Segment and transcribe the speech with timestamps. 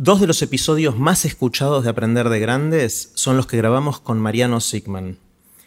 [0.00, 4.20] Dos de los episodios más escuchados de Aprender de Grandes son los que grabamos con
[4.20, 5.18] Mariano Sigman.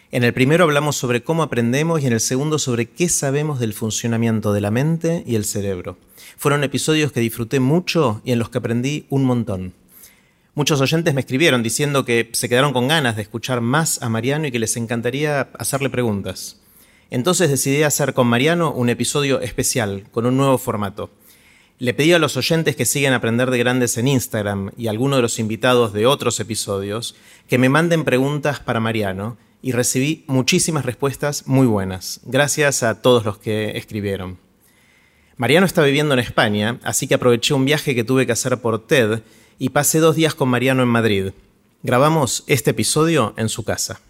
[0.09, 3.73] En el primero hablamos sobre cómo aprendemos y en el segundo sobre qué sabemos del
[3.73, 5.97] funcionamiento de la mente y el cerebro.
[6.37, 9.73] Fueron episodios que disfruté mucho y en los que aprendí un montón.
[10.55, 14.47] Muchos oyentes me escribieron diciendo que se quedaron con ganas de escuchar más a Mariano
[14.47, 16.61] y que les encantaría hacerle preguntas.
[17.09, 21.09] Entonces decidí hacer con Mariano un episodio especial, con un nuevo formato.
[21.81, 25.15] Le pedí a los oyentes que siguen Aprender de Grandes en Instagram y a alguno
[25.15, 27.15] de los invitados de otros episodios
[27.47, 32.19] que me manden preguntas para Mariano y recibí muchísimas respuestas muy buenas.
[32.23, 34.37] Gracias a todos los que escribieron.
[35.37, 38.85] Mariano está viviendo en España, así que aproveché un viaje que tuve que hacer por
[38.85, 39.23] TED
[39.57, 41.31] y pasé dos días con Mariano en Madrid.
[41.81, 44.01] Grabamos este episodio en su casa.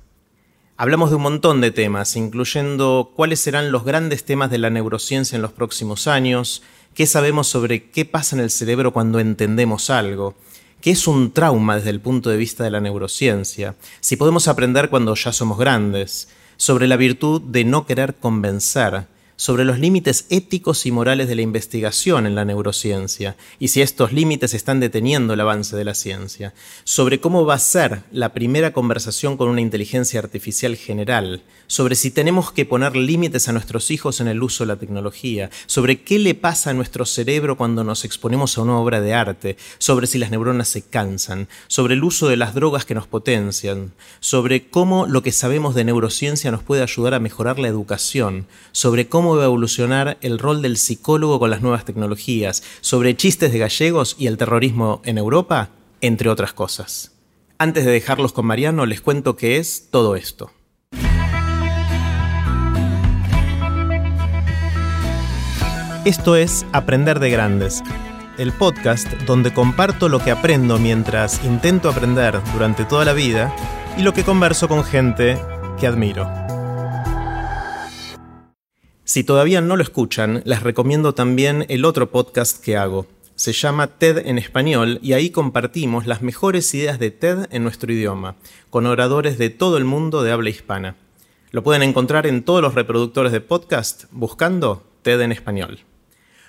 [0.76, 5.36] Hablamos de un montón de temas, incluyendo cuáles serán los grandes temas de la neurociencia
[5.38, 6.64] en los próximos años,
[6.94, 10.36] qué sabemos sobre qué pasa en el cerebro cuando entendemos algo,
[10.82, 14.90] qué es un trauma desde el punto de vista de la neurociencia, si podemos aprender
[14.90, 19.08] cuando ya somos grandes, sobre la virtud de no querer convencer,
[19.42, 24.14] sobre los límites éticos y morales de la investigación en la neurociencia y si estos
[24.14, 26.54] límites están deteniendo el avance de la ciencia,
[26.84, 32.12] sobre cómo va a ser la primera conversación con una inteligencia artificial general, sobre si
[32.12, 36.20] tenemos que poner límites a nuestros hijos en el uso de la tecnología, sobre qué
[36.20, 40.20] le pasa a nuestro cerebro cuando nos exponemos a una obra de arte, sobre si
[40.20, 45.08] las neuronas se cansan, sobre el uso de las drogas que nos potencian, sobre cómo
[45.08, 50.18] lo que sabemos de neurociencia nos puede ayudar a mejorar la educación, sobre cómo evolucionar
[50.22, 55.02] el rol del psicólogo con las nuevas tecnologías, sobre chistes de gallegos y el terrorismo
[55.06, 55.70] en Europa,
[56.02, 57.12] entre otras cosas.
[57.58, 60.52] Antes de dejarlos con Mariano, les cuento qué es todo esto.
[66.04, 67.84] Esto es Aprender de Grandes,
[68.40, 73.56] el podcast donde comparto lo que aprendo mientras intento aprender durante toda la vida
[73.96, 75.38] y lo que converso con gente
[75.80, 76.28] que admiro.
[79.12, 83.08] Si todavía no lo escuchan, les recomiendo también el otro podcast que hago.
[83.36, 87.92] Se llama TED en español y ahí compartimos las mejores ideas de TED en nuestro
[87.92, 88.38] idioma,
[88.70, 90.96] con oradores de todo el mundo de habla hispana.
[91.52, 95.80] Lo pueden encontrar en todos los reproductores de podcast buscando TED en español.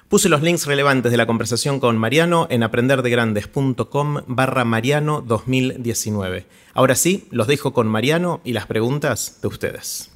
[0.09, 6.47] Puse los links relevantes de la conversación con Mariano en aprenderdegrandes.com barra Mariano 2019.
[6.75, 10.12] Ahora sí, los dejo con Mariano y las preguntas de ustedes.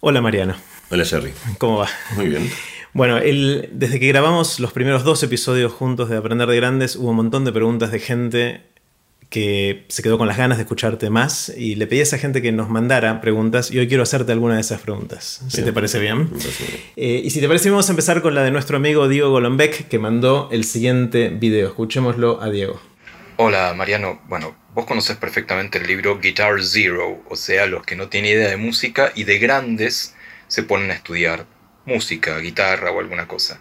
[0.00, 0.54] Hola Mariano.
[0.90, 1.32] Hola Jerry.
[1.58, 1.88] ¿Cómo va?
[2.16, 2.50] Muy bien.
[2.94, 7.16] Bueno, desde que grabamos los primeros dos episodios juntos de Aprender de Grandes, hubo un
[7.16, 8.62] montón de preguntas de gente
[9.28, 12.40] que se quedó con las ganas de escucharte más y le pedí a esa gente
[12.40, 15.98] que nos mandara preguntas y hoy quiero hacerte alguna de esas preguntas, si te parece
[15.98, 16.30] bien.
[16.96, 19.88] Eh, y si te parece, vamos a empezar con la de nuestro amigo Diego Golombek,
[19.88, 21.68] que mandó el siguiente video.
[21.68, 22.80] Escuchémoslo a Diego.
[23.36, 28.08] Hola Mariano, bueno, vos conoces perfectamente el libro Guitar Zero, o sea, los que no
[28.08, 30.14] tienen idea de música y de grandes
[30.48, 31.46] se ponen a estudiar
[31.84, 33.60] música, guitarra o alguna cosa.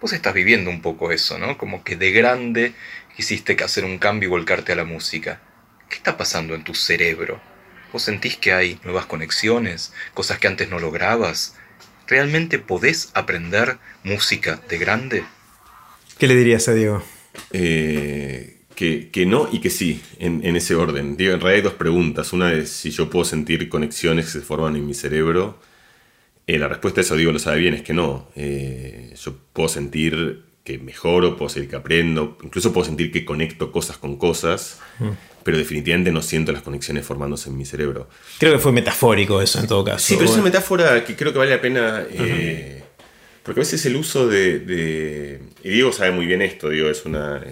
[0.00, 1.58] Vos estás viviendo un poco eso, ¿no?
[1.58, 2.74] Como que de grande
[3.16, 5.40] quisiste hacer un cambio y volcarte a la música.
[5.88, 7.40] ¿Qué está pasando en tu cerebro?
[7.92, 11.56] ¿Vos sentís que hay nuevas conexiones, cosas que antes no lograbas?
[12.06, 15.24] ¿Realmente podés aprender música de grande?
[16.18, 17.02] ¿Qué le dirías a Diego?
[17.52, 21.16] Eh, que, no y que sí, en, ese orden.
[21.16, 22.32] Digo, en realidad hay dos preguntas.
[22.32, 25.58] Una es si yo puedo sentir conexiones que se forman en mi cerebro
[26.48, 28.30] eh, la respuesta a eso, digo, lo sabe bien, es que no.
[28.34, 33.70] Eh, yo puedo sentir que mejoro, puedo sentir que aprendo, incluso puedo sentir que conecto
[33.70, 35.10] cosas con cosas, mm.
[35.44, 38.08] pero definitivamente no siento las conexiones formándose en mi cerebro.
[38.38, 40.06] Creo que fue metafórico eso en todo caso.
[40.06, 42.06] Sí, pero es una metáfora que creo que vale la pena...
[42.10, 42.82] Eh,
[43.42, 47.44] porque a veces el uso de, Y Diego sabe muy bien esto, digo, es una...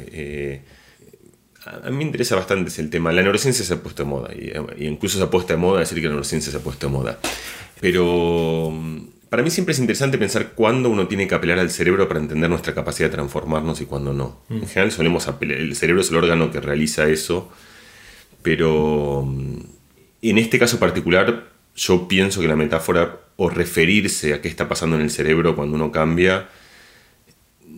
[1.66, 3.12] a mí me interesa bastante ese el tema.
[3.12, 5.80] La neurociencia se ha puesto de moda, y, y incluso se ha puesto de moda
[5.80, 7.18] decir que la neurociencia se ha puesto de moda.
[7.80, 12.08] Pero mm, para mí siempre es interesante pensar cuándo uno tiene que apelar al cerebro
[12.08, 14.40] para entender nuestra capacidad de transformarnos y cuándo no.
[14.48, 14.54] Mm.
[14.54, 17.50] En general solemos apelar, el cerebro es el órgano que realiza eso,
[18.42, 19.58] pero mm,
[20.22, 24.96] en este caso particular yo pienso que la metáfora o referirse a qué está pasando
[24.96, 26.48] en el cerebro cuando uno cambia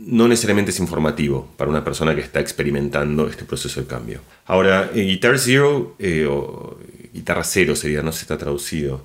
[0.09, 4.21] no necesariamente es informativo para una persona que está experimentando este proceso de cambio.
[4.47, 6.79] Ahora, eh, Guitar Zero, eh, o
[7.13, 9.05] Guitarra Cero sería, no se está traducido,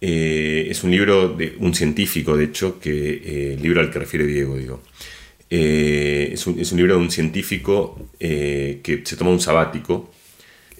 [0.00, 3.98] eh, es un libro de un científico, de hecho, que eh, el libro al que
[3.98, 4.82] refiere Diego, digo.
[5.48, 10.12] Eh, es, un, libro de un científico que se toma un sabático.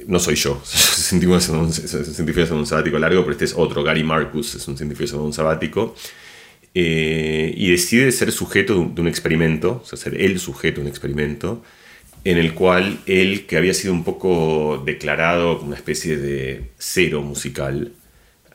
[0.07, 1.13] No soy yo, es
[1.49, 5.17] un científico de un sabático largo, pero este es otro, Gary Marcus, es un científico
[5.17, 5.95] de un sabático.
[6.79, 11.63] Y decide ser sujeto de un, experimento, o sea, ser el sujeto de un experimento,
[12.25, 17.23] en el cual él, que había sido un poco declarado como una especie de cero
[17.23, 17.93] musical,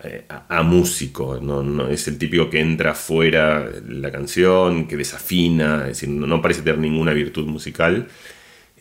[0.03, 1.61] eh, a, músico, ¿no?
[1.63, 1.87] ¿no?
[1.87, 6.79] es el típico que entra fuera la canción, que desafina, es decir, no, parece tener
[6.79, 8.07] ninguna virtud musical,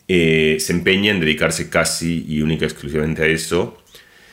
[0.07, 3.80] eh, se empeña en dedicarse casi y única exclusivamente a eso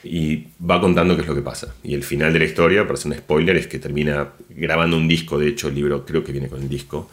[0.04, 1.74] y va contando qué es lo que pasa.
[1.82, 5.08] Y el final de la historia, para hacer un spoiler, es que termina grabando un
[5.08, 7.10] disco, de hecho el libro creo que viene con el disco.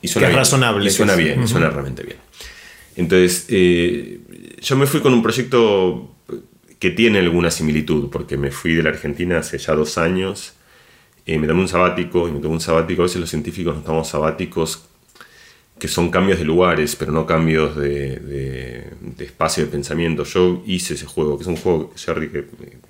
[0.00, 0.86] Y suena razonable.
[0.86, 2.18] Y suena bien, suena realmente bien.
[2.96, 4.20] Entonces, eh,
[4.60, 6.14] yo me fui con un proyecto
[6.78, 10.54] que tiene alguna similitud, porque me fui de la Argentina hace ya dos años,
[11.26, 13.84] eh, me tomé un sabático, y me tomé un sabático, a veces los científicos nos
[13.84, 14.88] tomamos sabáticos
[15.78, 20.24] que son cambios de lugares, pero no cambios de, espacio de pensamiento.
[20.24, 22.46] Yo hice ese juego, que es un juego, Jerry, que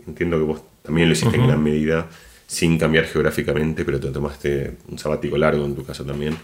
[0.06, 2.08] entiendo que vos también lo hiciste en gran medida,
[2.46, 6.36] sin cambiar geográficamente, pero te tomaste un sabático largo en tu caso también.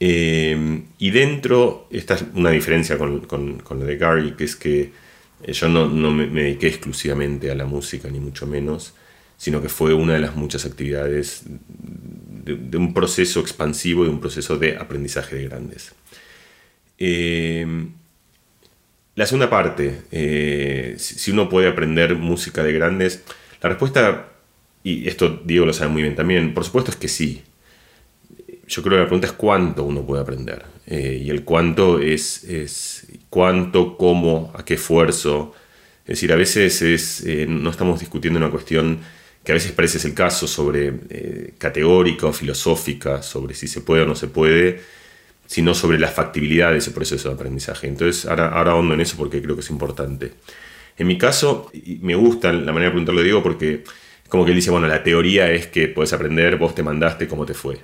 [0.00, 4.54] Eh, y dentro, esta es una diferencia con, con, con lo de Gary, que es
[4.54, 4.92] que
[5.42, 8.94] eh, yo no, me, dediqué exclusivamente a la música, ni mucho menos,
[9.36, 11.44] sino que fue una de las muchas actividades
[12.56, 15.94] de, un proceso expansivo y un proceso de aprendizaje de grandes.
[16.98, 17.92] Em,
[19.14, 23.24] la segunda parte, eh, si uno puede aprender música de grandes,
[23.62, 24.28] la respuesta,
[24.84, 27.42] y esto Diego lo sabe muy bien también, por supuesto es que sí.
[28.68, 30.64] Yo creo que la pregunta es cuánto uno puede aprender.
[30.86, 35.52] Eh, y el cuánto es, es cuánto, cómo, a qué esfuerzo.
[36.02, 39.00] Es decir, a veces es, eh, no estamos discutiendo una cuestión
[39.48, 44.02] que a veces parece el caso sobre eh, categórica o filosófica, sobre si se puede
[44.02, 44.82] o no se puede,
[45.46, 47.86] sino sobre la factibilidad de ese proceso de aprendizaje.
[47.86, 50.34] Entonces, ahora, ahora hondo en eso porque creo que es importante.
[50.98, 51.70] En mi caso,
[52.02, 53.84] me gusta la manera de preguntarlo digo porque
[54.22, 57.26] es como que él dice, bueno, la teoría es que puedes aprender, vos te mandaste,
[57.26, 57.78] ¿cómo te fue?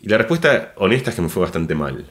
[0.00, 2.06] Y la respuesta honesta es que me fue bastante mal.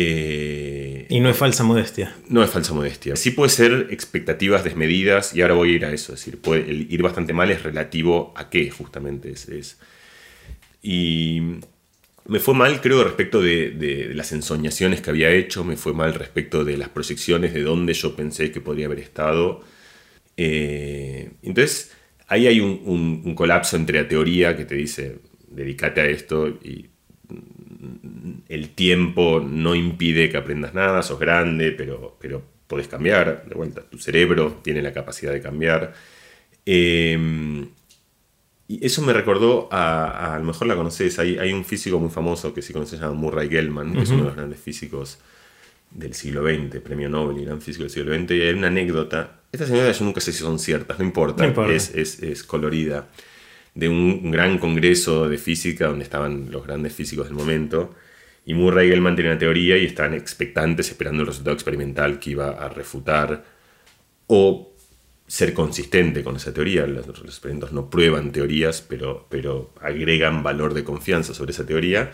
[0.00, 2.14] Eh, y no es falsa modestia.
[2.28, 3.16] No es falsa modestia.
[3.16, 6.14] Sí puede ser expectativas desmedidas y ahora voy a ir a eso.
[6.14, 9.76] Es decir, puede, ir bastante mal es relativo a qué justamente es.
[10.80, 11.40] Y
[12.26, 16.64] me fue mal, creo, respecto de, las ensoñaciones que había hecho, me fue mal respecto
[16.64, 19.64] de las proyecciones de dónde yo pensé que podría haber estado.
[20.36, 21.90] Eh, entonces,
[22.28, 25.18] ahí hay un, un colapso entre la teoría que te dice,
[25.50, 26.86] dedícate a esto y
[28.48, 33.82] el tiempo no impide que aprendas nada, sos grande, pero, pero podés cambiar, de vuelta,
[33.82, 35.94] tu cerebro tiene la capacidad de cambiar.
[36.66, 37.68] Em,
[38.66, 42.10] y eso me recordó a, a, lo mejor la conoces, hay, hay un físico muy
[42.10, 45.18] famoso que sí conoces, se llama Murray Gell-Mann, que es uno de los grandes físicos
[45.90, 49.40] del siglo XX, premio Nobel y gran físico del siglo XX, y hay una anécdota,
[49.50, 53.08] esta señora yo nunca sé si son ciertas, no importa, Es, es, es colorida
[53.78, 57.94] de un gran congreso de física donde estaban los grandes físicos del momento.
[58.44, 62.48] Y Murray y Gell-Mann una teoría y estaban expectantes esperando el resultado experimental que iba
[62.48, 63.44] a refutar
[64.26, 64.72] o
[65.28, 66.88] ser consistente con esa teoría.
[66.88, 72.10] Los, experimentos no prueban teorías, pero, pero agregan valor de confianza sobre esa teoría.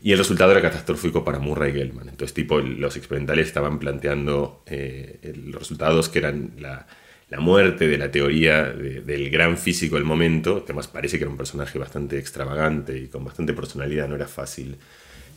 [0.00, 2.10] Y el resultado era catastrófico para Murray y Gell-Mann.
[2.10, 6.86] Entonces, tipo, los experimentales estaban planteando eh, los resultados que eran la,
[7.32, 11.30] la muerte de la teoría del gran físico del momento, que además parece que era
[11.30, 14.76] un personaje bastante extravagante y con bastante personalidad, no era fácil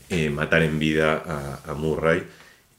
[0.10, 1.24] eh, matar en vida
[1.66, 2.22] a, Murray.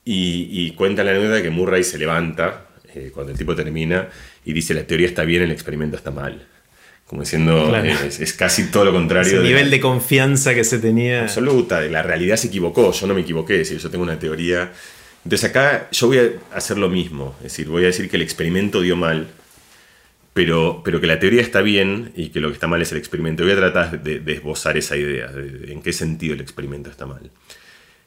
[0.05, 4.07] Y, cuenta la anécdota de que Murray se levanta eh, cuando el tipo termina
[4.45, 6.47] y dice la teoría está bien, el experimento está mal.
[7.07, 9.39] Como diciendo, es, casi todo lo contrario.
[9.39, 11.23] El nivel de confianza que se tenía.
[11.23, 14.73] Absoluta, la realidad se equivocó, yo no me equivoqué, es decir, yo tengo una teoría
[15.27, 18.23] entonces acá yo voy a hacer lo mismo, es decir, voy a decir que el
[18.23, 19.27] experimento dio mal,
[20.33, 22.99] pero, pero que la teoría está bien y que lo que está mal es el
[22.99, 23.43] experimento.
[23.43, 27.29] Voy a tratar de, esbozar esa idea, de, en qué sentido el experimento está mal.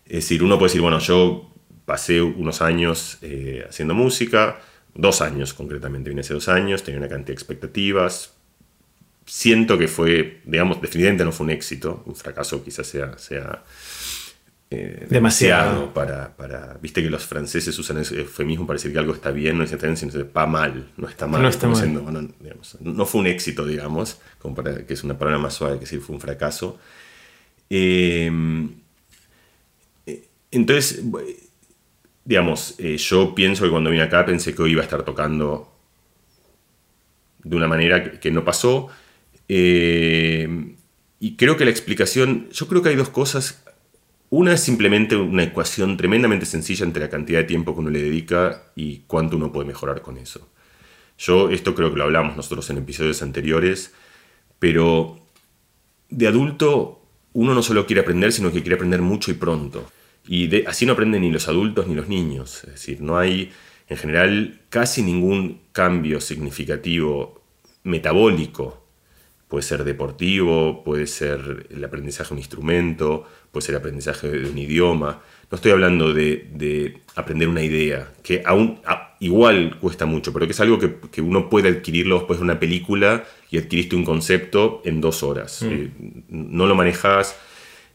[0.06, 4.62] Es decir, uno puede decir, bueno, yo pasé unos años eh, haciendo música,
[4.94, 8.32] dos años concretamente, vine hace dos años, tenía una cantidad de expectativas,
[9.26, 13.66] siento que fue, digamos, definitivamente no fue un éxito, un fracaso quizás sea, sea
[14.72, 19.16] eh, demasiado, para, para, Viste que los franceses usan ese eufemismo para decir que algo
[19.16, 21.42] está bien, no es está sino va mal, no está mal.
[21.42, 21.68] No, está
[22.80, 26.02] no fue un éxito, digamos, como para, que es una palabra más suave que decir
[26.02, 26.78] fue un fracaso.
[27.68, 28.70] Em,
[30.06, 31.02] eh, entonces,
[32.24, 35.74] digamos, eh, yo pienso que cuando vine acá pensé que hoy iba a estar tocando
[37.44, 38.90] de una manera que, no pasó.
[39.48, 43.64] Y creo que la explicación, yo creo que hay dos cosas
[44.30, 48.02] una es simplemente una ecuación tremendamente sencilla entre la cantidad de tiempo que uno le
[48.02, 50.48] dedica y cuánto uno puede mejorar con eso.
[51.18, 53.94] Yo esto creo que lo hablamos nosotros en episodios anteriores,
[54.60, 55.20] pero
[56.10, 57.02] de adulto
[57.34, 59.92] uno no solo quiere aprender, sino que quiere aprender mucho y pronto.
[60.28, 62.64] Y así no aprenden ni los adultos ni los niños.
[62.66, 63.52] Es decir, no hay
[63.88, 67.42] en general casi ningún cambio significativo
[67.84, 68.86] metabólico.
[69.50, 74.50] Puede ser deportivo, puede ser el aprendizaje de un instrumento, puede ser el aprendizaje de
[74.50, 75.22] un idioma.
[75.52, 78.80] No estoy hablando de, aprender una idea, que aún
[79.20, 83.26] igual cuesta mucho, pero que es algo que, uno puede adquirirlo después de una película
[83.50, 85.64] y adquiriste un concepto en dos horas.
[85.64, 85.68] Mm.
[85.72, 85.92] Eh,
[86.30, 87.36] no lo manejas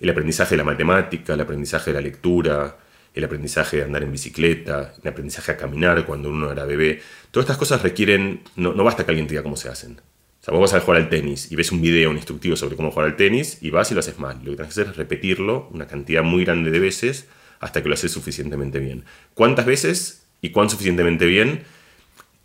[0.00, 2.76] el aprendizaje de la matemática, el aprendizaje de la lectura,
[3.14, 7.00] el aprendizaje de andar en bicicleta, el aprendizaje a caminar cuando uno era bebé.
[7.30, 10.00] Todas estas cosas requieren, no, basta que alguien te diga cómo se hacen.
[10.44, 12.90] O sea, vos vas a jugar al tenis y ves un video, instructivo sobre cómo
[12.90, 14.36] jugar al tenis y vas y lo haces mal.
[14.44, 17.28] Lo que tienes que hacer es repetirlo una cantidad muy grande de veces
[17.60, 19.06] hasta que lo haces suficientemente bien.
[19.32, 21.62] ¿Cuántas veces y cuán suficientemente bien?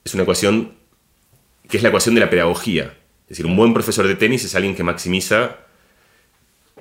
[0.05, 0.75] Es una ecuación
[1.69, 2.93] que es la ecuación de la pedagogía.
[3.23, 5.57] Es decir, un buen profesor de tenis es alguien que maximiza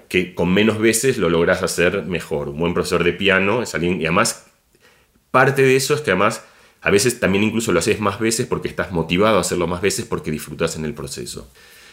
[0.08, 2.50] que con menos veces lo logras hacer mejor.
[2.50, 4.46] Un buen profesor de piano es alguien, y además,
[5.32, 6.44] parte de eso es que además
[6.80, 10.04] a veces también incluso lo haces más veces porque estás motivado a hacerlo más veces
[10.04, 11.50] porque disfrutas en el proceso.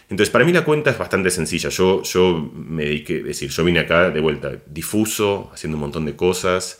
[0.10, 1.70] Entonces, para mí la cuenta es bastante sencilla.
[1.70, 6.06] Yo, yo me dediqué, es decir, yo vine acá de vuelta difuso, haciendo un montón
[6.06, 6.80] de cosas,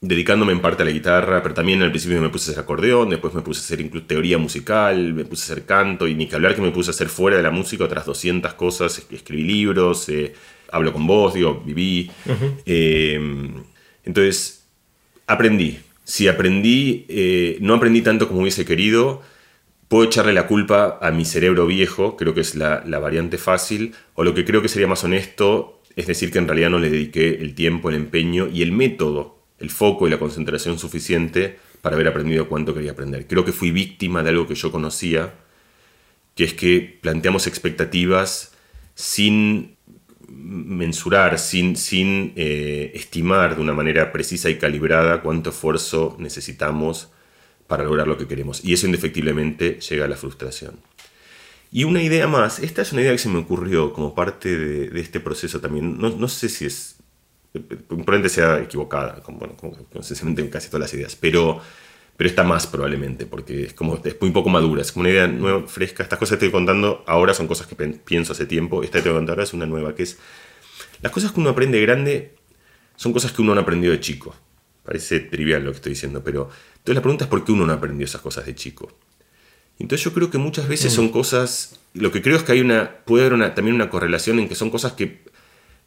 [0.00, 3.10] dedicándome en parte a la guitarra, pero también al principio me puse a hacer acordeón,
[3.10, 6.26] después me puse a hacer incluso teoría musical, me puse a hacer canto, y ni
[6.26, 9.42] que hablar que me puse a hacer fuera de la música otras 200 cosas, escribí
[9.42, 10.32] libros, eh,
[10.72, 12.10] hablo con vos, digo, viví.
[12.64, 13.20] Eh,
[14.04, 14.64] entonces,
[15.26, 15.80] aprendí.
[16.06, 19.20] Si aprendí, eh, no aprendí tanto como hubiese querido,
[19.88, 23.94] puedo echarle la culpa a mi cerebro viejo, creo que es la, la variante fácil,
[24.14, 26.88] o lo que creo que sería más honesto es decir que en realidad no le
[26.90, 31.94] dediqué el tiempo, el empeño y el método el foco y la concentración suficiente para
[31.94, 33.26] haber aprendido cuánto quería aprender.
[33.26, 35.34] Creo que fui víctima de algo que yo conocía,
[36.34, 38.52] que es que planteamos expectativas
[38.94, 39.75] sin
[40.28, 47.10] mensurar, sin, sin eh, estimar de una manera precisa y calibrada cuánto esfuerzo necesitamos
[47.66, 48.64] para lograr lo que queremos.
[48.64, 50.76] Y eso indefectiblemente llega a la frustración.
[51.72, 55.00] Y una idea más, esta es una idea que se me ocurrió como parte de,
[55.00, 56.96] este proceso también, no, no sé si es
[57.60, 61.60] probablemente sea equivocada, como, bueno, como, en casi todas las ideas, pero,
[62.16, 65.26] pero está más probablemente, porque es como es muy poco madura, es como una idea
[65.26, 66.02] nueva, fresca.
[66.02, 69.08] Estas cosas que estoy contando ahora son cosas que pienso hace tiempo, esta que te
[69.10, 70.18] voy a contar ahora es una nueva, que es,
[71.02, 72.34] las cosas que uno aprende grande
[72.96, 74.34] son cosas que uno no aprendió de chico.
[74.82, 77.72] Parece trivial lo que estoy diciendo, pero entonces la pregunta es por qué uno no
[77.72, 78.90] aprendió esas cosas de chico.
[79.78, 83.04] Entonces yo creo que muchas veces son cosas, lo que creo es que hay una,
[83.04, 85.22] puede haber también una correlación en que son cosas que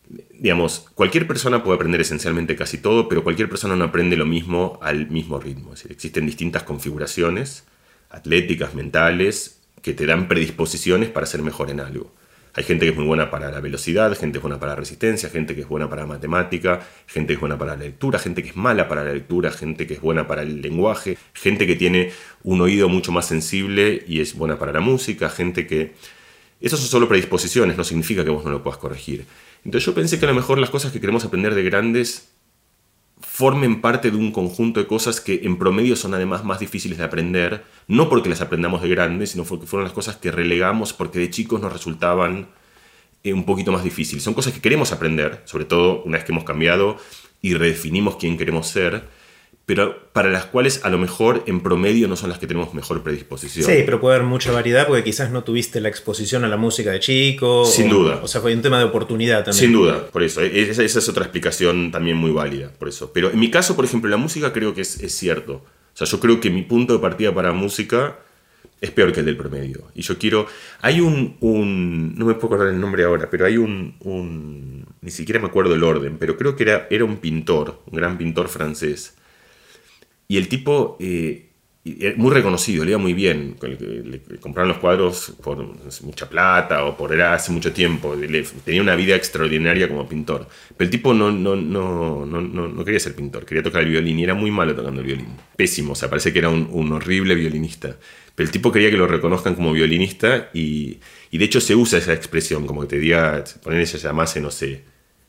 [0.09, 4.79] digamos, cualquier persona puede aprender esencialmente casi todo, pero cualquier persona no aprende lo mismo
[4.81, 5.73] al mismo ritmo.
[5.73, 7.63] Es decir, existen distintas configuraciones
[8.09, 12.11] atléticas, mentales, que te dan predisposiciones para ser mejor en algo.
[12.55, 14.75] Hay gente que es muy buena para la velocidad, gente que es buena para la
[14.75, 18.17] resistencia, gente que es buena para la matemática, gente que es buena para la lectura,
[18.17, 21.67] gente que es mala para la lectura, gente que es buena para el lenguaje, gente
[21.67, 22.11] que tiene
[22.43, 25.93] un oído mucho más sensible y es buena para la música, gente que...
[26.59, 29.25] Esas son solo predisposiciones, no significa que vos no lo puedas corregir.
[29.65, 32.29] Entonces yo pensé que a lo mejor las cosas que queremos aprender de grandes
[33.21, 37.03] formen parte de un conjunto de cosas que en promedio son además más difíciles de
[37.03, 41.19] aprender, no porque las aprendamos de grandes, sino porque fueron las cosas que relegamos porque
[41.19, 42.49] de chicos nos resultaban
[43.23, 44.23] eh, un poquito más difíciles.
[44.23, 46.97] Son cosas que queremos aprender, sobre todo una vez que hemos cambiado
[47.41, 49.07] y redefinimos quién queremos ser,
[49.69, 53.03] pero para las cuales a lo mejor en promedio no son las que tenemos mejor
[53.03, 53.67] predisposición.
[53.67, 56.89] Sí, pero puede haber mucha variedad porque quizás no tuviste la exposición a la música
[56.89, 57.65] de chico.
[57.65, 58.19] Sin duda.
[58.23, 59.65] O sea, fue un tema de oportunidad también.
[59.65, 60.41] Sin duda, por eso.
[60.41, 63.11] E-, esa, es otra explicación también muy válida, por eso.
[63.13, 65.53] Pero en mi caso, por ejemplo, la música creo que es, cierto.
[65.53, 68.17] O sea, yo creo que mi punto de partida para música
[68.81, 69.83] es peor que el del promedio.
[69.93, 70.47] Y yo quiero...
[70.81, 71.37] Hay un...
[72.17, 74.87] no me puedo acordar el nombre ahora, pero hay un, un...
[75.01, 78.17] Ni siquiera me acuerdo el orden, pero creo que era, era un pintor, un gran
[78.17, 79.13] pintor francés
[80.31, 81.49] y el tipo, eh,
[82.17, 83.55] muy reconocido, le iba muy bien.
[83.59, 85.57] Le, compraron los cuadros por
[86.03, 88.15] mucha plata o por era hace mucho tiempo.
[88.63, 90.47] tenía una vida extraordinaria como pintor.
[90.77, 94.23] Pero el tipo no, no, no, no, quería ser pintor, quería tocar el violín y
[94.23, 95.29] era muy malo tocando el violín.
[95.55, 97.97] Pésimo, o sea, parece que era un, horrible violinista.
[98.35, 100.99] Pero el tipo quería que lo reconozcan como violinista y,
[101.31, 104.83] de hecho se usa esa expresión, como que te diga, poner ella llamase, no sé,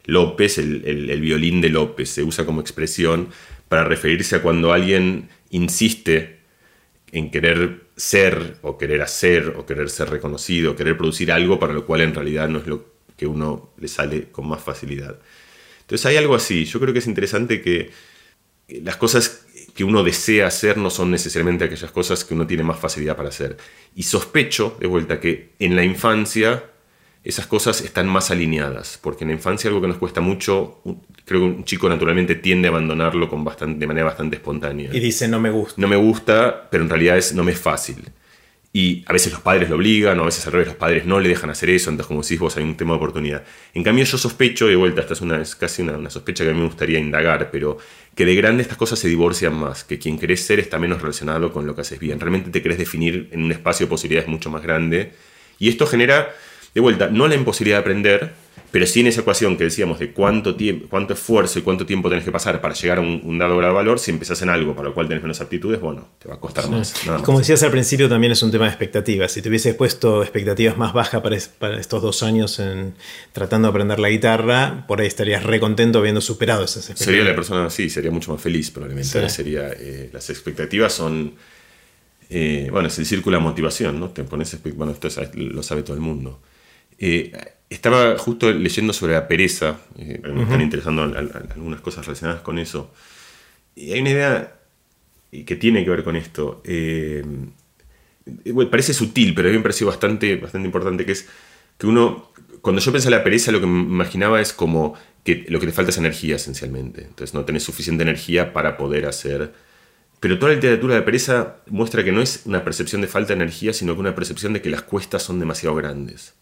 [0.05, 3.29] López, el, el, violín de López, se usa como expresión
[3.71, 6.41] para referirse a cuando alguien insiste
[7.13, 11.87] en querer ser o querer hacer o querer ser reconocido, querer producir algo para lo
[11.87, 12.85] cual en realidad no es lo
[13.17, 15.21] que uno le sale con más facilidad.
[15.83, 17.93] Entonces hay algo así, yo creo que es interesante que
[18.83, 22.81] las cosas que uno desea hacer no son necesariamente aquellas cosas que uno tiene más
[22.81, 23.57] facilidad para hacer.
[23.95, 26.70] Y sospecho, de vuelta, que en la infancia
[27.23, 30.81] esas cosas están más alineadas, porque en la infancia algo que nos cuesta mucho,
[31.25, 34.91] creo que un chico naturalmente tiende a abandonarlo con bastante, de manera bastante espontánea.
[34.93, 35.75] Y dice, no me gusta.
[35.77, 38.11] No me gusta, pero en realidad es, no me es fácil.
[38.73, 41.19] Y a veces los padres lo obligan, o a veces al revés, los padres no
[41.19, 43.43] le dejan hacer eso, entonces como decís vos hay un tema de oportunidad.
[43.75, 46.53] En cambio yo sospecho, de vuelta, esta es, una, es casi una, sospecha que a
[46.53, 47.79] mí me gustaría indagar, pero
[48.15, 51.53] que de grande estas cosas se divorcian más, que quien querés ser está menos relacionado
[51.53, 52.21] con lo que haces bien.
[52.21, 55.15] Realmente te querés definir en un espacio de posibilidades mucho más grande.
[55.59, 56.33] Y esto genera,
[56.75, 58.33] de vuelta, no la imposibilidad de aprender,
[58.71, 62.09] pero sí en esa ecuación que decíamos de cuánto, tiempo, cuánto esfuerzo y cuánto tiempo
[62.09, 64.77] tenés que pasar para llegar a un, dado grado de valor, si empezás en algo
[64.77, 67.73] para lo cual tenés menos aptitudes, bueno, te va a costar más, Como decías al
[67.73, 69.33] principio, también es un tema de expectativas.
[69.33, 72.95] Si te hubieses puesto expectativas más bajas para, estos dos años en,
[73.33, 77.07] tratando de aprender la guitarra, por ahí estarías re contento habiendo superado esas expectativas.
[77.07, 79.29] Sería la persona, sí, sería mucho más feliz probablemente.
[79.29, 81.35] Sería, eh, las expectativas son...
[82.33, 84.11] Eh, bueno, es el círculo de motivación, ¿no?
[84.11, 86.39] Te pones, bueno, esto lo sabe todo el mundo.
[87.03, 87.33] Eh,
[87.71, 92.93] estaba justo leyendo sobre la pereza, eh, me están interesando algunas cosas relacionadas con eso.
[93.75, 94.57] Y hay una idea
[95.31, 96.61] que tiene que ver con esto.
[96.65, 97.25] Eh,
[98.71, 101.29] parece sutil, pero a mí me pareció bastante, bastante importante, que es
[101.79, 105.47] que uno, cuando yo pensé en la pereza, lo que me imaginaba es como que
[105.49, 107.03] lo que te falta es energía, esencialmente.
[107.05, 109.53] Entonces no tenés suficiente energía para poder hacer...
[110.19, 113.43] Pero toda la literatura de pereza muestra que no es una percepción de falta de
[113.43, 116.35] energía, sino que una percepción de que las cuestas son demasiado grandes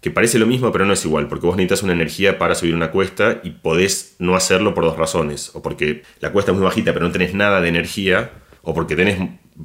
[0.00, 2.74] que parece lo mismo, pero no es igual, porque vos necesitas una energía para subir
[2.74, 6.64] una cuesta y podés no hacerlo por dos razones, o porque la cuesta es muy
[6.64, 8.30] bajita pero no tenés nada de energía,
[8.62, 9.18] o porque tenés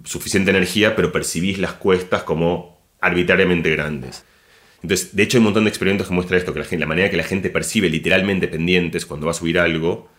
[0.03, 4.25] suficiente energía pero percibís las cuestas como arbitrariamente grandes.
[4.81, 7.09] Entonces, de hecho hay un montón de experimentos que muestran esto, que la, la manera
[7.09, 10.09] que la gente percibe literalmente pendientes cuando va a subir algo,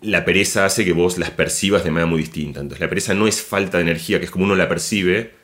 [0.00, 2.60] la pereza hace que vos las percibas de manera muy distinta.
[2.60, 5.34] Entonces, la pereza no es falta de energía, que es como uno la percibe,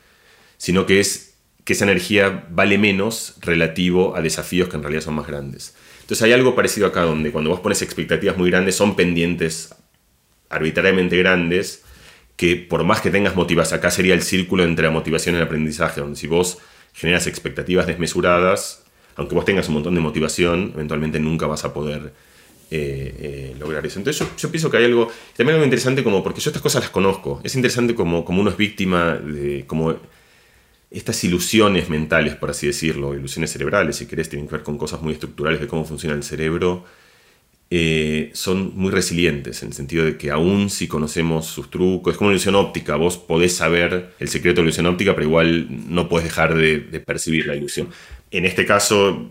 [0.56, 1.31] sino que es
[1.64, 5.74] que esa energía vale menos relativo a desafíos que en realidad son más grandes.
[6.00, 9.74] Entonces hay algo parecido acá donde cuando vos pones expectativas muy grandes son pendientes
[10.50, 11.84] arbitrariamente grandes
[12.36, 15.44] que por más que tengas motivación, acá sería el círculo entre la motivación y el
[15.44, 16.58] aprendizaje, donde si vos
[16.92, 18.84] generas expectativas desmesuradas,
[19.16, 22.12] aunque vos tengas un montón de motivación, eventualmente nunca vas a poder
[22.70, 23.98] eh, eh, lograr eso.
[23.98, 26.90] Entonces yo, pienso que hay algo, también algo interesante como, porque yo estas cosas las
[26.90, 29.94] conozco, es interesante como, como uno es víctima de, como
[30.92, 35.00] estas ilusiones mentales, por así decirlo, ilusiones cerebrales, si querés, tienen que ver con cosas
[35.02, 36.84] muy estructurales de cómo funciona el cerebro,
[37.70, 42.18] eh, son muy resilientes, en el sentido de que aún si conocemos sus trucos, es
[42.18, 45.68] como una ilusión óptica, vos podés saber el secreto de la ilusión óptica, pero igual
[45.88, 47.88] no podés dejar de, percibir la ilusión.
[48.30, 49.30] En este caso,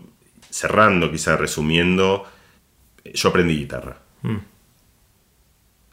[0.50, 2.24] cerrando, quizá resumiendo,
[3.14, 4.02] yo aprendí guitarra.
[4.22, 4.38] Mm.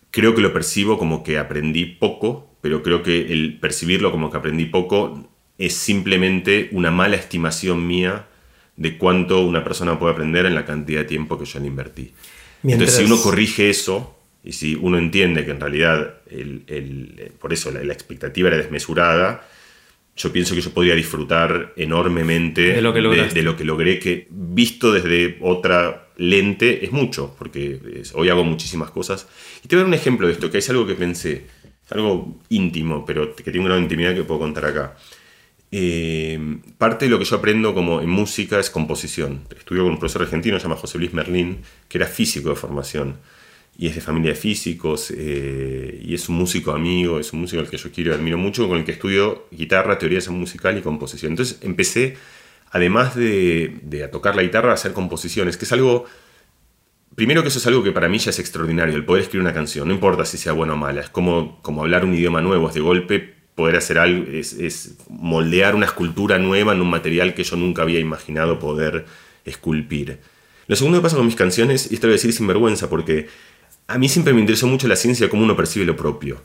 [0.10, 4.38] Creo que lo percibo como que aprendí poco, pero creo que el percibirlo como que
[4.38, 5.29] aprendí poco
[5.60, 8.26] es simplemente una mala estimación mía
[8.78, 12.14] de cuánto una persona puede aprender en la cantidad de tiempo que yo le invertí.
[12.64, 17.72] Entonces, si uno corrige eso, y si uno entiende que en realidad el, por eso
[17.72, 19.46] la, expectativa era desmesurada,
[20.16, 24.28] yo pienso que yo podría disfrutar enormemente de lo que, de, lo que logré, que
[24.30, 27.80] visto desde otra lente es mucho, porque
[28.14, 29.28] hoy hago muchísimas cosas.
[29.64, 31.46] Y te voy a dar un ejemplo de esto, que es algo que pensé,
[31.90, 34.98] algo íntimo, pero que tiene una intimidad que puedo contar acá.
[35.72, 39.42] Eh, parte de lo que yo aprendo como en música es composición.
[39.56, 43.18] Estudio con un profesor argentino, se llama José Luis Merlín, que era físico de formación
[43.80, 47.62] y es de familia de físicos eh, y es un músico amigo, es un músico
[47.62, 50.82] al que yo quiero y admiro mucho, con el que estudio guitarra, teoría musical y
[50.82, 51.32] composición.
[51.32, 52.18] Entonces empecé,
[52.72, 56.06] además de, de a tocar la guitarra, a hacer composiciones, que es algo...
[57.16, 59.54] Primero que eso es algo que para mí ya es extraordinario, el poder escribir una
[59.54, 62.68] canción, no importa si sea buena o mala, es como, como hablar un idioma nuevo,
[62.68, 67.44] es de golpe poder hacer algo, es, moldear una escultura nueva en un material que
[67.44, 69.06] yo nunca había imaginado poder
[69.44, 70.20] esculpir.
[70.68, 72.90] Lo segundo que pasa con mis canciones, y esto lo voy a decir sin vergüenza,
[72.90, 73.28] porque
[73.88, 76.42] a mí siempre me interesó mucho la ciencia cómo uno percibe lo propio.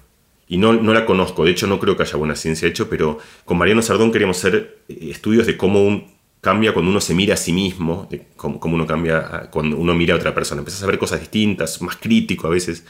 [0.48, 3.20] Y no, no la conozco, de hecho no creo que haya buena ciencia hecho, pero
[3.44, 7.34] con Mariano Sardón queríamos hacer eh, estudios de cómo un, cambia cuando uno se mira
[7.34, 10.62] a sí mismo, de cómo, uno cambia cuando uno mira a otra persona.
[10.62, 12.84] Empiezas a ver cosas distintas, más crítico a veces.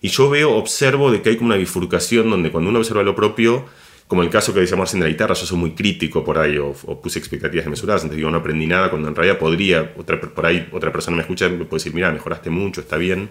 [0.00, 3.14] Y yo veo, observo de que hay como una bifurcación donde cuando uno observa lo
[3.14, 3.64] propio,
[4.06, 6.72] como el caso que decíamos en la guitarra, yo soy muy crítico por ahí o,
[7.00, 10.68] puse expectativas desmesuradas, entonces digo, no aprendí nada, cuando en realidad podría, otra, por ahí
[10.72, 13.30] otra persona me escucha y me puede decir, mira, mejoraste mucho, está bien.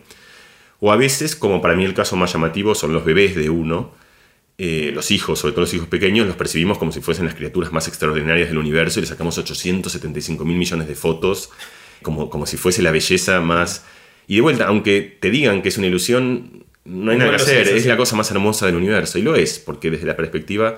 [0.81, 3.93] O a veces, como para mí el caso más llamativo, son los bebés de uno,
[4.57, 7.71] eh, los hijos, sobre todo los hijos pequeños, los percibimos como si fuesen las criaturas
[7.71, 11.51] más extraordinarias del universo y le sacamos 875 mil millones de fotos,
[12.01, 13.85] como, como si fuese la belleza más
[14.27, 17.67] y de vuelta, aunque te digan que es una ilusión, no hay nada que hacer,
[17.67, 19.17] es la cosa más hermosa del universo.
[19.19, 20.77] Y lo es, porque desde la perspectiva...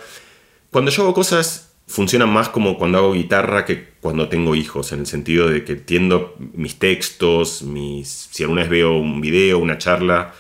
[0.70, 5.00] Cuando yo hago cosas, funciona más como cuando hago guitarra que cuando tengo hijos, en
[5.00, 9.78] el sentido de que entiendo mis textos, mis, si alguna vez veo un video, una
[9.78, 10.34] charla,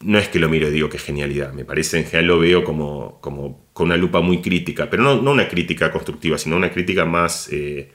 [0.00, 2.64] no es que lo miro y digo qué genialidad, me parece en general lo veo
[2.64, 6.70] como, como con una lupa muy crítica, pero no, no una crítica constructiva, sino una
[6.70, 7.90] crítica más eh,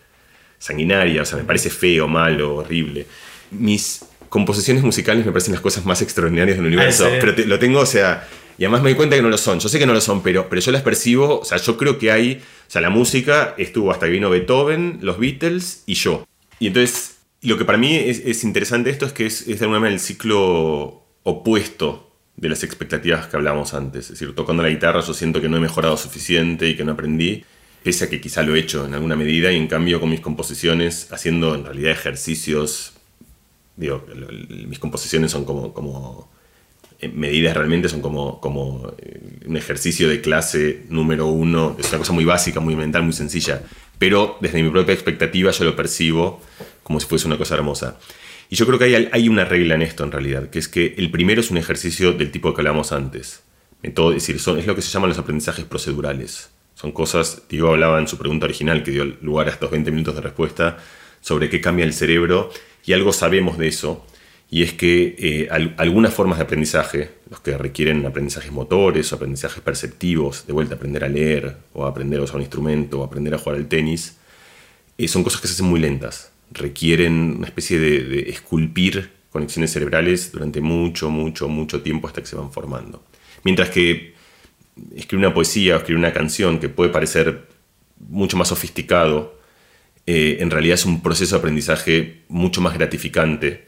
[0.59, 3.07] sanguinaria, o sea, me parece feo, malo, horrible.
[3.51, 7.15] Mis composiciones musicales me parecen las cosas más extraordinarias del universo, Ah, sí.
[7.21, 9.59] pero te- lo tengo, o sea, y además me doy cuenta que no lo son,
[9.59, 11.97] yo sé que no lo son, pero, pero yo las percibo, o sea, yo creo
[11.97, 16.25] que hay, o sea, la música estuvo hasta que vino Beethoven, los Beatles y yo.
[16.59, 19.65] Y entonces, lo que para mí es, es interesante esto es que es, es de
[19.65, 24.05] alguna manera el ciclo opuesto de las expectativas que hablábamos antes.
[24.05, 26.91] Es decir, tocando la guitarra yo siento que no he mejorado suficiente y que no
[26.93, 27.43] aprendí,
[27.83, 30.19] pese a que quizá lo he hecho en alguna medida, y en cambio con mis
[30.21, 32.93] composiciones, haciendo en realidad ejercicios,
[33.77, 34.05] digo,
[34.67, 36.29] mis composiciones son como, como
[36.99, 41.97] eh, medidas realmente son como, como eh, un ejercicio de clase número uno, es una
[41.99, 43.61] cosa muy básica, muy mental, muy sencilla,
[43.99, 46.41] pero desde mi propia expectativa yo lo percibo
[46.83, 47.97] como si fuese una cosa hermosa.
[48.49, 50.93] Y yo creo que hay, hay una regla en esto en realidad, que es que
[50.97, 53.41] el primero es un ejercicio del tipo que hablábamos antes.
[53.81, 56.51] Método- es decir, son, es lo que se llaman los aprendizajes procedurales.
[56.75, 60.13] Son cosas, Diego hablaba en su pregunta original, que dio lugar a estos 20 minutos
[60.15, 60.77] de respuesta,
[61.21, 62.51] sobre qué cambia el cerebro,
[62.85, 64.05] y algo sabemos de eso,
[64.49, 69.15] y es que eh, al- algunas formas de aprendizaje, los que requieren aprendizajes motores o
[69.15, 73.33] aprendizajes perceptivos, de vuelta aprender a leer, o aprender a usar un instrumento, o aprender
[73.33, 74.17] a jugar al tenis,
[74.97, 76.31] eh, son cosas que se hacen muy lentas.
[76.51, 82.35] Requieren una especie de esculpir conexiones cerebrales durante mucho, mucho, mucho tiempo hasta que se
[82.37, 83.03] van formando.
[83.43, 84.13] Mientras que
[84.95, 87.47] escribir una poesía o escribir una canción que puede parecer
[88.09, 89.34] mucho más sofisticado,
[90.05, 93.65] eh, en realidad es un proceso de aprendizaje mucho más gratificante,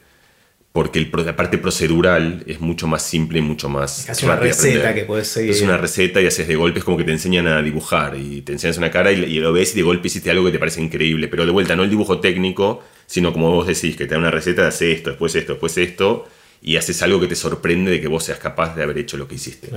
[0.71, 4.03] porque el la parte procedural es mucho más simple y mucho más...
[4.05, 5.49] Casi una receta que puedes seguir.
[5.49, 8.51] Es una receta y haces de golpes como que te enseñan a dibujar y te
[8.51, 10.79] enseñas una cara y, y lo ves y de golpe hiciste algo que te parece
[10.81, 14.19] increíble, pero de vuelta no el dibujo técnico, sino como vos decís, que te da
[14.19, 16.27] una receta de hacer esto, después esto, después esto,
[16.61, 19.27] y haces algo que te sorprende de que vos seas capaz de haber hecho lo
[19.27, 19.71] que hiciste.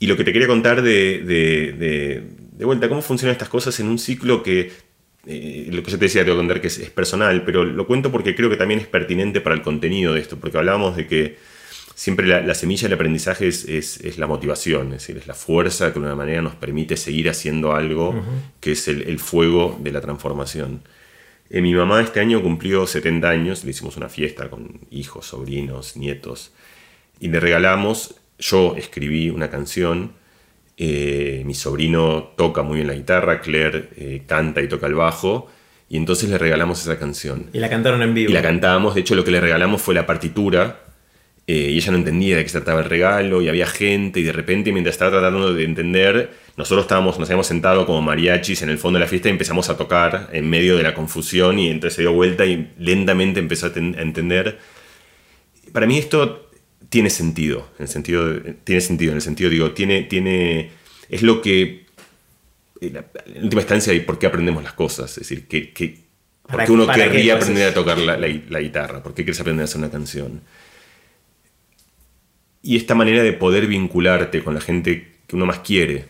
[0.00, 2.22] Y lo que te quería contar de, de, de-
[2.58, 4.72] de vuelta, cómo funcionan estas cosas en un ciclo que,
[5.26, 7.64] eh, lo que yo te decía, te voy a contar que es, es personal, pero
[7.64, 10.96] lo cuento porque creo que también es pertinente para el contenido de esto, porque hablábamos
[10.96, 11.36] de que
[11.94, 15.34] siempre la, la semilla del aprendizaje es, es- es la motivación, es decir, es la
[15.34, 18.14] fuerza que de alguna manera nos permite seguir haciendo algo
[18.60, 20.82] que es el, el fuego de la transformación.
[21.50, 25.96] Eh, mi mamá este año cumplió 70 años, le hicimos una fiesta con hijos, sobrinos,
[25.96, 26.52] nietos,
[27.20, 30.12] y le regalamos, yo escribí una canción,
[30.84, 35.48] eh, mi sobrino toca muy bien la guitarra, Claire eh, canta y toca el bajo,
[35.88, 37.46] y entonces le regalamos esa canción.
[37.52, 38.30] Y la cantaron en vivo.
[38.30, 40.80] Y la cantábamos, de hecho lo que le regalamos fue la partitura,
[41.46, 44.24] eh, y ella no entendía de qué se trataba el regalo, y había gente, y
[44.24, 48.70] de repente mientras estaba tratando de entender, nosotros estábamos, nos habíamos sentado como mariachis en
[48.70, 51.68] el fondo de la fiesta y empezamos a tocar en medio de la confusión, y
[51.68, 54.58] entonces se dio vuelta y lentamente empezó a, ten- a entender.
[55.72, 56.41] Para mí esto
[56.88, 60.70] tiene sentido, en el sentido, de- tiene sentido, en el sentido, digo, tiene, tiene,
[61.08, 61.86] es lo que,
[62.80, 65.98] en en última instancia, y por qué aprendemos las cosas, es decir, que, que,
[66.42, 69.02] ¿por ¿Para- qué uno qué querría aprender a tocar la, la- la guitarra?
[69.02, 70.40] ¿Por qué quieres aprender a hacer una canción?
[72.62, 76.06] Y esta manera de poder vincularte con la gente que uno más quiere,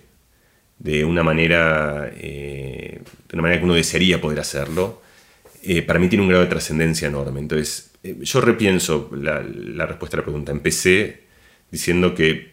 [0.78, 5.00] de una manera, eh, de una manera que uno desearía poder hacerlo,
[5.62, 7.40] eh, para mí tiene un grado de trascendencia enorme.
[7.40, 10.52] Entonces, eh, yo repienso la, la respuesta a la pregunta.
[10.52, 11.22] Empecé
[11.70, 12.52] diciendo que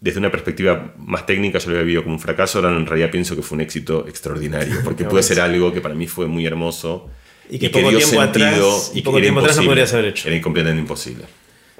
[0.00, 3.10] desde una perspectiva más técnica yo lo había vivido como un fracaso, ahora en realidad
[3.10, 6.46] pienso que fue un éxito extraordinario, porque es- ser algo que para mí fue muy
[6.46, 7.10] hermoso
[7.50, 9.68] Y que poco tiempo atrás- y que poco era tiempo atrás no imposible.
[9.70, 10.28] podrías haber hecho.
[10.28, 11.24] Era completamente imposible.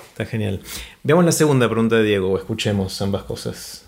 [0.08, 0.60] Está genial.
[1.04, 3.84] Veamos la segunda pregunta de Diego, o escuchemos ambas cosas.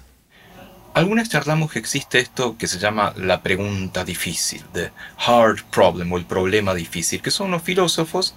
[0.95, 4.91] Algunas charlamos que existe esto que se llama la pregunta difícil, the
[5.25, 8.35] hard problem o el problema difícil, que son unos filósofos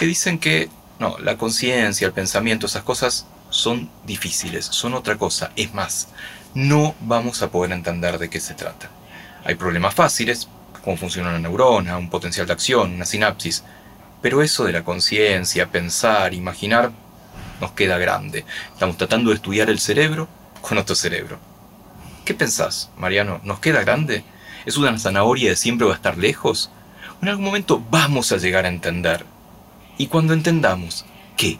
[0.00, 5.52] que dicen que no, la conciencia, el pensamiento, esas cosas son difíciles, son otra cosa.
[5.56, 6.08] Es más,
[6.54, 8.88] no vamos a poder entender de qué se trata.
[9.44, 10.48] Hay problemas fáciles,
[10.82, 13.62] cómo funciona una neurona, un potencial de acción, una sinapsis,
[14.22, 16.92] pero eso de la conciencia, pensar, imaginar,
[17.60, 18.46] nos queda grande.
[18.72, 20.28] Estamos tratando de estudiar el cerebro
[20.62, 21.38] con otro cerebro.
[22.24, 23.42] ¿Qué pensás, Mariano?
[23.44, 24.24] ¿Nos queda grande?
[24.64, 26.70] ¿Es una zanahoria de siempre va a estar lejos?
[27.20, 29.26] ¿O en algún momento vamos a llegar a entender?
[30.00, 31.04] Y cuando entendamos,
[31.36, 31.58] ¿qué?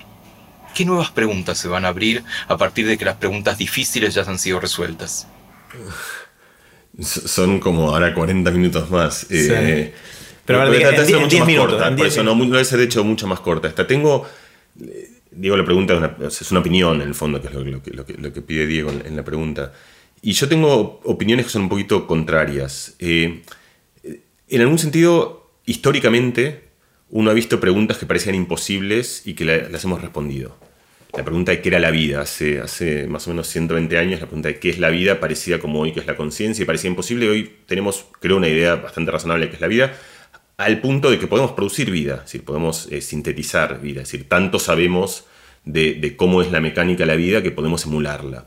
[0.75, 4.23] ¿Qué nuevas preguntas se van a abrir a partir de que las preguntas difíciles ya
[4.23, 5.27] han sido resueltas?
[7.03, 9.27] Son como ahora 40 minutos más.
[9.31, 9.93] Eh,
[10.47, 12.35] Pero ahora en esta es die- mucho más 10 minutos, corta, por 10 eso no,
[12.35, 13.69] no debe ser de hecho mucho más corta.
[13.69, 14.27] Esta tengo.
[14.81, 17.63] eh, Diego, la pregunta es una, es una opinión en el fondo, que es lo,
[17.63, 19.73] lo que, lo que- lo que pide Diego en, en la pregunta.
[20.23, 22.95] Y yo tengo opiniones que son un poquito contrarias.
[23.01, 23.43] Eh,
[24.49, 26.70] en algún sentido, históricamente,
[27.11, 30.57] uno ha visto preguntas que parecían imposibles y que las hemos respondido.
[31.17, 34.49] La pregunta de qué era la vida, hace, más o menos 120 años, la pregunta
[34.49, 37.29] de qué es la vida parecía como hoy que es la conciencia y parecía imposible.
[37.29, 39.93] Hoy tenemos, creo, una idea bastante razonable de qué es la vida,
[40.57, 44.61] al punto de que podemos producir vida, decir, podemos eh, sintetizar vida, es decir, tanto
[44.61, 45.25] sabemos
[45.65, 48.47] de, de, cómo es la mecánica de la vida que podemos emularla.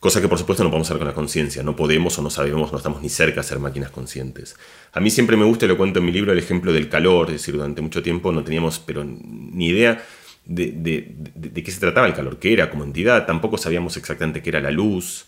[0.00, 2.72] Cosa que por supuesto no podemos hacer con la conciencia, no podemos o no sabemos,
[2.72, 4.56] no estamos ni cerca de ser máquinas conscientes.
[4.94, 7.26] A mí siempre me gusta, y lo cuento en mi libro, el ejemplo del calor,
[7.26, 10.02] es decir, durante mucho tiempo no teníamos pero ni idea
[10.46, 14.48] de, de, qué se trataba el calor, qué era como entidad, tampoco sabíamos exactamente qué
[14.48, 15.26] era la luz,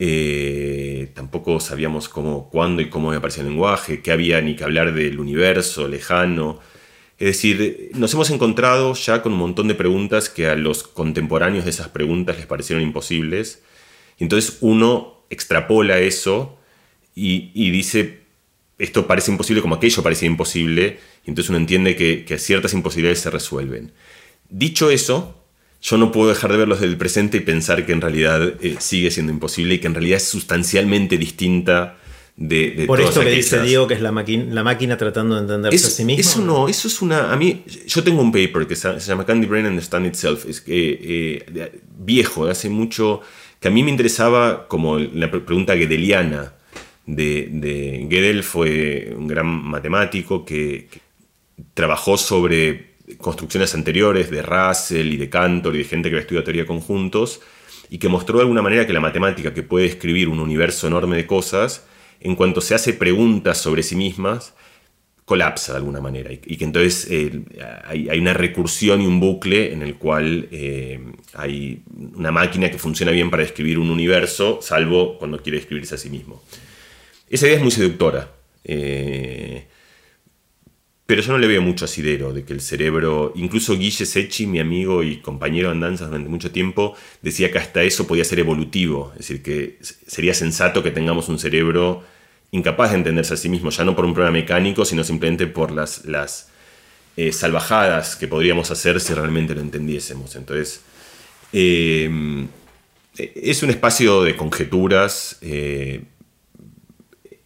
[0.00, 4.92] eh, tampoco sabíamos cómo, cuándo y cómo aparecía el lenguaje, qué había ni que hablar
[4.92, 6.58] del universo lejano.
[7.16, 11.64] Es decir, nos hemos encontrado ya con un montón de preguntas que a los contemporáneos
[11.64, 13.62] de esas preguntas les parecieron imposibles
[14.24, 16.58] entonces uno extrapola eso
[17.14, 18.20] y, dice,
[18.78, 23.30] esto parece imposible como aquello parecía imposible, y entonces uno entiende que, ciertas imposibilidades se
[23.30, 23.92] resuelven.
[24.48, 25.36] Dicho eso,
[25.82, 28.76] yo no puedo dejar de verlos desde el presente y pensar que en realidad eh,
[28.78, 31.96] sigue siendo imposible y que en realidad es sustancialmente distinta
[32.36, 35.86] de, de Por esto que dice Diego que es la, la máquina tratando de entenderse
[35.86, 36.20] a sí misma.
[36.20, 37.32] Eso no, eso es una...
[37.32, 41.44] A mí, yo tengo un paper que se, llama Candy Brain Understand Itself, es que,
[41.54, 43.20] eh, viejo, hace mucho
[43.60, 46.54] que a mí me interesaba como la pregunta gedeliana
[47.06, 50.88] de, de Gödel fue un gran matemático que,
[51.74, 56.44] trabajó sobre construcciones anteriores de Russell y de Cantor y de gente que había estudiado
[56.44, 57.40] teoría de conjuntos
[57.88, 61.16] y que mostró de alguna manera que la matemática que puede escribir un universo enorme
[61.16, 61.86] de cosas,
[62.20, 64.54] en cuanto se hace preguntas sobre sí mismas,
[65.30, 67.30] colapsa de alguna manera y, que entonces eh,
[67.84, 70.98] hay, una recursión y un bucle en el cual eh,
[71.34, 71.84] hay
[72.16, 76.10] una máquina que funciona bien para describir un universo, salvo cuando quiere describirse a sí
[76.10, 76.42] mismo.
[77.28, 78.32] Esa idea es muy seductora,
[78.64, 79.68] eh,
[81.06, 84.58] pero yo no le veo mucho asidero de que el cerebro, incluso Guille Sechi, mi
[84.58, 89.12] amigo y compañero de andanzas durante mucho tiempo, decía que hasta eso podía ser evolutivo,
[89.12, 92.02] es decir, que sería sensato que tengamos un cerebro
[92.52, 95.70] incapaz de entenderse a sí mismo, ya no por un problema mecánico, sino simplemente por
[95.70, 96.50] las, las
[97.16, 100.36] eh, salvajadas que podríamos hacer si realmente lo entendiésemos.
[100.36, 100.82] Entonces,
[101.52, 102.46] eh,
[103.16, 106.04] es un espacio de conjeturas eh,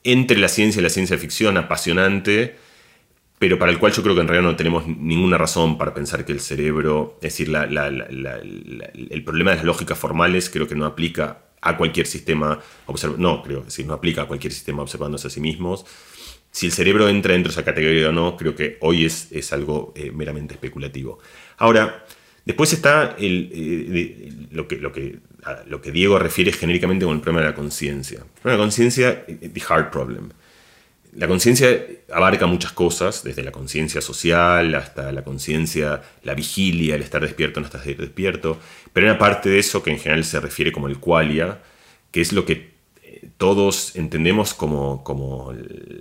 [0.02, 2.56] entre la ciencia y la ciencia ficción apasionante,
[3.38, 6.24] pero para el cual yo creo que en realidad no tenemos ninguna razón para pensar
[6.24, 11.42] que el cerebro, es decir, el problema de las lógicas formales creo que no aplica
[11.64, 15.85] a cualquier sistema observando, no, creo, no aplica a cualquier sistema observándose a sí mismos.
[16.50, 19.53] Si el cerebro entra dentro de esa categoría o no, creo que hoy es, es
[19.53, 21.18] algo eh, meramente especulativo.
[21.57, 22.05] Ahora,
[22.44, 25.18] después está el, eh, lo, que, lo, que,
[25.66, 28.18] lo que Diego refiere genéricamente con el problema de la conciencia.
[28.18, 30.31] El problema de la conciencia, eh, the hard problem.
[31.16, 37.03] La conciencia abarca muchas cosas, desde la conciencia social hasta la conciencia, la vigilia, el
[37.03, 38.59] estar despierto no estar despierto,
[38.92, 41.61] pero hay una parte de eso que en general se refiere como el qualia,
[42.11, 42.70] que es lo que
[43.03, 45.55] eh, todos entendemos como, como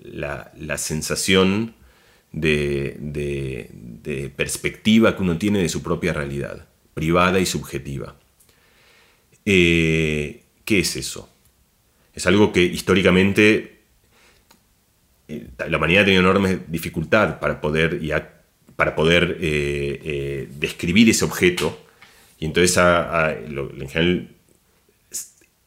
[0.03, 1.75] la, sensación
[2.31, 3.69] de,
[4.35, 8.15] perspectiva que uno tiene de su propia realidad, privada y subjetiva.
[9.45, 11.29] Eh, ¿Qué es eso?
[12.15, 13.72] Es algo que históricamente
[15.27, 18.01] eh, la humanidad ha tenido enorme dificultad para poder,
[18.75, 21.79] para poder eh, eh, describir ese objeto.
[22.39, 24.29] Y entonces, en general,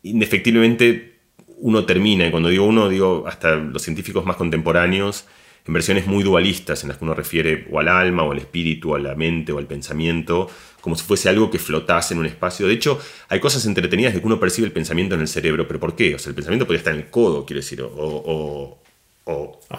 [0.02, 1.14] indefectiblemente
[1.58, 5.26] uno termina, y cuando digo uno, digo hasta los científicos más contemporáneos,
[5.66, 8.92] en versiones muy dualistas, en las que uno refiere o al alma, o al espíritu,
[8.92, 10.48] o a la mente, o al pensamiento,
[10.82, 12.68] como si fuese algo que flotase en un espacio.
[12.68, 15.80] De hecho, hay cosas entretenidas de que uno percibe el pensamiento en el cerebro, pero
[15.80, 16.14] ¿por qué?
[16.14, 18.78] O sea, el pensamiento podría estar en el codo, quiero decir, o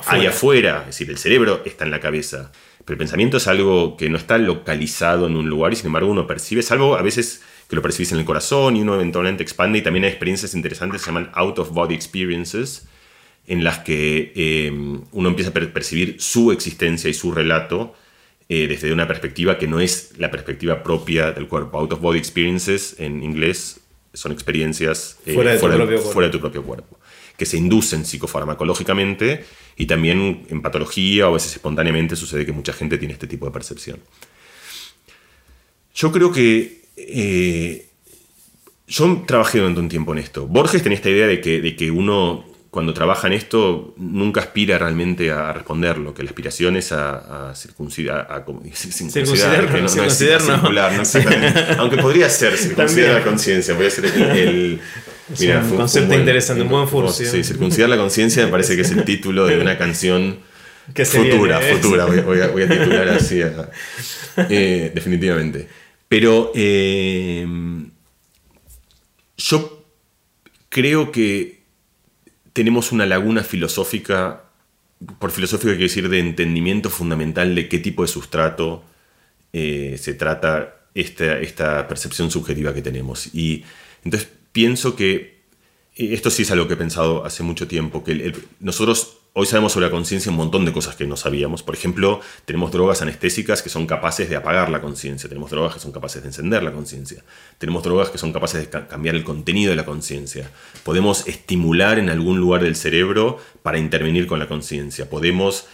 [0.07, 2.51] ahí afuera, es decir, el cerebro está en la cabeza.
[2.85, 6.09] Pero el pensamiento es algo que no está localizado en un lugar y sin embargo
[6.09, 9.79] uno percibe, salvo a veces que lo percibís en el corazón y uno eventualmente expande.
[9.79, 12.87] Y también hay experiencias interesantes que se llaman out of body experiences,
[13.45, 14.71] en las que eh,
[15.11, 17.93] uno empieza a percibir su existencia y su relato
[18.49, 21.79] eh, desde una perspectiva que no es la perspectiva propia del cuerpo.
[21.79, 23.81] Out of body experiences en inglés
[24.13, 26.96] son experiencias eh, fuera, de tu propio cuerpo
[27.37, 29.45] que se inducen psicofarmacológicamente
[29.77, 33.45] y también en patología o a veces espontáneamente sucede que mucha gente tiene este tipo
[33.45, 33.99] de percepción.
[35.93, 37.87] Yo creo que eh,
[38.87, 40.47] yo trabajé durante un tiempo en esto.
[40.47, 42.45] Borges tenía esta idea de que, de que uno
[42.77, 48.27] cuando trabaja en esto nunca aspira realmente a responderlo, que la aspiración es a, circuncidar,
[48.29, 50.81] a, circuncidar, que no, circuncidar, no, no.
[51.79, 54.79] aunque podría ser circuncidar la conciencia, podría ser el
[55.33, 57.27] Es un concepto interesante, un buen furcio.
[57.27, 60.37] Sí, circuncidar la conciencia me parece que es el título de una canción
[60.93, 62.05] futura, futura.
[62.05, 63.41] Voy, a, titular así,
[64.51, 65.67] eh, definitivamente.
[66.07, 67.43] Pero eh,
[69.35, 69.83] yo
[70.69, 71.56] creo que
[72.57, 74.45] tenemos una laguna filosófica,
[75.19, 78.83] por filosófica quiero decir de entendimiento fundamental de qué tipo de sustrato
[79.53, 83.29] eh, se trata esta, esta percepción subjetiva que tenemos.
[83.31, 83.63] Y
[84.03, 85.37] entonces pienso que,
[85.93, 89.85] esto sí es algo que he pensado hace mucho tiempo, que nosotros hoy sabemos sobre
[89.85, 91.61] la conciencia un montón de cosas que no sabíamos.
[91.61, 95.79] Por ejemplo, tenemos drogas anestésicas que son capaces de apagar la conciencia, tenemos drogas que
[95.79, 97.23] son capaces de encender la conciencia,
[97.59, 100.49] tenemos drogas que son capaces de cambiar el contenido de la conciencia,
[100.83, 105.67] podemos estimular en algún lugar del cerebro para intervenir con la conciencia, podemos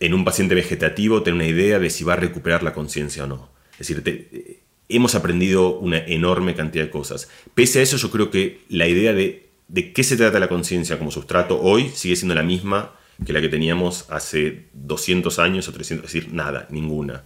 [0.00, 3.28] en un paciente vegetativo tener una idea de si va a recuperar la conciencia o
[3.28, 3.50] no.
[3.78, 7.28] Es decir, hemos aprendido una enorme cantidad de cosas.
[7.54, 10.98] Pese a eso, yo creo que la idea de, de qué se trata la conciencia
[10.98, 12.92] como sustrato hoy sigue siendo la misma
[13.24, 17.24] que la que teníamos hace 200 años o 300, es decir, nada, ninguna.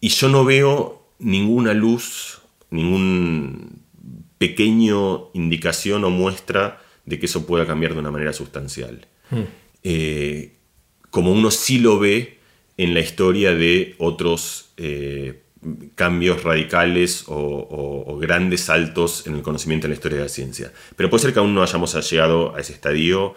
[0.00, 2.40] Y yo no veo ninguna luz,
[2.70, 3.82] ningún
[4.38, 9.06] pequeño indicación o muestra de que eso pueda cambiar de una manera sustancial.
[9.30, 9.42] Hmm.
[9.82, 10.54] Eh,
[11.10, 12.38] como uno sí lo ve
[12.76, 15.42] en la historia de otros eh,
[15.94, 20.72] cambios radicales o, grandes saltos en el conocimiento de la historia de la ciencia.
[20.96, 23.34] Pero puede ser que aún no hayamos llegado a ese estadio.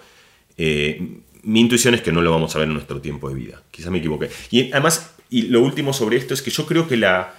[0.58, 3.62] Eh, mi intuición es que no lo vamos a ver en nuestro tiempo de vida.
[3.72, 4.30] Quizás me equivoqué.
[4.52, 7.36] Y además, y lo último sobre esto es que yo creo que la.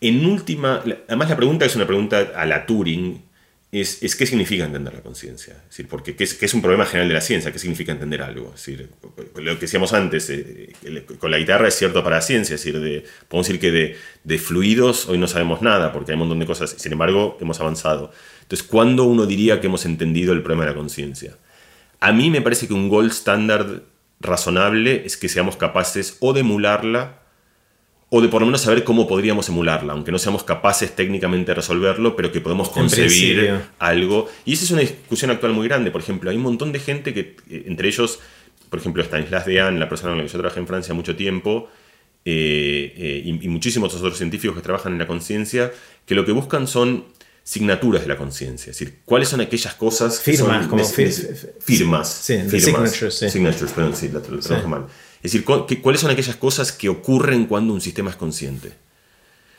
[0.00, 0.82] En última.
[1.08, 3.22] además, la pregunta es una pregunta a la Turing,
[3.70, 5.54] es, qué significa entender la conciencia.
[5.54, 8.22] Es decir, porque ¿qué es, es, un problema general de la ciencia, qué significa entender
[8.22, 8.52] algo.
[8.54, 8.88] Es decir,
[9.36, 10.74] lo que decíamos antes, eh,
[11.18, 13.96] con la guitarra es cierto para la ciencia, es decir, de, podemos decir que de,
[14.24, 17.60] de, fluidos hoy no sabemos nada, porque hay un montón de cosas, sin embargo, hemos
[17.60, 18.10] avanzado.
[18.42, 21.36] Entonces, ¿cuándo uno diría que hemos entendido el problema de la conciencia?
[22.00, 23.82] A mí me parece que un gold standard
[24.20, 27.20] razonable es que seamos capaces o de emularla
[28.10, 31.56] o de por lo menos saber cómo podríamos emularla, aunque no seamos capaces técnicamente de
[31.56, 34.28] resolverlo, pero que podemos concebir algo.
[34.46, 35.90] Y esa es una discusión actual muy grande.
[35.90, 38.18] Por ejemplo, hay un montón de gente que, eh, entre ellos,
[38.70, 41.68] por ejemplo, Stanislas Dehaene, la persona con la que yo trabajé en Francia mucho tiempo,
[42.24, 45.70] eh, eh, y, y, muchísimos otros científicos que trabajan en la conciencia,
[46.06, 47.04] que lo que buscan son
[47.48, 50.20] signaturas de la conciencia, es decir, cuáles son aquellas cosas...
[50.20, 52.12] Firmas, como firmas.
[52.12, 53.30] Sí, signatures, sí.
[53.30, 54.86] Signatures, perdón, sí, lo, lo mal.
[55.22, 58.72] Es decir, cuáles son aquellas cosas que ocurren cuando un sistema es consciente.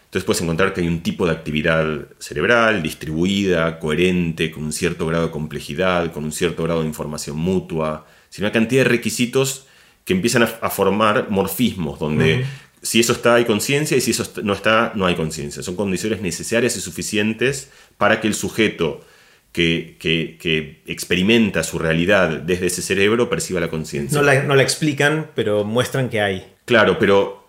[0.09, 5.05] Entonces puedes encontrar que hay un tipo de actividad cerebral distribuida, coherente, con un cierto
[5.05, 9.67] grado de complejidad, con un cierto grado de información mutua, sino una cantidad de requisitos
[10.05, 12.43] que empiezan a, formar morfismos, donde
[12.81, 15.61] si eso está hay conciencia y si eso no está no hay conciencia.
[15.61, 17.69] Son condiciones necesarias y suficientes
[17.99, 19.01] para que el sujeto
[19.51, 24.19] que, que, experimenta su realidad desde ese cerebro perciba la conciencia.
[24.19, 26.53] No la, no la explican, pero muestran que hay.
[26.65, 27.47] Claro, pero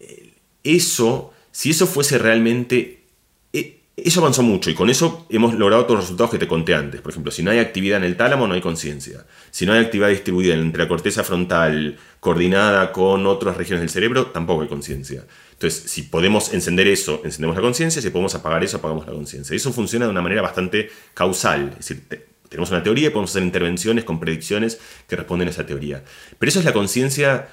[0.00, 0.30] eh,
[0.62, 3.02] eso, si eso fuese realmente
[3.96, 7.00] eso avanzó mucho y con eso hemos logrado todos los resultados que te conté antes.
[7.00, 9.26] Por ejemplo, si no hay actividad en el tálamo, no hay conciencia.
[9.50, 14.26] Si no hay actividad distribuida entre la corteza frontal coordinada con otras regiones del cerebro,
[14.26, 15.24] tampoco hay conciencia.
[15.62, 19.54] Entonces, si podemos encender eso, encendemos la conciencia, si podemos apagar eso, apagamos la conciencia.
[19.54, 21.76] Eso funciona de una manera bastante causal.
[21.78, 22.02] Es decir,
[22.48, 26.02] tenemos una teoría y podemos hacer intervenciones con predicciones que responden a esa teoría.
[26.36, 27.48] Pero eso es la conciencia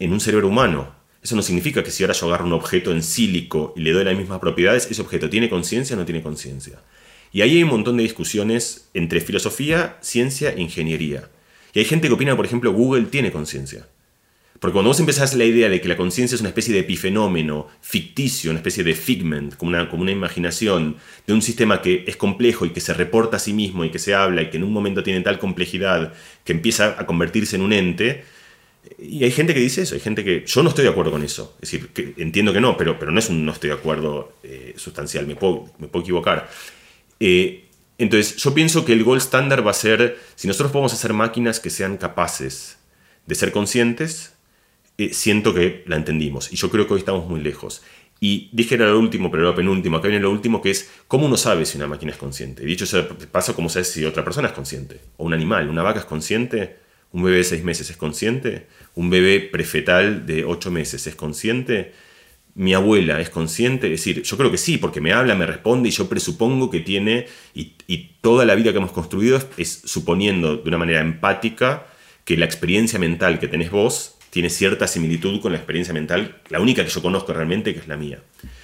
[0.00, 0.92] en un cerebro humano.
[1.22, 4.02] Eso no significa que si ahora yo agarro un objeto en sílico y le doy
[4.02, 6.80] las mismas propiedades, ese objeto tiene conciencia o no tiene conciencia.
[7.32, 11.30] Y ahí hay un montón de discusiones entre filosofía, ciencia e ingeniería.
[11.74, 13.86] Y hay gente que opina, por ejemplo, Google tiene conciencia.
[14.62, 17.66] Porque cuando vos empezás la idea de que la conciencia es una especie de epifenómeno
[17.80, 22.16] ficticio, una especie de figment, como una, como una imaginación de un sistema que es
[22.16, 24.62] complejo y que se reporta a sí mismo y que se habla y que en
[24.62, 26.12] un momento tiene tal complejidad
[26.44, 28.22] que empieza a convertirse en un ente,
[28.98, 30.44] y hay gente que dice eso, hay gente que...
[30.46, 31.56] Yo no estoy de acuerdo con eso.
[31.60, 34.32] Es decir, que entiendo que no, pero, pero no es un no estoy de acuerdo
[34.44, 36.48] eh, sustancial, me puedo, me puedo equivocar.
[37.18, 37.64] Eh,
[37.98, 41.58] entonces, yo pienso que el gold standard va a ser, si nosotros podemos hacer máquinas
[41.58, 42.78] que sean capaces
[43.26, 44.34] de ser conscientes,
[44.98, 46.52] eh, siento que la entendimos.
[46.52, 47.82] Y yo creo que hoy estamos muy lejos.
[48.20, 49.96] Y dije era lo último, pero lo penúltimo.
[49.96, 52.64] Acá viene lo último que es cómo uno sabe si una máquina es consciente.
[52.64, 55.00] Dicho eso, pasa como sabes si otra persona es consciente.
[55.16, 56.82] O un animal, una vaca es consciente
[57.12, 58.66] ¿Un bebé de seis meses es consciente?
[58.94, 61.92] ¿Un bebé prefetal de ocho meses es consciente?
[62.54, 63.92] ¿Mi abuela es consciente?
[63.92, 66.80] Es decir, yo creo que sí, porque me habla, me responde y yo presupongo que
[66.80, 67.74] tiene, y,
[68.22, 71.88] toda la vida que hemos construido es suponiendo de una manera empática
[72.24, 76.58] que la experiencia mental que tenés vos tiene cierta similitud con la experiencia mental, la
[76.58, 78.18] única que yo conozco realmente, que es la mía.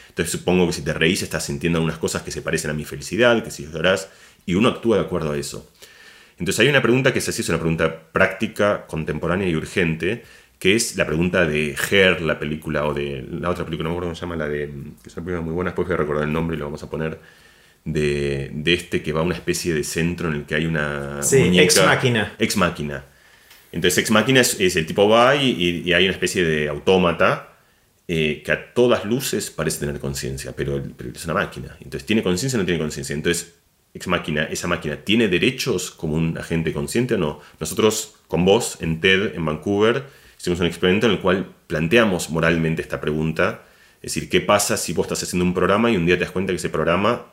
[0.08, 2.86] Entonces supongo que si te reís estás sintiendo algunas cosas que se parecen a mi
[2.86, 4.08] felicidad, que si llorás,
[4.46, 5.70] y uno actúa de acuerdo a eso.
[6.38, 10.24] Entonces hay una pregunta que es así, es una pregunta práctica, contemporánea y urgente,
[10.58, 13.96] que es la pregunta de Her, la película, o de la otra película, no me
[13.98, 14.68] acuerdo cómo se llama, la de,
[15.02, 16.82] que es una película muy buena, después voy a recordar el nombre y lo vamos
[16.82, 17.20] a poner,
[17.84, 21.22] de, de este que va a una especie de centro en el que hay una...
[21.22, 22.32] Sí, muñeca- Ex Machina.
[22.38, 23.04] Ex Máquina.
[23.72, 27.48] Entonces Ex Máquina es, el tipo va y, y hay una especie de autómata
[28.10, 31.76] eh, que a todas luces parece tener conciencia, pero, pero es una máquina.
[31.78, 33.12] Entonces, ¿tiene conciencia o no tiene conciencia?
[33.14, 33.56] Entonces,
[33.92, 37.40] Ex Máquina, esa máquina, ¿tiene derechos como un agente consciente o no?
[37.60, 40.04] Nosotros, con vos, en TED, en Vancouver,
[40.38, 43.64] hicimos un experimento en el cual planteamos moralmente esta pregunta.
[44.00, 46.30] Es decir, ¿qué pasa si vos estás haciendo un programa y un día te das
[46.30, 47.26] cuenta que ese programa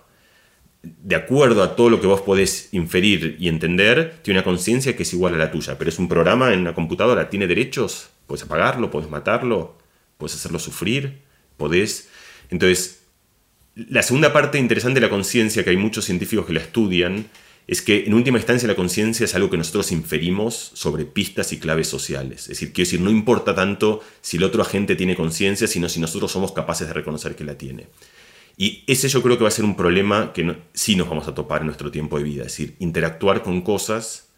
[0.86, 5.04] de acuerdo a todo lo que vos podés inferir y entender, tiene una conciencia que
[5.04, 8.44] es igual a la tuya, pero es un programa en una computadora, tiene derechos, puedes
[8.44, 9.78] apagarlo, puedes matarlo,
[10.18, 11.22] puedes hacerlo sufrir,
[11.58, 12.10] podés...
[12.50, 13.04] Entonces,
[13.76, 17.28] la segunda parte interesante de la conciencia, que hay muchos científicos que la estudian,
[17.68, 21.60] es que en última instancia la conciencia es algo que nosotros inferimos sobre pistas y
[21.60, 22.44] claves sociales.
[22.44, 26.00] Es decir, quiero decir, no importa tanto si el otro agente tiene conciencia, sino si
[26.00, 27.88] nosotros somos capaces de reconocer que la tiene.
[28.58, 31.28] Y ese yo creo que va a ser un problema que no- sí nos vamos
[31.28, 34.30] a topar en nuestro tiempo de vida, es decir, interactuar con cosas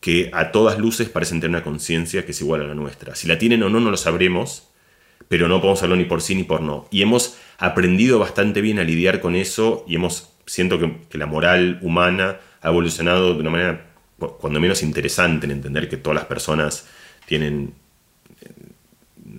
[0.00, 3.14] que a todas luces parecen tener una conciencia que es igual a la nuestra.
[3.14, 4.68] Si la tienen o no, no lo sabremos,
[5.28, 6.86] pero no podemos hacerlo ni por sí ni por no.
[6.90, 11.78] Y hemos aprendido bastante bien a lidiar con eso y hemos, siento que, la moral
[11.82, 13.86] humana ha evolucionado de una manera,
[14.18, 16.86] cu- cuando menos interesante, en entender que todas las personas
[17.26, 17.72] tienen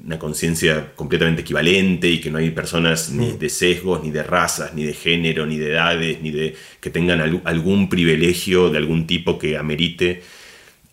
[0.05, 4.73] una conciencia completamente equivalente y que no hay personas ni de sesgos, ni de razas,
[4.75, 9.07] ni de género, ni de edades, ni de que tengan al- algún privilegio de algún
[9.07, 10.21] tipo que amerite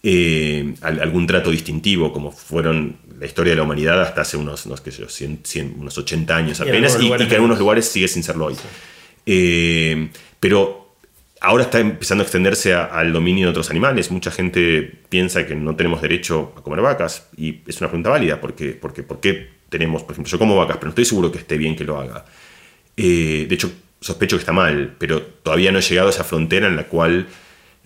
[0.03, 4.67] eh, al- algún trato distintivo, como fueron la historia de la humanidad hasta hace unos,
[4.67, 7.59] no sé qué sé yo, 100, 100, unos 80 años apenas, y, que en algunos
[7.59, 8.55] lugares sigue sin serlo hoy.
[9.27, 10.09] Eh,
[10.41, 10.82] pero
[11.43, 14.11] ahora está empezando a extenderse al dominio de otros animales.
[14.11, 18.41] Mucha gente piensa que no tenemos derecho a comer vacas y es una pregunta válida
[18.41, 21.39] porque, porque ¿por qué tenemos, por ejemplo, yo como vacas, pero no estoy seguro que
[21.39, 22.25] esté bien que lo haga.
[22.97, 26.67] Eh, de hecho, sospecho que está mal, pero todavía no he llegado a esa frontera
[26.67, 27.27] en la cual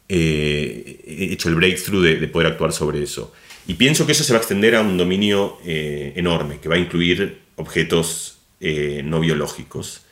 [0.08, 3.32] eh, he hecho el breakthrough de, de poder actuar sobre eso.
[3.68, 6.76] Y pienso que eso se va a extender a un dominio eh, enorme, que va
[6.76, 10.02] a incluir objetos eh, no biológicos.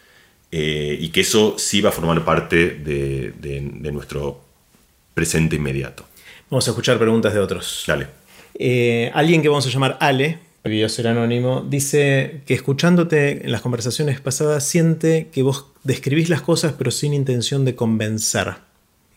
[0.57, 4.41] Eh, y que eso sí va a formar parte de, de- de nuestro
[5.13, 6.05] presente inmediato.
[6.49, 7.83] Vamos a escuchar preguntas de otros.
[7.89, 8.07] Dale.
[8.57, 13.63] Eh, alguien que vamos a llamar Ale, pidió ser anónimo, dice que escuchándote en las
[13.63, 18.55] conversaciones pasadas siente que vos describís las cosas pero sin intención de convencer.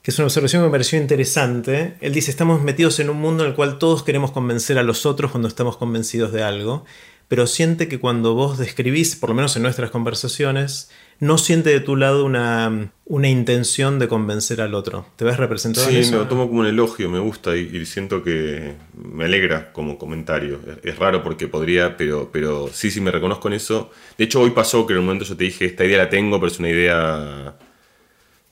[0.02, 1.94] Que es una observación que me pareció interesante.
[2.02, 5.06] Él dice, estamos metidos en un mundo en el cual todos queremos convencer a los
[5.06, 6.84] otros cuando estamos convencidos de algo,
[7.28, 10.90] pero siente que cuando vos describís, por lo menos en nuestras conversaciones,
[11.20, 15.08] no siente de tu lado una, una intención de convencer al otro.
[15.16, 16.12] ¿Te ves representado en Sí, eso?
[16.12, 19.98] me lo tomo como un elogio, me gusta y, y siento que me alegra como
[19.98, 20.60] comentario.
[20.84, 23.92] Es, es raro porque podría, pero, pero sí, sí, me reconozco en eso.
[24.18, 26.40] De hecho, hoy pasó que en un momento yo te dije, esta idea la tengo,
[26.40, 27.56] pero es una idea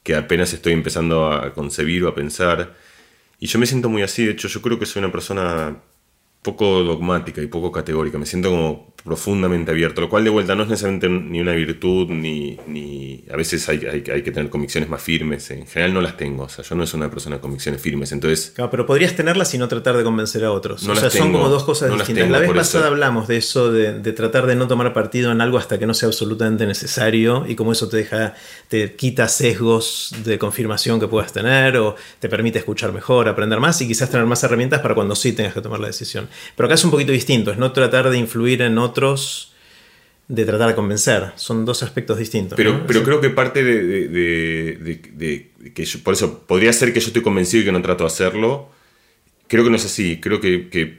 [0.04, 2.76] que apenas estoy empezando a concebir o a pensar.
[3.40, 5.78] Y yo me siento muy así, de hecho, yo creo que soy una persona
[6.46, 10.64] poco dogmática y poco categórica, me siento como profundamente abierto, lo cual de vuelta no
[10.64, 14.90] es necesariamente ni una virtud, ni, ni a veces hay, hay, hay que tener convicciones
[14.90, 17.42] más firmes, en general no las tengo, o sea, yo no soy una persona de
[17.42, 20.84] convicciones firmes, entonces Claro, pero podrías tenerlas y no tratar de convencer a otros.
[20.84, 22.24] No o sea, son como dos cosas no distintas.
[22.24, 22.94] tengo, La vez pasada eso.
[22.94, 25.94] hablamos de eso, de, de tratar de no tomar partido en algo hasta que no
[25.94, 28.34] sea absolutamente necesario y cómo eso te deja,
[28.70, 33.80] te quita sesgos de confirmación que puedas tener o te permite escuchar mejor, aprender más
[33.82, 36.28] y quizás tener más herramientas para cuando sí tengas que tomar la decisión.
[36.56, 39.54] Pero acá es un poquito distinto, es no tratar de influir en otros,
[40.28, 41.32] de tratar de convencer.
[41.36, 42.56] Son dos aspectos distintos.
[42.58, 42.88] Pero, ¿no?
[42.88, 43.06] pero Sí.
[43.06, 47.08] creo que parte de, de- de- de- que yo- por eso podría ser que yo
[47.08, 48.70] estoy convencido y que no trato de hacerlo.
[49.48, 50.20] Creo que no es así.
[50.20, 50.98] Creo que, que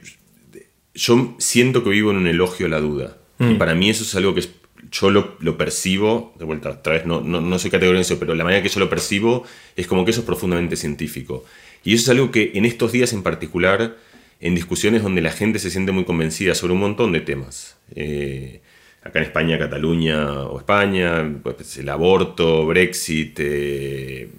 [0.93, 3.17] yo siento que vivo en un elogio a la duda.
[3.39, 4.43] Y para mí eso es algo que
[4.91, 8.17] yo lo, lo percibo, de vuelta, otra vez no, no, no soy categoría en eso,
[8.17, 9.43] pero la manera que yo lo percibo
[9.75, 11.43] es como que eso es profundamente científico.
[11.83, 13.95] Y eso es algo que en estos días en particular,
[14.39, 17.77] en discusiones donde la gente se siente muy convencida sobre un montón de temas.
[17.95, 18.61] eh,
[19.03, 24.29] acá en España, Cataluña o España, pues, el aborto, Brexit, eh,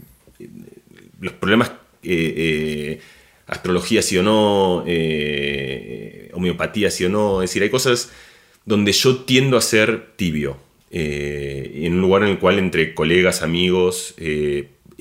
[1.20, 1.72] los problemas,
[2.02, 3.00] eh,
[3.46, 4.84] astrología sí o no,
[6.34, 8.12] homeopatía sí o no, es decir, hay cosas
[8.66, 10.58] donde yo tiendo a ser tibio,
[10.90, 14.14] en un lugar en el cual entre colegas, amigos,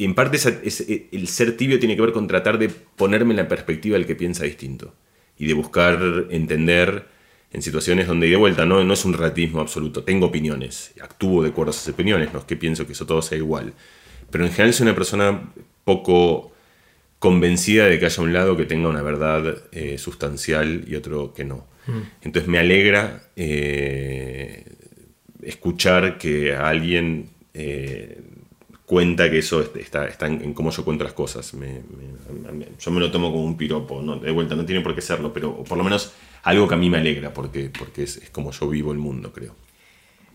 [0.05, 3.37] en parte esa- es- el ser tibio tiene que ver con tratar de ponerme en
[3.37, 4.93] la perspectiva del que piensa distinto
[5.37, 7.05] y de buscar entender
[7.53, 11.49] en situaciones donde de vuelta no, no es un relativismo absoluto, tengo opiniones, actúo de
[11.49, 13.73] acuerdo a esas opiniones, no es que pienso que eso todo sea igual.
[14.29, 15.53] Pero en general soy una persona
[15.85, 16.51] poco
[17.19, 21.45] convencida de que haya un lado que tenga una verdad eh, sustancial y otro que
[21.45, 21.65] no.
[21.87, 21.99] Mm.
[22.21, 24.65] Entonces me alegra eh,
[25.41, 28.21] escuchar que alguien eh,
[28.87, 31.51] cuenta que eso está, está en, cómo yo cuento las cosas.
[31.51, 34.15] yo me lo tomo como un piropo, ¿no?
[34.15, 36.13] de vuelta, no tiene por qué serlo, pero por lo menos
[36.43, 39.33] algo que a mí me alegra, porque, porque es, es como yo vivo el mundo,
[39.33, 39.53] creo.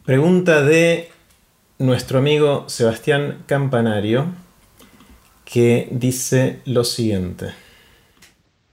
[0.05, 1.11] Pregunta de
[1.78, 4.26] nuestro amigo Sebastián Campanario,
[5.46, 7.55] que dice lo siguiente.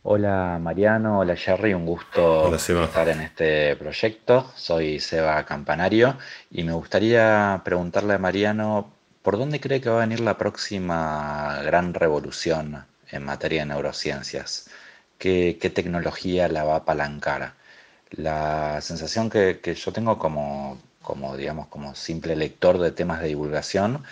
[0.03, 4.51] Hola Mariano, hola Jerry, un gusto estar en este proyecto.
[4.55, 6.17] Soy Seba Campanario
[6.51, 11.61] y me gustaría preguntarle a Mariano ¿Por dónde cree que va a venir la próxima
[11.63, 14.69] gran revolución en materia de neurociencias?
[15.17, 17.53] ¿Qué, tecnología la va a apalancar?
[18.11, 24.03] La sensación que, yo tengo como, como, digamos, como simple lector de temas de divulgación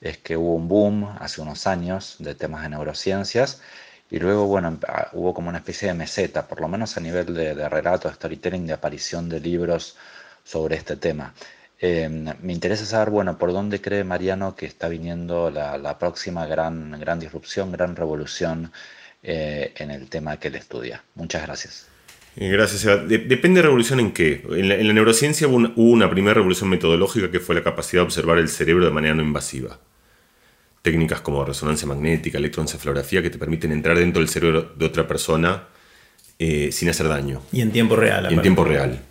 [0.00, 3.60] es que hubo un boom hace unos años de temas de neurociencias
[4.10, 4.78] y luego, bueno,
[5.12, 8.14] hubo como una especie de meseta, por lo menos a nivel de, de relato, de
[8.14, 9.96] storytelling, de aparición de libros
[10.44, 11.34] sobre este tema.
[11.84, 16.92] Em, me interesa saber, bueno, por dónde cree Mariano que está viniendo la, próxima gran,
[17.00, 18.70] gran disrupción, gran revolución
[19.24, 21.02] eh, en el tema que él estudia.
[21.16, 21.88] Muchas gracias.
[22.36, 24.44] Eh, gracias, depende de revolución en qué.
[24.48, 28.48] En la, neurociencia hubo una, primera revolución metodológica que fue la capacidad de observar el
[28.48, 29.80] cerebro de manera no invasiva.
[30.82, 35.64] Técnicas como resonancia magnética, electroencefalografía que te permiten entrar dentro del cerebro de otra persona
[36.38, 37.42] eh, sin hacer daño.
[37.50, 38.32] Y en tiempo real.
[38.32, 39.02] en tiempo real.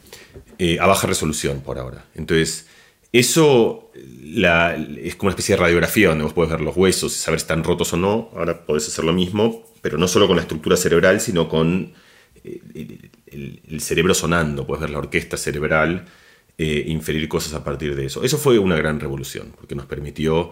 [0.63, 2.05] Eh, a baja resolución por ahora.
[2.13, 2.67] Entonces,
[3.11, 7.39] eso es como una especie de radiografía donde vos podés ver los huesos y saber
[7.39, 8.29] si están rotos o no.
[8.35, 11.93] Ahora podés hacer lo mismo, pero no solo con la estructura cerebral, sino con
[12.43, 14.67] eh, el, cerebro sonando.
[14.67, 16.05] Puedes ver la orquesta cerebral,
[16.59, 18.23] eh, inferir cosas a partir de eso.
[18.23, 20.51] Eso fue una gran revolución, porque nos permitió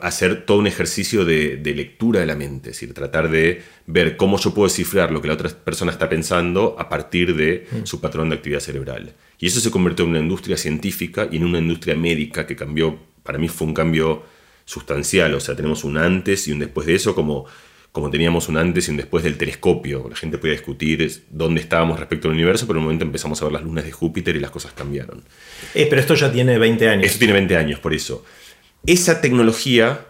[0.00, 4.38] hacer todo un ejercicio de, lectura de la mente, es decir, tratar de ver cómo
[4.38, 7.84] yo puedo descifrar lo que la otra persona está pensando a partir de mm.
[7.84, 9.12] su patrón de actividad cerebral.
[9.38, 12.98] Y eso se convirtió en una industria científica y en una industria médica que cambió,
[13.22, 14.22] para mí fue un cambio
[14.64, 17.44] sustancial, o sea, tenemos un antes y un después de eso, como,
[17.90, 20.06] como teníamos un antes y un después del telescopio.
[20.08, 23.44] La gente podía discutir dónde estábamos respecto al universo, pero en un momento empezamos a
[23.46, 25.22] ver las lunas de Júpiter y las cosas cambiaron.
[25.74, 27.06] Eh, pero esto ya tiene 20 años.
[27.06, 28.24] Esto tiene 20 años, por eso
[28.86, 30.06] esa tecnología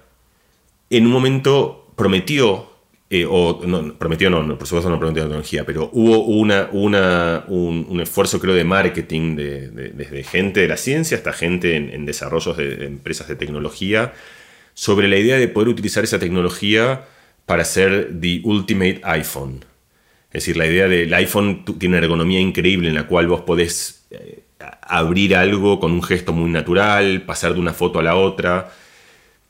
[0.90, 2.70] en un momento prometió,
[3.10, 8.00] eh, o no, prometió no, por supuesto no prometió la tecnología, pero hubo una, un,
[8.00, 13.28] esfuerzo creo de marketing desde gente de la ciencia hasta gente en, desarrollos de, empresas
[13.28, 14.14] de tecnología
[14.74, 17.04] sobre la idea de poder utilizar esa tecnología
[17.46, 19.64] para hacer the ultimate iPhone.
[20.28, 24.06] Es decir, la idea del iPhone tiene una ergonomía increíble en la cual vos podés
[24.10, 24.42] eh,
[24.82, 28.72] abrir algo con un gesto muy natural, pasar de una foto a la otra.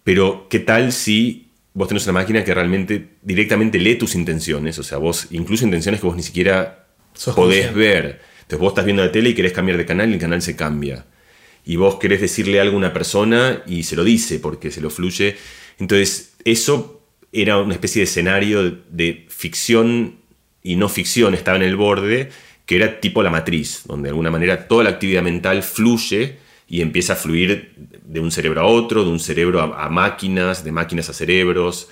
[0.05, 4.79] Pero, ¿qué tal si vos tenés una máquina que realmente directamente lee tus intenciones?
[4.79, 6.87] O sea, vos, incluso intenciones que vos ni siquiera
[7.35, 8.21] podés ver.
[8.43, 10.57] Entonces vos estás viendo la tele y querés cambiar de canal y el canal se
[10.57, 11.05] cambia.
[11.65, 14.91] Y vos querés decirle algo a una persona y se lo dice porque se lo
[14.91, 15.37] fluye.
[15.79, 17.03] Entonces, eso
[17.33, 20.17] era una especie de escenario de ficción
[20.63, 22.31] y no ficción, estaba en el borde
[22.67, 26.39] que era tipo la matriz, donde de alguna manera toda la actividad mental fluye
[26.69, 30.73] y empieza a fluir de un cerebro a otro, de un cerebro a, máquinas, de
[30.73, 31.89] máquinas a cerebros.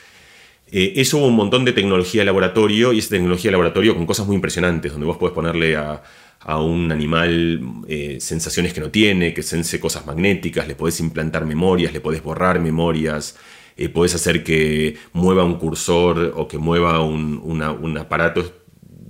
[0.73, 4.07] Eh, eso hubo un montón de tecnología de laboratorio y esa tecnología de laboratorio con
[4.07, 6.03] cosas muy impresionantes, donde vos podés ponerle a,
[6.47, 11.93] un animal eh, sensaciones que no tiene, que sense cosas magnéticas, le podés implantar memorias,
[11.93, 13.37] le podés borrar memorias,
[13.77, 18.60] eh, podés hacer que mueva un cursor o que mueva un, un aparato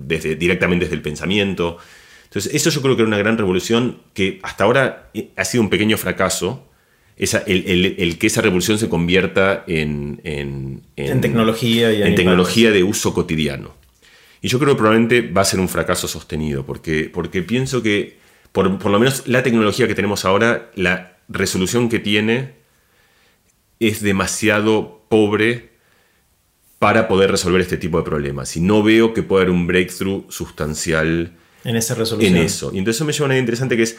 [0.01, 1.79] desde, directamente desde el pensamiento.
[2.25, 5.63] Entonces, eso yo creo que era una gran revolución que hasta ahora eh, ha sido
[5.63, 6.67] un pequeño fracaso.
[7.17, 13.13] Esa, el, que esa revolución se convierta en, en, tecnología, y en tecnología de uso
[13.13, 13.75] cotidiano.
[14.41, 18.17] Y yo creo que probablemente va a ser un fracaso sostenido, porque, porque pienso que,
[18.53, 22.53] por, por lo menos la tecnología que tenemos ahora, la resolución que tiene
[23.81, 25.70] es demasiado pobre
[26.81, 28.57] para poder resolver este tipo de problemas.
[28.57, 31.31] Y no veo que pueda haber un breakthrough sustancial
[31.63, 32.37] en esa resolución.
[32.37, 32.71] En eso.
[32.73, 33.99] Y entonces eso me lleva a una idea interesante que es,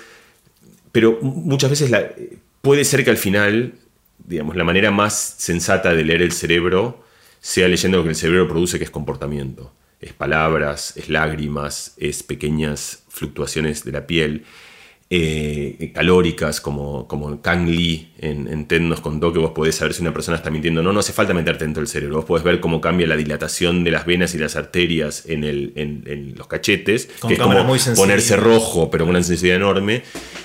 [0.91, 2.11] pero muchas veces la,
[2.61, 3.75] puede ser que al final,
[4.17, 7.05] digamos, la manera más sensata de leer el cerebro
[7.39, 9.71] sea leyendo lo que el cerebro produce, que es comportamiento.
[9.99, 14.43] Es palabras, es lágrimas, es pequeñas fluctuaciones de la piel.
[15.13, 19.93] Eh, calóricas, como, como Kang Lee en, en TED nos contó que vos podés saber
[19.93, 20.81] si una persona está mintiendo.
[20.81, 22.15] No, no hace falta meterte dentro del cerebro.
[22.15, 25.73] Vos podés ver cómo cambia la dilatación de las venas y las arterias en, el,
[25.75, 27.57] en, los cachetes, que es como
[27.97, 30.03] ponerse rojo, pero con una sensibilidad enorme.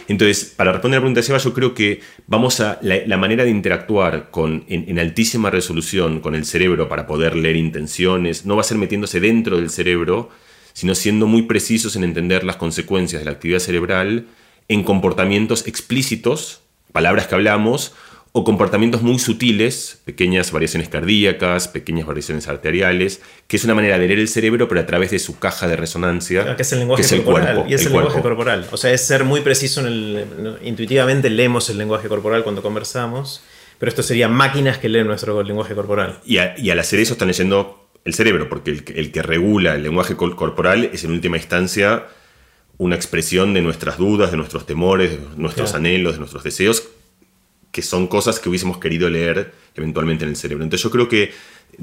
[0.08, 3.44] Entonces, para responder a la pregunta de Seba, yo creo que vamos a la, manera
[3.44, 8.62] de interactuar con, en, altísima resolución con el cerebro para poder leer intenciones, no va
[8.62, 10.28] a ser metiéndose dentro del cerebro,
[10.72, 14.26] sino siendo muy precisos en entender las consecuencias de la actividad cerebral
[14.68, 16.60] en comportamientos explícitos,
[16.92, 17.94] palabras que hablamos,
[18.38, 24.06] o comportamientos muy sutiles, pequeñas variaciones cardíacas, pequeñas variaciones arteriales, que es una manera de
[24.06, 26.54] leer el cerebro, pero a través de su caja de resonancia.
[26.54, 27.64] que es el lenguaje corporal.
[27.66, 28.66] y es el, lenguaje corporal.
[28.72, 30.58] O sea, es ser muy preciso en el.
[30.62, 33.42] Intuitivamente leemos el lenguaje corporal cuando conversamos,
[33.78, 36.20] pero esto sería máquinas que leen nuestro lenguaje corporal.
[36.26, 40.14] Y, al hacer eso están leyendo el cerebro, porque el, el que regula el lenguaje
[40.14, 42.04] corporal es en última instancia
[42.78, 46.88] una expresión de nuestras dudas, de nuestros temores, de nuestros anhelos, de nuestros deseos,
[47.72, 50.64] que son cosas que hubiésemos querido leer eventualmente en el cerebro.
[50.64, 51.32] Entonces yo creo que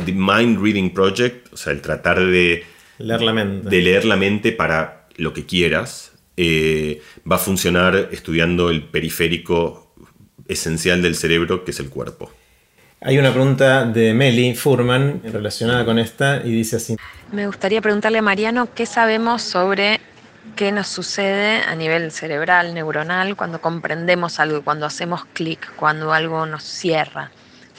[0.03, 2.63] The Mind Reading Project, o sea, el tratar de
[2.97, 8.09] leer la mente, de leer la mente para lo que quieras, eh, va a funcionar
[8.11, 9.93] estudiando el periférico
[10.47, 12.31] esencial del cerebro, que es el cuerpo.
[13.01, 16.95] Hay una pregunta de Meli Furman relacionada con esta y dice así.
[17.31, 19.99] Me gustaría preguntarle a Mariano qué sabemos sobre
[20.55, 26.45] qué nos sucede a nivel cerebral, neuronal, cuando comprendemos algo, cuando hacemos clic, cuando algo
[26.45, 27.31] nos cierra.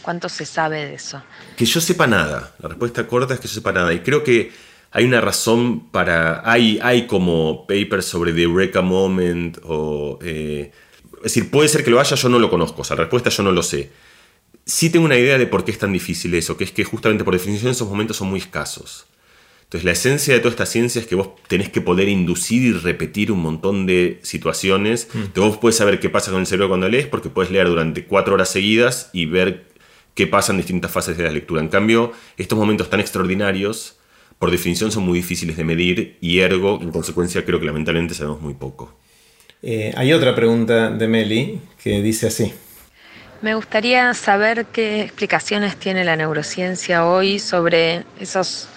[0.03, 1.23] ¿Cuánto se sabe de eso?
[1.57, 2.53] Que yo sepa nada.
[2.59, 3.93] La respuesta corta es que yo sepa nada.
[3.95, 4.53] Y creo que
[4.91, 6.43] hay una razón para...
[6.45, 10.19] Hay, hay como papers sobre The Eureka Moment o...
[10.23, 10.73] Eh,
[11.17, 12.83] es decir, puede ser que lo haya, yo no lo conozco.
[12.83, 13.91] O sea, la respuesta yo no lo sé.
[14.67, 17.25] Sí tengo una idea de por qué es tan difícil eso, que es que justamente
[17.25, 19.07] por definición esos momentos son muy escasos.
[19.75, 22.72] Entonces la esencia de toda esta ciencia es que vos tenés que poder inducir y
[22.75, 25.09] repetir un montón de situaciones.
[25.12, 25.41] Mm.
[25.41, 28.35] vos puedes saber qué pasa con el cerebro cuando lees porque puedes leer durante cuatro
[28.35, 29.64] horas seguidas y ver
[30.14, 31.61] qué pasa en distintas fases de la lectura.
[31.61, 33.99] En cambio, estos momentos tan extraordinarios,
[34.39, 38.41] por definición, son muy difíciles de medir y ergo, en consecuencia, creo que lamentablemente sabemos
[38.41, 38.97] muy poco.
[39.61, 42.53] Eh, hay otra pregunta de Meli que dice así.
[43.43, 48.68] Me gustaría saber qué explicaciones tiene la neurociencia hoy sobre esos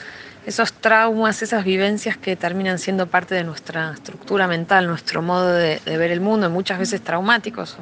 [0.47, 5.81] esos traumas, esas vivencias que terminan siendo parte de nuestra estructura mental, nuestro modo de,
[5.85, 7.75] ver el mundo, muchas veces traumáticos,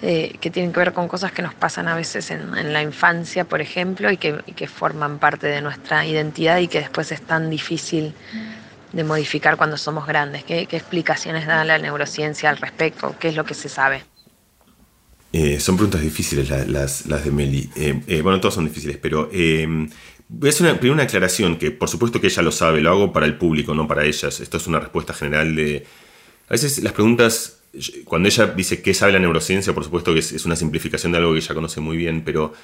[0.00, 3.46] eh, que tienen que ver con cosas que nos pasan a veces en, la infancia,
[3.46, 8.14] por ejemplo, y que, forman parte de nuestra identidad y que después es tan difícil
[8.92, 10.44] de modificar cuando somos grandes.
[10.44, 13.16] ¿Qué, explicaciones da la neurociencia al respecto?
[13.18, 14.04] ¿Qué es lo que se sabe?
[15.32, 17.70] Eh, son preguntas difíciles las, las, de Meli.
[17.74, 19.30] Eh, bueno, todas son difíciles, pero
[20.34, 22.90] Voy a hacer una, primero una aclaración, que por supuesto que ella lo sabe, lo
[22.90, 24.40] hago para el público, no para ellas.
[24.40, 25.84] Esto es una respuesta general de...
[26.48, 27.60] A veces las preguntas,
[28.04, 31.32] cuando ella dice qué sabe la neurociencia, por supuesto que es, una simplificación de algo
[31.32, 32.54] que ella conoce muy bien, pero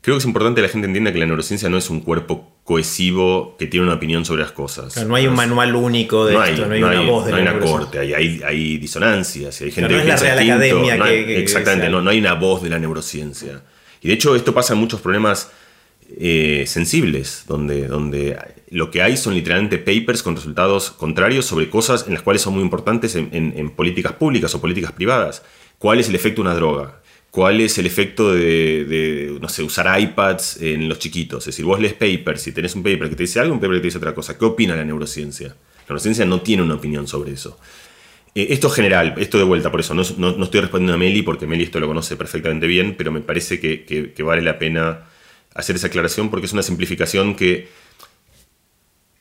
[0.00, 2.56] creo que es importante que la gente entienda que la neurociencia no es un cuerpo
[2.64, 5.06] cohesivo que tiene una opinión sobre las cosas.
[5.06, 7.58] no hay un manual único de esto, no hay, una voz de No hay una
[7.60, 11.06] corte, hay, disonancias, hay gente que piensa distinto.
[11.06, 13.62] exactamente, no, no hay una voz de la neurociencia.
[14.00, 15.52] Y de hecho esto pasa en muchos problemas
[16.18, 18.36] eh, sensibles, donde, donde
[18.70, 22.54] lo que hay son literalmente papers con resultados contrarios sobre cosas en las cuales son
[22.54, 25.42] muy importantes en, políticas públicas o políticas privadas.
[25.78, 27.00] ¿Cuál es el efecto de una droga?
[27.30, 31.42] ¿Cuál es el efecto de, no sé, usar iPads en los chiquitos?
[31.42, 33.76] Es decir, vos lees papers y tenés un paper que te dice algo, un paper
[33.76, 34.36] que te dice otra cosa.
[34.36, 35.48] ¿Qué opina la neurociencia?
[35.48, 37.58] La neurociencia no tiene una opinión sobre eso.
[38.34, 41.22] Eh, esto es general, esto de vuelta, por eso no, no, estoy respondiendo a Meli,
[41.22, 45.11] porque Meli esto lo conoce perfectamente bien, pero me parece que, que vale la pena
[45.54, 47.68] hacer esa aclaración porque es una simplificación que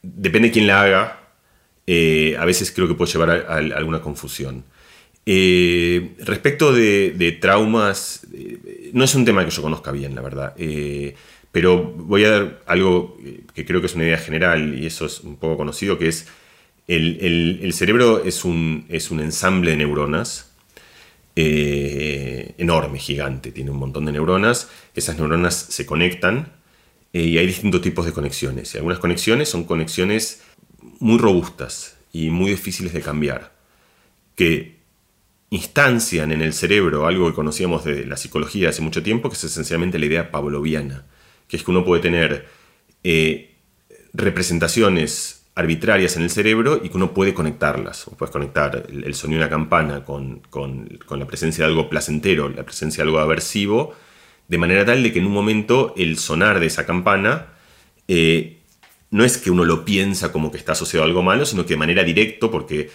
[0.01, 1.29] depende de quién la haga,
[1.87, 4.63] eh, a veces creo que puede llevar a, alguna confusión.
[5.25, 10.55] Eh, respecto de, traumas, eh, no es un tema que yo conozca bien, la verdad,
[11.51, 13.17] pero voy a dar algo
[13.53, 16.27] que creo que es una idea general y eso es un poco conocido, que es
[16.87, 20.50] el, el cerebro es un, es un ensamble de neuronas
[21.35, 26.53] eh, enorme, gigante, tiene un montón de neuronas, esas neuronas se conectan
[27.13, 28.73] eh, y hay distintos tipos de conexiones.
[28.73, 30.41] Y algunas conexiones son conexiones
[30.99, 33.53] muy robustas y muy difíciles de cambiar,
[34.35, 34.81] que
[35.49, 39.43] instancian en el cerebro algo que conocíamos de la psicología hace mucho tiempo, que es
[39.43, 41.05] esencialmente la idea pavloviana,
[41.47, 42.47] que es que uno puede tener
[43.03, 43.55] eh,
[44.13, 48.07] representaciones arbitrarias en el cerebro y que uno puede conectarlas.
[48.07, 50.41] O puedes conectar el, sonido de una campana con,
[51.09, 53.93] la presencia de algo placentero, la presencia de algo aversivo,
[54.47, 57.47] de manera tal de que en un momento el sonar de esa campana
[58.07, 58.59] eh,
[59.09, 61.73] no es que uno lo piensa como que está asociado a algo malo, sino que
[61.73, 62.89] de manera directa, porque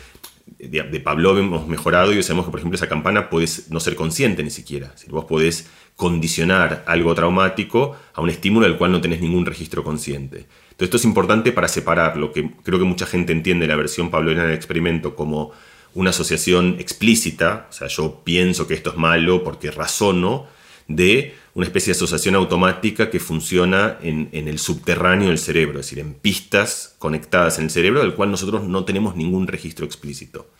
[0.58, 4.42] de, Pablo hemos mejorado y sabemos que, por ejemplo, esa campana puede no ser consciente
[4.42, 4.92] ni siquiera.
[4.96, 9.82] Si vos podés condicionar algo traumático a un estímulo del cual no tenés ningún registro
[9.82, 10.46] consciente.
[10.76, 14.10] Entonces, esto es importante para separar lo que creo que mucha gente entiende la versión
[14.10, 15.52] pavloviana del experimento como
[15.94, 20.46] una asociación explícita, o sea, yo pienso que esto es malo porque razono,
[20.86, 25.98] de una especie de asociación automática que funciona en, el subterráneo del cerebro, es decir,
[25.98, 30.50] en pistas conectadas en el cerebro del cual nosotros no tenemos ningún registro explícito.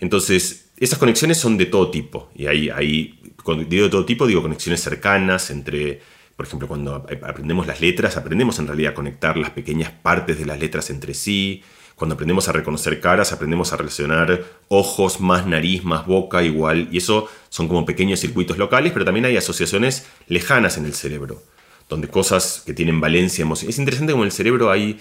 [0.00, 3.20] Entonces, esas conexiones son de todo tipo, y ahí, ahí
[3.68, 6.00] digo de todo tipo, digo conexiones cercanas entre,
[6.36, 10.46] por ejemplo, cuando aprendemos las letras, aprendemos en realidad a conectar las pequeñas partes de
[10.46, 11.62] las letras entre sí,
[11.96, 16.88] cuando aprendemos a reconocer caras, aprendemos a relacionar ojos más nariz, más boca, igual.
[16.92, 21.42] Y eso son como pequeños circuitos locales, pero también hay asociaciones lejanas en el cerebro,
[21.88, 23.70] donde cosas que tienen valencia emocional.
[23.70, 25.00] Es interesante como en el cerebro hay,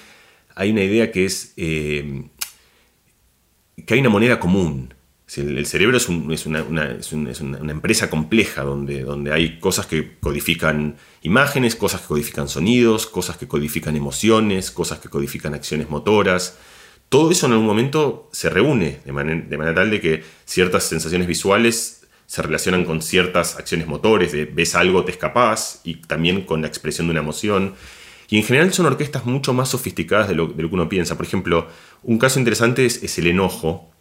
[0.55, 2.29] hay una idea que es eh,
[3.85, 4.93] que hay una moneda común.
[5.35, 6.59] El cerebro es, una,
[7.71, 13.47] empresa compleja donde, donde hay cosas que codifican imágenes, cosas que codifican sonidos, cosas que
[13.47, 16.57] codifican emociones, cosas que codifican acciones motoras
[17.09, 22.05] todo eso en algún momento se reúne de manera, tal de que ciertas sensaciones visuales
[22.25, 26.67] se relacionan con ciertas acciones motores, de ves algo, te escapas, y también con la
[26.67, 27.75] expresión de una emoción.
[28.29, 31.15] Y en general son orquestas mucho más sofisticadas de lo, que uno piensa.
[31.15, 31.67] Por ejemplo,
[32.01, 33.91] un caso interesante es, el enojo.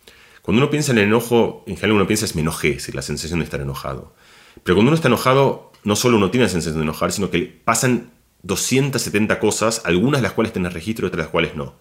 [0.45, 3.01] Cuando uno piensa en el enojo, en general uno piensa es me enojé, es la
[3.01, 4.15] sensación de estar enojado.
[4.63, 7.41] Pero cuando uno está enojado, no solo uno tiene la sensación de enojar, sino que
[7.65, 8.11] pasan
[8.43, 11.77] 270 cosas, algunas de las cuales tenés registro y otras de las cuales no.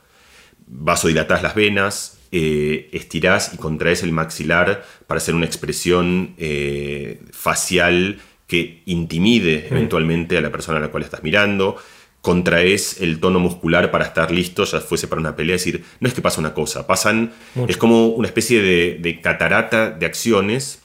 [0.66, 8.22] Vasodilatás las venas, eh, estirás y contraes el maxilar para hacer una expresión eh, facial
[8.48, 11.76] que intimide eventualmente a la persona a la cual estás mirando,
[12.24, 16.08] contraes el tono muscular para estar listo, ya fuese para una pelea, es decir, no
[16.08, 17.34] es que pasa una cosa, pasan,
[17.68, 20.80] es como una especie de, catarata de acciones.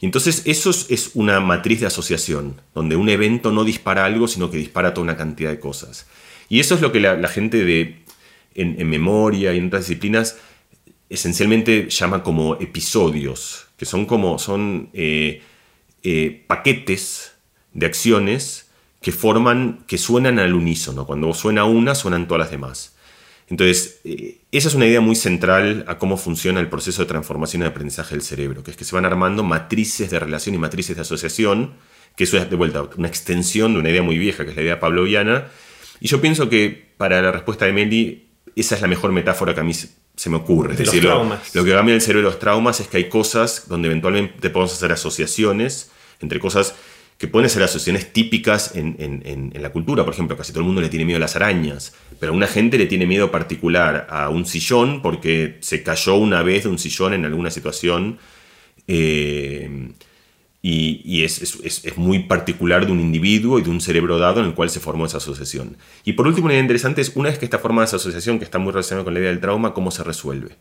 [0.00, 4.50] Y entonces eso es una matriz de asociación, donde un evento no dispara algo, sino
[4.50, 6.06] que dispara toda una cantidad de cosas.
[6.48, 8.06] Y eso es lo que la gente de
[8.56, 10.38] en, memoria y en otras disciplinas
[11.08, 15.42] esencialmente llama como episodios, que son como son eh,
[16.02, 17.34] eh, paquetes
[17.72, 18.65] de acciones
[19.06, 21.06] que forman, que suenan al unísono.
[21.06, 22.96] Cuando suena una, suenan todas las demás.
[23.46, 27.62] Entonces, eh, esa es una idea muy central a cómo funciona el proceso de transformación
[27.62, 30.58] y de aprendizaje del cerebro, que es que se van armando matrices de relación y
[30.58, 31.74] matrices de asociación,
[32.16, 34.62] que eso es de vuelta una extensión de una idea muy vieja, que es la
[34.62, 35.52] idea pavloviana.
[36.00, 38.26] Y yo pienso que para la respuesta de Meli,
[38.56, 40.72] esa es la mejor metáfora que a mí se me ocurre.
[40.72, 43.86] Es decir, lo, que cambia el cerebro de los traumas es que hay cosas donde
[43.86, 46.74] eventualmente podemos hacer asociaciones entre cosas
[47.18, 50.04] que pueden ser asociaciones típicas en, la cultura.
[50.04, 52.46] Por ejemplo, casi todo el mundo le tiene miedo a las arañas, pero a una
[52.46, 56.78] gente le tiene miedo particular a un sillón porque se cayó una vez de un
[56.78, 58.18] sillón en alguna situación.
[58.86, 59.92] Eh,
[60.68, 64.68] y, es, muy particular de un individuo y de un cerebro dado en el cual
[64.68, 65.76] se formó esa asociación.
[66.04, 68.58] Y por último, idea interesante es, una vez que está formada esa asociación, que está
[68.58, 70.56] muy relacionada con la idea del trauma, ¿cómo se resuelve?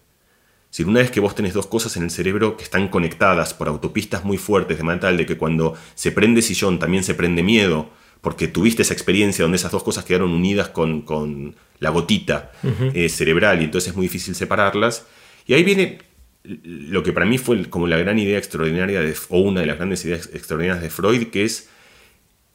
[0.76, 3.70] Si una vez que vos tenés dos cosas en el cerebro que están conectadas por
[3.70, 7.44] autopistas muy fuertes, de manera tal de que cuando se prende sillón también se prende
[7.44, 12.52] miedo, porque tuviste esa experiencia donde esas dos cosas quedaron unidas con, la gotita
[12.94, 15.06] eh, cerebral y entonces es muy difícil separarlas.
[15.48, 16.00] Y ahí viene
[16.44, 19.78] lo que para mí fue como la gran idea extraordinaria, de, o una de las
[19.78, 21.70] grandes ideas extraordinarias de Freud, que es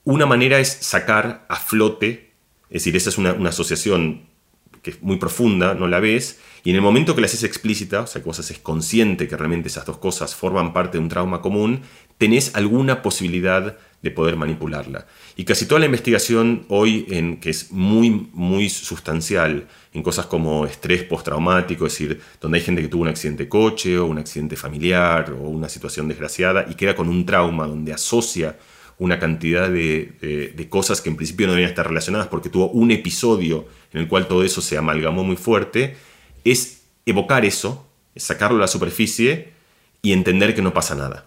[0.05, 2.33] una manera es sacar a flote,
[2.69, 4.27] es decir, esa es una, asociación
[4.83, 8.03] que es muy profunda, no la ves, y en el momento que la haces explícita,
[8.03, 11.09] o sea, que vos haces consciente que realmente esas dos cosas forman parte de un
[11.09, 11.83] trauma común,
[12.19, 15.07] tenés alguna posibilidad de poder manipularla.
[15.37, 20.67] Y casi toda la investigación hoy, en, que es muy, muy sustancial, en cosas como
[20.67, 24.19] estrés postraumático, es decir, donde hay gente que tuvo un accidente de coche o un
[24.19, 28.59] accidente familiar o una situación desgraciada y queda con un trauma donde asocia
[28.99, 32.91] una cantidad de, de, cosas que en principio no deberían estar relacionadas porque tuvo un
[32.91, 35.97] episodio en el cual todo eso se amalgamó muy fuerte,
[36.45, 39.53] es evocar eso, es sacarlo a la superficie
[40.03, 41.27] y entender que no pasa nada.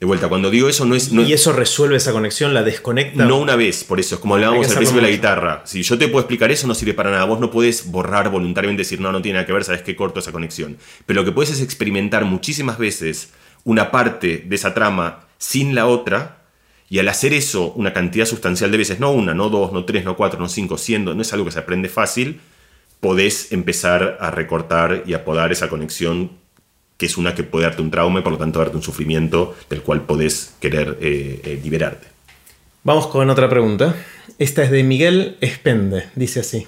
[0.00, 1.12] De vuelta, cuando digo eso no es...
[1.12, 2.54] ¿Y eso resuelve esa conexión?
[2.54, 3.24] ¿La desconecta?
[3.24, 5.62] No una vez, por eso, es como hablábamos al principio de la guitarra.
[5.64, 7.24] Si yo te puedo explicar eso, no sirve para nada.
[7.24, 10.20] Vos no puedes borrar voluntariamente decir, no, no tiene nada que ver, sabes que corto
[10.20, 10.78] esa conexión.
[11.04, 13.30] Pero lo que puedes es experimentar muchísimas veces
[13.64, 16.42] una parte de esa trama sin la otra,
[16.88, 20.04] y al hacer eso una cantidad sustancial de veces, no una, no dos, no tres,
[20.04, 22.40] no cuatro, no cinco, siendo, no es algo que se aprende fácil,
[23.00, 26.32] podés empezar a recortar y a podar esa conexión
[26.96, 29.54] que es una que puede darte un trauma y por lo tanto darte un sufrimiento
[29.70, 32.08] del cual podés querer eh, eh, liberarte.
[32.82, 33.94] Vamos con otra pregunta.
[34.38, 36.66] Esta es de Miguel Espende, dice así.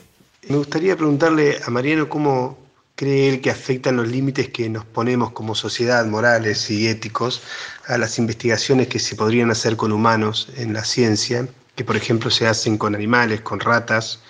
[0.49, 2.59] Me gustaría preguntarle a Mariano cómo
[2.95, 7.43] cree él que afectan los límites que nos ponemos como sociedad, morales y éticos,
[7.87, 12.31] a las investigaciones que se podrían hacer con humanos en la ciencia, que por ejemplo
[12.31, 14.21] se hacen con animales, con ratas,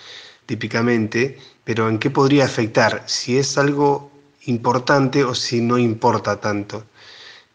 [0.45, 4.11] típicamente, pero en qué podría afectar, si es algo
[4.45, 6.85] importante o si no importa tanto,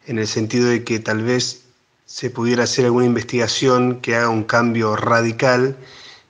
[0.07, 1.64] en el sentido de que tal vez
[2.07, 5.76] se pudiera hacer alguna investigación que haga un cambio radical,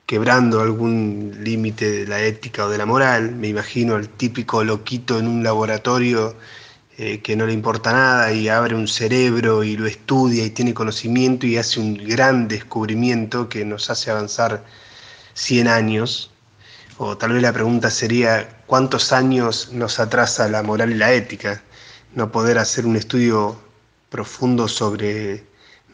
[0.07, 3.33] quebrando algún límite de la ética o de la moral.
[3.35, 6.35] Me imagino al típico loquito en un laboratorio
[6.97, 10.73] eh, que no le importa nada y abre un cerebro y lo estudia y tiene
[10.73, 14.65] conocimiento y hace un gran descubrimiento que nos hace avanzar
[15.35, 16.31] 100 años.
[16.99, 21.63] O tal vez la pregunta sería, ¿cuántos años nos atrasa la moral y la ética?
[22.15, 23.61] No poder hacer un estudio
[24.09, 25.45] profundo sobre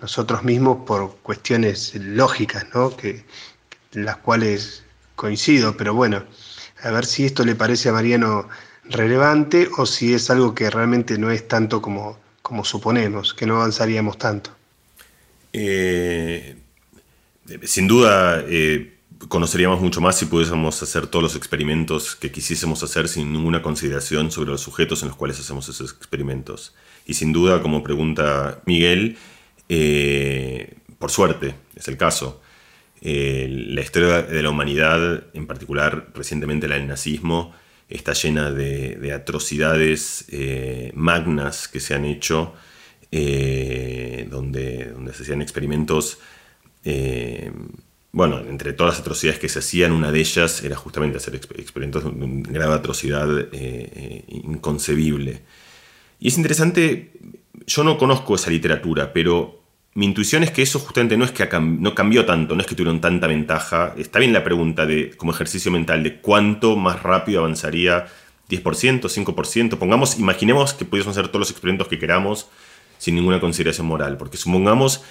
[0.00, 2.96] nosotros mismos por cuestiones lógicas, ¿no?
[2.96, 3.24] que,
[3.92, 4.84] las cuales
[5.16, 6.24] coincido, pero bueno,
[6.82, 8.48] a ver si esto le parece a Mariano
[8.84, 13.57] relevante o si es algo que realmente no es tanto como, como suponemos, que no
[13.57, 14.50] avanzaríamos tanto.
[15.53, 16.57] Eh,
[17.64, 18.91] sin duda, eh,
[19.29, 24.31] conoceríamos mucho más si pudiésemos hacer todos los experimentos que quisiésemos hacer sin ninguna consideración
[24.31, 26.75] sobre los sujetos en los cuales hacemos esos experimentos.
[27.07, 29.16] Y sin duda, como pregunta Miguel,
[29.68, 32.41] eh, por suerte, es el caso.
[33.01, 37.55] Eh, la historia de la humanidad, en particular recientemente la del nazismo,
[37.89, 42.55] está llena de, atrocidades eh, magnas que se han hecho,
[43.11, 46.18] donde, donde se hacían experimentos,
[48.13, 52.05] bueno, entre todas las atrocidades que se hacían, una de ellas era justamente hacer experimentos
[52.05, 53.29] de una grave atrocidad
[54.29, 55.43] inconcebible.
[56.21, 57.13] Y es interesante,
[57.67, 59.63] yo no conozco esa literatura, pero
[59.95, 62.75] mi intuición es que eso justamente no es que no cambió tanto, no es que
[62.75, 63.95] tuvieron tanta ventaja.
[63.99, 68.07] Está bien la pregunta de, como ejercicio mental de cuánto más rápido avanzaría
[68.49, 69.77] 10%, 5%.
[69.77, 72.49] Pongamos, imaginemos que pudiésemos hacer todos los experimentos que queramos
[72.99, 74.17] sin ninguna consideración moral.
[74.17, 75.03] Porque supongamos,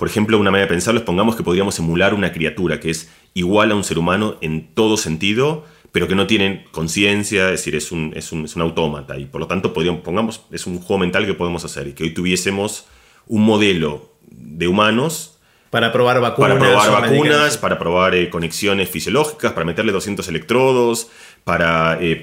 [0.00, 3.10] por ejemplo, una manera de pensarlo es pongamos que podríamos emular una criatura que es
[3.34, 7.76] igual a un ser humano en todo sentido, pero que no tiene conciencia, es decir,
[7.76, 9.18] es un, es, un, es un autómata.
[9.18, 12.04] Y por lo tanto, podríamos, pongamos, es un juego mental que podemos hacer y que
[12.04, 12.86] hoy tuviésemos
[13.26, 15.36] un modelo de humanos.
[15.68, 16.56] Para probar vacunas.
[16.56, 21.10] Para probar vacunas, para probar eh, conexiones fisiológicas, para meterle 200 electrodos,
[21.44, 22.18] para eh,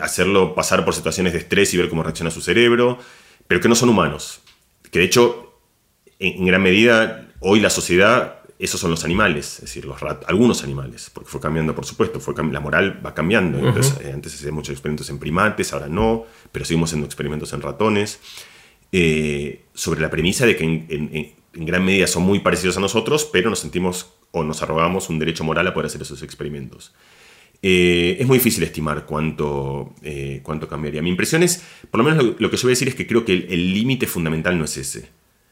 [0.00, 2.98] hacerlo pasar por situaciones de estrés y ver cómo reacciona su cerebro,
[3.46, 4.40] pero que no son humanos.
[4.90, 5.47] Que de hecho,
[6.18, 11.10] en, gran medida, hoy la sociedad, esos son los animales, es decir, los algunos animales,
[11.12, 13.58] porque fue cambiando, por supuesto, fue la moral va cambiando.
[13.58, 18.20] Eh, antes hacían muchos experimentos en primates, ahora no, pero seguimos haciendo experimentos en ratones.
[19.74, 23.50] sobre la premisa de que en, en gran medida son muy parecidos a nosotros, pero
[23.50, 26.92] nos sentimos o nos arrogamos un derecho moral a poder hacer esos experimentos.
[27.60, 31.02] Eh, es muy difícil estimar cuánto, eh, cuánto cambiaría.
[31.02, 33.24] Mi impresión es, por lo menos lo, que yo voy a decir es que creo
[33.24, 35.08] que el límite fundamental no es ese.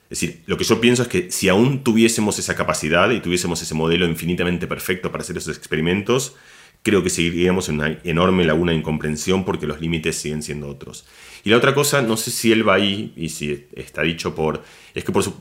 [0.09, 3.61] Es decir, lo que yo pienso es que si aún tuviésemos esa capacidad y tuviésemos
[3.61, 6.37] ese modelo infinitamente perfecto para hacer esos experimentos,
[6.83, 11.05] creo que seguiríamos en una enorme laguna de incomprensión porque los límites siguen siendo otros.
[11.43, 14.63] Y la otra cosa, no sé si él va ahí y si está dicho por...
[14.95, 15.35] Es que por su,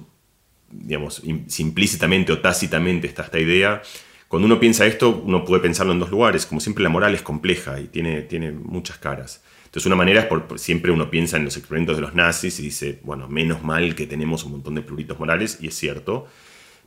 [0.71, 3.83] digamos, implícitamente o tácitamente está esta idea.
[4.27, 6.47] Cuando uno piensa esto, uno puede pensarlo en dos lugares.
[6.47, 9.43] Como siempre, la moral es compleja y tiene, tiene muchas caras.
[9.75, 12.63] Entonces, una manera es por, siempre uno piensa en los experimentos de los nazis y
[12.63, 16.27] dice, bueno, menos mal que tenemos un montón de pluritos morales, y es cierto.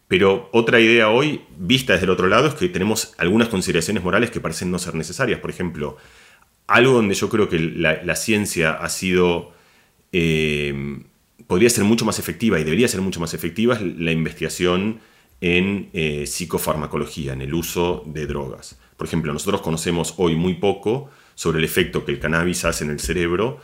[0.08, 4.30] Pero otra idea hoy, vista desde el otro lado, es que tenemos algunas consideraciones morales
[4.30, 5.38] que parecen no ser necesarias.
[5.38, 5.98] Por ejemplo,
[6.66, 9.52] algo donde yo creo que la, ciencia ha sido
[10.12, 11.02] eh,
[11.46, 15.00] podría ser mucho más efectiva y debería ser mucho más efectiva es la investigación
[15.42, 18.78] en eh, psicofarmacología, en el uso de drogas.
[18.96, 22.90] Por ejemplo, nosotros conocemos hoy muy poco sobre el efecto que el cannabis hace en
[22.90, 23.60] el cerebro,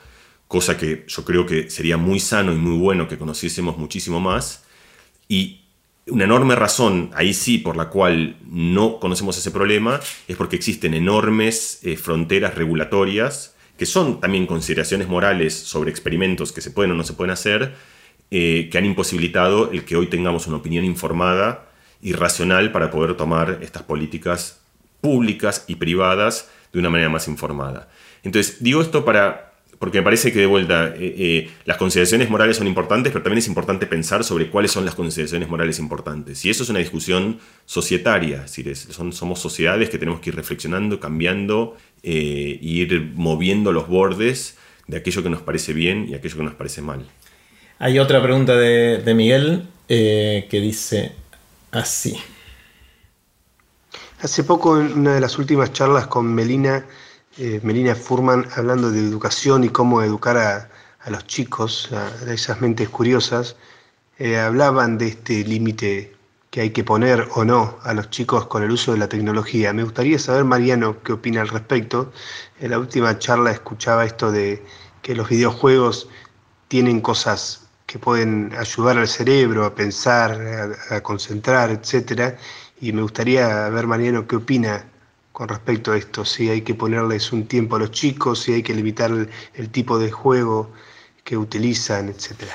[0.46, 4.64] cosa que yo creo que sería muy sano y muy bueno que conociésemos muchísimo más.
[5.26, 5.62] Y
[6.06, 9.98] una enorme razón, ahí sí, por la cual no conocemos ese problema,
[10.28, 16.60] es porque existen enormes eh, fronteras regulatorias que son también consideraciones morales sobre experimentos que
[16.60, 17.74] se pueden o no se pueden hacer,
[18.30, 21.68] eh, que han imposibilitado el que hoy tengamos una opinión informada
[22.00, 24.60] y racional para poder tomar estas políticas
[25.00, 27.88] públicas y privadas de una manera más informada.
[28.22, 32.58] Entonces, digo esto para, porque me parece que de vuelta eh, eh, las consideraciones morales
[32.58, 36.44] son importantes, pero también es importante pensar sobre cuáles son las consideraciones morales importantes.
[36.44, 40.36] Y eso es una discusión societaria, es decir, son, somos sociedades que tenemos que ir
[40.36, 46.36] reflexionando, cambiando eh, ir moviendo los bordes de aquello que nos parece bien y aquello
[46.36, 47.06] que nos parece mal.
[47.78, 51.12] Hay otra pregunta de, Miguel eh, que dice
[51.70, 52.16] así.
[54.22, 56.86] Hace poco, en una de las últimas charlas con Melina,
[57.36, 62.88] eh, Melina Furman hablando de educación y cómo educar a, los chicos, a, esas mentes
[62.88, 63.56] curiosas,
[64.18, 66.14] eh, hablaban de este límite
[66.50, 69.72] que hay que poner o no a los chicos con el uso de la tecnología.
[69.72, 72.12] Me gustaría saber, Mariano, qué opina al respecto.
[72.60, 74.64] En la última charla escuchaba esto de
[75.02, 76.08] que los videojuegos
[76.68, 82.36] tienen cosas que pueden ayudar al cerebro a pensar, a, concentrar, etcétera.
[82.84, 84.84] Y me gustaría ver, Mariano, qué opina
[85.32, 88.62] con respecto a esto, si hay que ponerles un tiempo a los chicos, si hay
[88.62, 89.10] que limitar
[89.54, 90.70] el, tipo de juego
[91.24, 92.52] que utilizan, etcétera.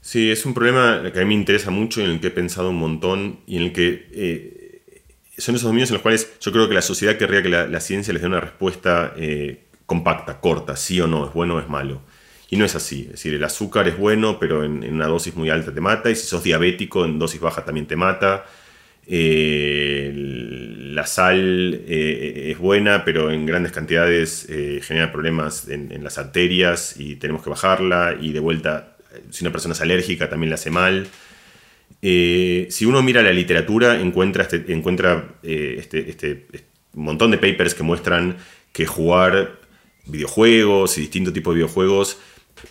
[0.00, 2.70] Sí, es un problema que a mí me interesa mucho en el que he pensado
[2.70, 5.02] un montón y en el que eh,
[5.36, 8.12] son esos dominios en los cuales yo creo que la sociedad querría que la, ciencia
[8.12, 12.02] les dé una respuesta eh, compacta, corta, sí o no, es bueno o es malo.
[12.48, 13.06] Y no es así.
[13.06, 16.10] Es decir, el azúcar es bueno, pero en, en, una dosis muy alta te mata.
[16.10, 18.46] Y si sos diabético, en dosis baja también te mata.
[19.10, 20.12] Eh,
[20.92, 26.96] la sal eh, es buena, pero en grandes cantidades eh, genera problemas en, las arterias
[26.98, 28.18] y tenemos que bajarla.
[28.20, 28.96] Y de vuelta,
[29.30, 31.08] si una persona es alérgica, también la hace mal.
[32.02, 37.82] si uno mira la literatura, encuentra, este, encuentra este, este, este, montón de papers que
[37.82, 38.36] muestran
[38.72, 39.58] que jugar
[40.06, 42.18] videojuegos y distintos tipos de videojuegos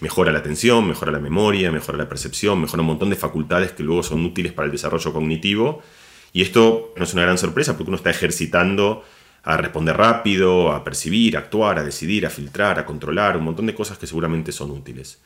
[0.02, 3.84] mejora la atención, mejora la memoria, mejora la percepción, mejora un montón de facultades que
[3.84, 5.82] luego son útiles para el desarrollo cognitivo
[6.34, 9.04] y esto no es una gran sorpresa porque uno está ejercitando
[9.44, 13.66] a responder rápido, a percibir, a actuar, a decidir, a filtrar, a controlar, un montón
[13.66, 15.20] de cosas que seguramente son útiles.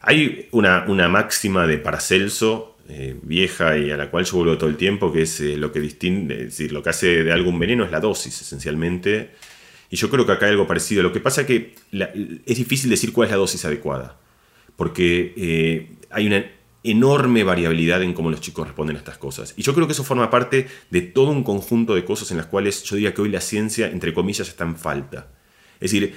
[0.00, 4.70] Hay una, una máxima de Paracelso, eh, vieja y a la cual yo vuelvo todo
[4.70, 7.84] el tiempo, que es eh, lo que distingue, decir, lo que hace de algún veneno
[7.84, 9.32] es la dosis, esencialmente.
[9.90, 11.02] Y yo creo que acá hay algo parecido.
[11.02, 11.74] Lo que pasa es que
[12.46, 14.18] es difícil decir cuál es la dosis adecuada,
[14.76, 16.46] porque eh, hay una
[16.84, 19.54] enorme variabilidad en cómo los chicos responden a estas cosas.
[19.56, 22.46] Y yo creo que eso forma parte de todo un conjunto de cosas en las
[22.46, 25.28] cuales yo diría que hoy la ciencia, entre comillas, está en falta.
[25.80, 26.14] Es decir,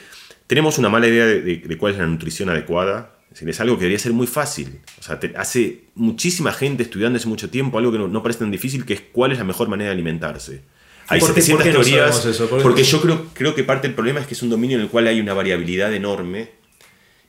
[0.47, 3.15] tenemos una mala idea de, cuál es la nutrición adecuada.
[3.25, 4.81] Es, decir, es algo que debería ser muy fácil.
[4.99, 8.85] O sea, hace muchísima gente estudiando hace mucho tiempo algo que no, parece tan difícil,
[8.85, 10.63] que es cuál es la mejor manera de alimentarse.
[11.07, 12.39] Hay 700 teorías.
[12.61, 14.89] porque yo creo, creo que parte del problema es que es un dominio en el
[14.89, 16.60] cual hay una variabilidad enorme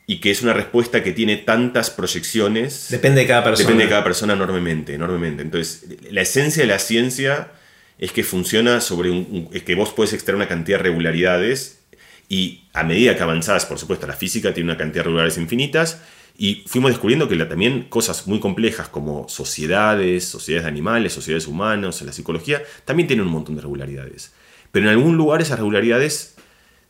[0.07, 2.88] y que es una respuesta que tiene tantas proyecciones.
[2.90, 3.66] Depende de cada persona.
[3.66, 5.42] Depende de cada persona enormemente, enormemente.
[5.42, 7.53] Entonces, la esencia de la ciencia
[7.98, 11.78] es que funciona sobre un, es que vos puedes extraer una cantidad de regularidades
[12.28, 16.00] y a medida que avanzás, por supuesto, la física tiene una cantidad de regularidades infinitas
[16.36, 22.03] y fuimos descubriendo que también cosas muy complejas como sociedades, sociedades de animales, sociedades humanas,
[22.03, 24.32] la psicología, también tienen un montón de regularidades.
[24.72, 26.34] Pero en algún lugar esas regularidades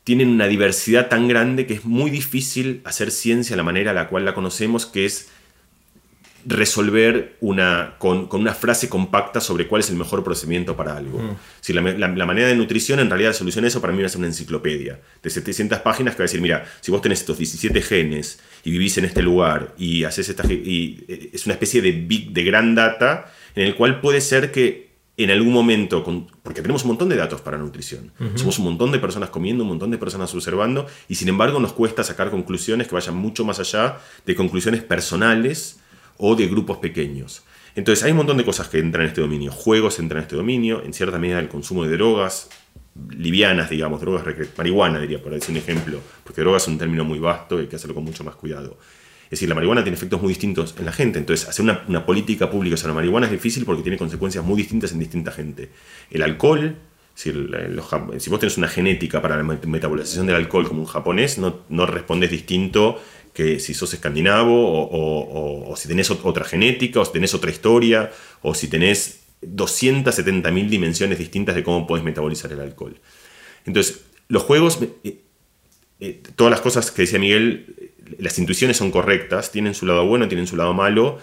[0.05, 3.95] tienen una diversidad tan grande que es muy difícil hacer ciencia a la manera a
[3.95, 5.29] la cual la conocemos, que es
[6.45, 11.19] resolver una, con, una frase compacta sobre cuál es el mejor procedimiento para algo.
[11.21, 11.37] Mm.
[11.61, 11.83] Si la,
[12.27, 14.27] manera de nutrición, en realidad la solución a eso para mí va a ser una
[14.27, 18.41] enciclopedia de 700 páginas que va a decir, mira, si vos tenés estos 17 genes
[18.65, 20.45] y vivís en este lugar y haces esta...
[20.53, 24.51] Y eh, es una especie de big, de gran data en el cual puede ser
[24.51, 26.03] que en algún momento,
[26.43, 29.69] porque tenemos un montón de datos para nutrición, somos un montón de personas comiendo, un
[29.69, 33.61] montón de personas observando, y sin embargo nos cuesta sacar conclusiones que vayan mucho más
[33.61, 35.81] allá de conclusiones personales
[36.17, 37.43] o de grupos pequeños.
[37.75, 39.51] Entonces hay un montón de cosas que entran en este dominio.
[39.51, 42.51] Juegos entran en este dominio, en cierta medida el consumo de drogas
[43.11, 44.25] livianas, digamos, drogas,
[44.57, 47.67] marihuana diría, por decir un ejemplo, porque drogas es un término muy vasto y hay
[47.67, 48.79] que hacerlo con mucho más cuidado.
[49.33, 51.19] Es decir, la marihuana tiene efectos muy distintos en la gente.
[51.19, 54.93] Entonces, hacer una, política pública sobre la marihuana es difícil porque tiene consecuencias muy distintas
[54.93, 55.71] en distinta gente.
[56.11, 56.77] El alcohol,
[57.15, 61.87] si, vos tenés una genética para la metabolización del alcohol como un japonés, no, no
[61.87, 63.01] respondes distinto
[63.33, 68.13] que si sos escandinavo o, si tenés otra genética o si tenés otra historia
[68.43, 73.01] o si tenés 270.000 dimensiones distintas de cómo puedes metabolizar el alcohol.
[73.65, 74.79] Entonces, los juegos,
[76.03, 80.27] eh, todas las cosas que decía Miguel, las intuiciones son correctas, tienen su lado bueno,
[80.27, 81.19] tienen su lado malo.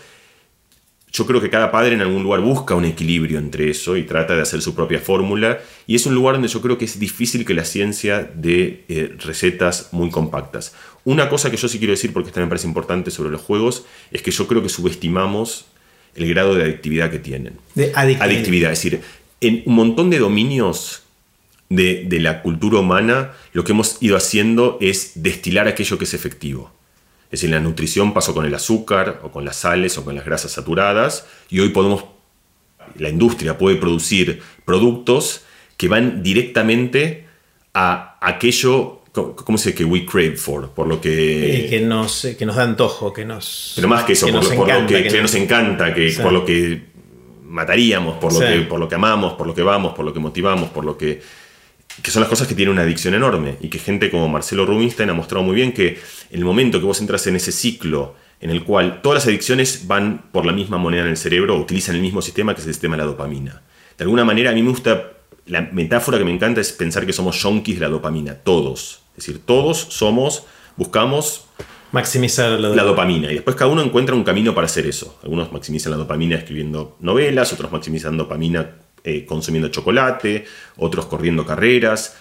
[1.11, 4.35] Yo creo que cada padre en algún lugar busca un equilibrio entre eso y trata
[4.35, 5.59] de hacer su propia fórmula.
[5.85, 9.13] Y es un lugar donde yo creo que es difícil que la ciencia dé eh,
[9.17, 10.73] recetas muy compactas.
[11.03, 13.85] Una cosa que yo sí quiero decir, porque también me parece importante sobre los juegos,
[14.11, 15.65] es que yo creo que subestimamos
[16.15, 17.55] el grado de adictividad que tienen.
[17.75, 18.71] De adictividad.
[18.71, 19.01] Es decir,
[19.41, 21.03] en un montón de dominios
[21.69, 26.13] de, de, la cultura humana, lo que hemos ido haciendo es destilar aquello que es
[26.13, 26.71] efectivo.
[27.25, 30.25] Es decir, la nutrición pasó con el azúcar o con las sales o con las
[30.25, 32.05] grasas saturadas y hoy podemos,
[32.97, 35.43] la industria puede producir productos
[35.77, 37.25] que van directamente
[37.75, 39.77] a aquello, ¿cómo se dice?
[39.77, 41.67] Que we crave for, por lo que...
[41.69, 43.73] que, nos, que nos da antojo, que nos...
[43.75, 46.81] Pero más que eso, por, lo, que, nos encanta, que, por lo que
[47.45, 50.19] mataríamos, por lo, que, por lo que amamos, por lo que vamos, por lo que
[50.19, 51.21] motivamos, por lo que
[52.01, 55.09] que son las cosas que tienen una adicción enorme y que gente como Marcelo Rubinstein
[55.09, 55.99] ha mostrado muy bien que
[56.31, 60.23] el momento que vos entras en ese ciclo en el cual todas las adicciones van
[60.31, 62.73] por la misma moneda en el cerebro o utilizan el mismo sistema que es el
[62.73, 63.61] sistema de la dopamina.
[63.97, 65.11] De alguna manera a mí me gusta,
[65.45, 69.01] la metáfora que me encanta es pensar que somos yonkis de la dopamina, todos.
[69.17, 70.45] Es decir, todos somos,
[70.77, 71.45] buscamos
[71.91, 73.31] maximizar la, la, dopamina.
[73.31, 75.19] Y después cada uno encuentra un camino para hacer eso.
[75.23, 78.69] Algunos maximizan la dopamina escribiendo novelas, otros maximizan dopamina
[79.03, 80.45] eh, consumiendo chocolate,
[80.77, 82.17] otros corriendo carreras.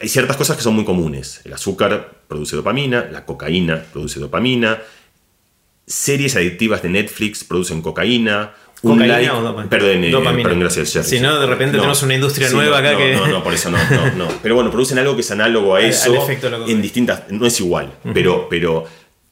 [0.00, 1.40] Hay ciertas cosas que son muy comunes.
[1.44, 4.82] El azúcar produce dopamina, la cocaína produce dopamina,
[5.86, 8.54] series adictivas de Netflix producen cocaína.
[8.82, 9.70] Un like, o dopamina?
[9.70, 13.14] Perdón, eh, perdón, gracias, Si no, de repente tenemos una industria nueva acá que.
[13.14, 13.78] No, no, por eso no,
[14.16, 16.26] no, Pero bueno, producen algo que es análogo a eso.
[16.66, 17.30] en distintas.
[17.30, 18.84] No es igual, pero, pero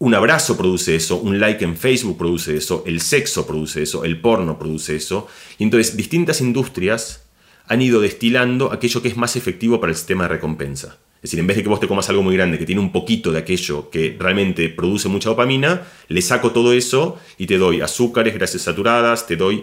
[0.03, 4.20] un abrazo produce eso, un like en Facebook produce eso, el sexo produce eso, el
[4.20, 5.28] porno produce eso.
[5.59, 7.22] Y entonces distintas industrias
[7.68, 10.98] han ido destilando aquello que es más efectivo para el sistema de recompensa.
[11.18, 12.90] Es decir, en vez de que vos te comas algo muy grande que tiene un
[12.90, 17.80] poquito de aquello que realmente produce mucha dopamina, le saco todo eso y te doy
[17.80, 19.62] azúcares, grasas saturadas, te doy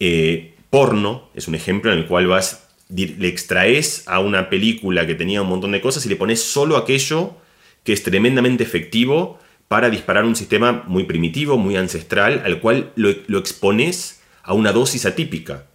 [0.00, 5.14] eh, porno, es un ejemplo en el cual vas, le extraes a una película que
[5.14, 7.36] tenía un montón de cosas y le pones solo aquello
[7.84, 9.38] que es tremendamente efectivo
[9.68, 15.04] para disparar un sistema muy primitivo, muy ancestral, al cual lo, expones a una dosis
[15.04, 15.66] atípica.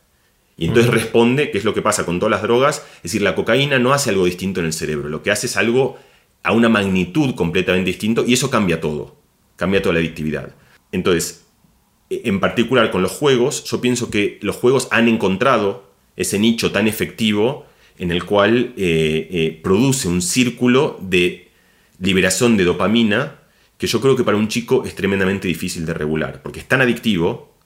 [0.58, 3.36] Y entonces responde, que es lo que pasa con todas las drogas, es decir, la
[3.36, 5.98] cocaína no hace algo distinto en el cerebro, lo que hace es algo
[6.44, 9.16] a una magnitud completamente distinto y eso cambia todo,
[9.56, 10.56] cambia toda la adictividad.
[10.92, 11.46] Entonces,
[12.10, 16.72] e, en particular con los juegos, yo pienso que los juegos han encontrado ese nicho
[16.72, 17.66] tan efectivo
[17.98, 21.52] en el cual eh, eh, produce un círculo de
[22.00, 23.43] liberación de dopamina
[23.78, 26.82] que yo creo que para un chico es tremendamente difícil de regular, porque es tan
[26.82, 27.58] adictivo.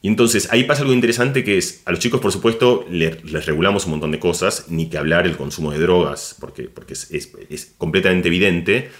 [0.00, 3.84] Y entonces ahí pasa algo interesante que es, a los chicos por supuesto les, regulamos
[3.84, 8.28] un montón de cosas, ni que hablar el consumo de drogas, porque, porque es, completamente
[8.28, 8.90] evidente,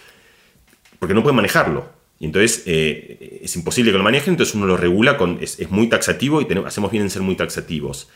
[0.99, 1.91] porque no pueden manejarlo.
[2.21, 5.89] Y entonces eh, es imposible que lo manejen, entonces uno lo regula, con, es, muy
[5.89, 8.09] taxativo y hacemos bien en ser muy taxativos.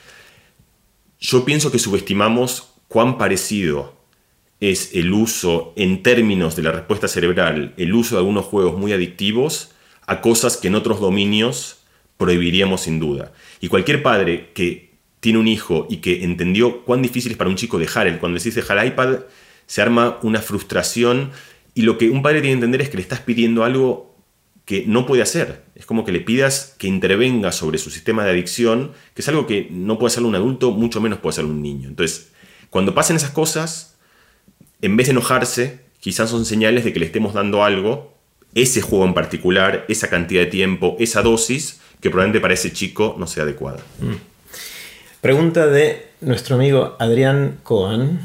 [1.18, 3.95] Yo pienso que subestimamos cuán parecido
[4.70, 8.92] es el uso, en términos de la respuesta cerebral, el uso de algunos juegos muy
[8.92, 9.72] adictivos
[10.06, 11.78] a cosas que en otros dominios
[12.16, 13.32] prohibiríamos sin duda.
[13.60, 17.56] Y cualquier padre que tiene un hijo y que entendió cuán difícil es para un
[17.56, 19.20] chico dejar el, cuando decís dejar el iPad,
[19.66, 21.32] se arma una frustración
[21.74, 24.16] y lo que un padre tiene que entender es que le estás pidiendo algo
[24.64, 25.64] que no puede hacer.
[25.74, 29.46] Es como que le pidas que intervenga sobre su sistema de adicción, que es algo
[29.46, 31.88] que no puede hacer un adulto, mucho menos puede hacer un niño.
[31.88, 32.32] Entonces,
[32.70, 33.95] cuando pasen esas cosas,
[34.82, 38.14] en vez de enojarse, quizás son señales de que le estemos dando algo,
[38.54, 43.16] ese juego en particular, esa cantidad de tiempo, esa dosis, que probablemente para ese chico
[43.18, 43.78] no sea adecuada.
[44.00, 44.14] Mm.
[45.20, 48.20] Pregunta de nuestro amigo Adrián Cohen,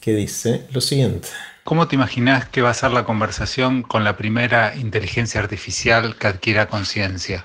[0.00, 1.28] que dice lo siguiente.
[1.64, 6.26] ¿Cómo te imaginas que va a ser la conversación con la primera inteligencia artificial que
[6.26, 7.44] adquiera conciencia?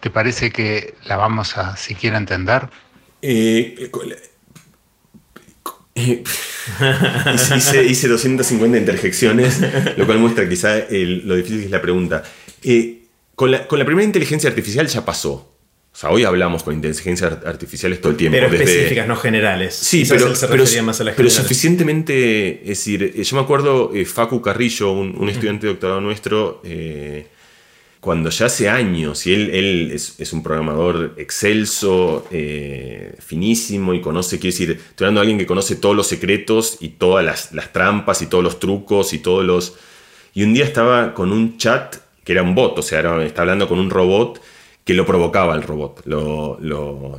[0.00, 2.68] ¿Te parece que la vamos a siquiera entender?
[3.22, 3.90] Eh,
[7.56, 9.60] hice, hice, 250 interjecciones,
[9.96, 12.24] lo cual muestra quizá lo difícil que es la pregunta.
[12.62, 13.02] Eh,
[13.34, 15.50] con, la, primera inteligencia artificial ya pasó.
[15.92, 18.36] O sea, hoy hablamos con inteligencias artificiales todo el tiempo.
[18.36, 19.74] Pero específicas, no generales.
[19.74, 22.62] Sí, pero, pero, suficientemente.
[22.62, 26.60] Es decir, eh, yo me acuerdo, eh, Facu Carrillo, un, estudiante de doctorado nuestro,
[28.04, 34.38] cuando ya hace años, y él, él es, un programador excelso, eh, finísimo y conoce,
[34.38, 38.20] quiere decir, estoy hablando de alguien que conoce todos los secretos y todas las, trampas
[38.20, 39.76] y todos los trucos y todos los...
[40.34, 43.68] Y un día estaba con un chat que era un bot, o sea, estaba hablando
[43.68, 44.38] con un robot
[44.84, 47.18] que lo provocaba el robot, lo, lo,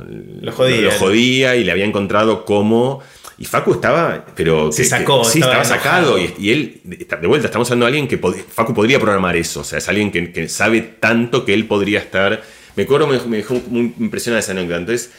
[0.52, 3.02] jodía, lo jodía y le había encontrado cómo
[3.38, 4.72] y Facu estaba, pero...
[4.72, 5.22] Se sacó.
[5.22, 6.16] sí, estaba, sacado.
[6.18, 9.60] Y, él, de vuelta, estamos hablando de alguien que Facu podría programar eso.
[9.60, 12.42] O sea, es alguien que, sabe tanto que él podría estar...
[12.76, 14.78] Me acuerdo, me, dejó muy impresionada esa anécdota.
[14.78, 15.12] Entonces,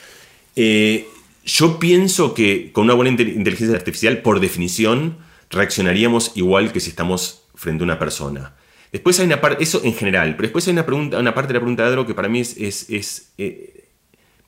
[0.55, 1.07] eh,
[1.45, 5.17] yo pienso que con una buena inteligencia artificial, por definición,
[5.51, 8.53] reaccionaríamos igual que si estamos frente a una persona.
[8.91, 11.55] Después hay una parte, eso en general, pero después hay una, pregunta, una parte de
[11.55, 13.89] la pregunta de Adro que para mí es, es, eh,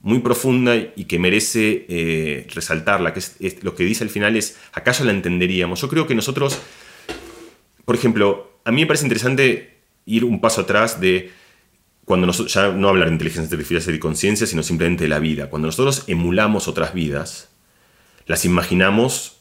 [0.02, 4.58] muy profunda y que merece eh, resaltarla, que es, lo que dice al final es,
[4.72, 5.82] acá ya la entenderíamos.
[5.82, 6.58] Yo creo que nosotros,
[7.84, 11.32] por ejemplo, a mí me parece interesante ir un paso atrás de
[12.06, 15.50] cuando nosotros, ya no hablar de inteligencia artificial y conciencia, sino simplemente de la vida.
[15.50, 17.50] Cuando nosotros emulamos otras vidas,
[18.26, 19.38] las imaginamos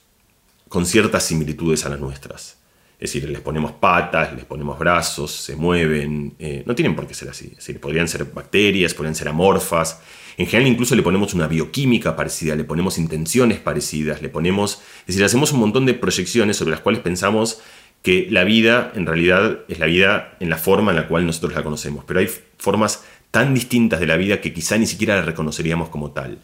[0.68, 2.58] con ciertas similitudes a las nuestras.
[3.00, 6.34] Es decir, les ponemos patas, les ponemos brazos, se mueven.
[6.38, 7.46] Eh, no tienen por qué ser así.
[7.46, 10.00] Es decir, podrían ser bacterias, podrían ser amorfas.
[10.36, 15.06] En general incluso le ponemos una bioquímica parecida, le ponemos intenciones parecidas, le ponemos, es
[15.08, 17.60] decir, hacemos un montón de proyecciones sobre las cuales pensamos
[18.02, 21.54] que la vida en realidad es la vida en la forma en la cual nosotros
[21.54, 25.22] la conocemos, pero hay formas tan distintas de la vida que quizá ni siquiera la
[25.22, 26.38] reconoceríamos como tal.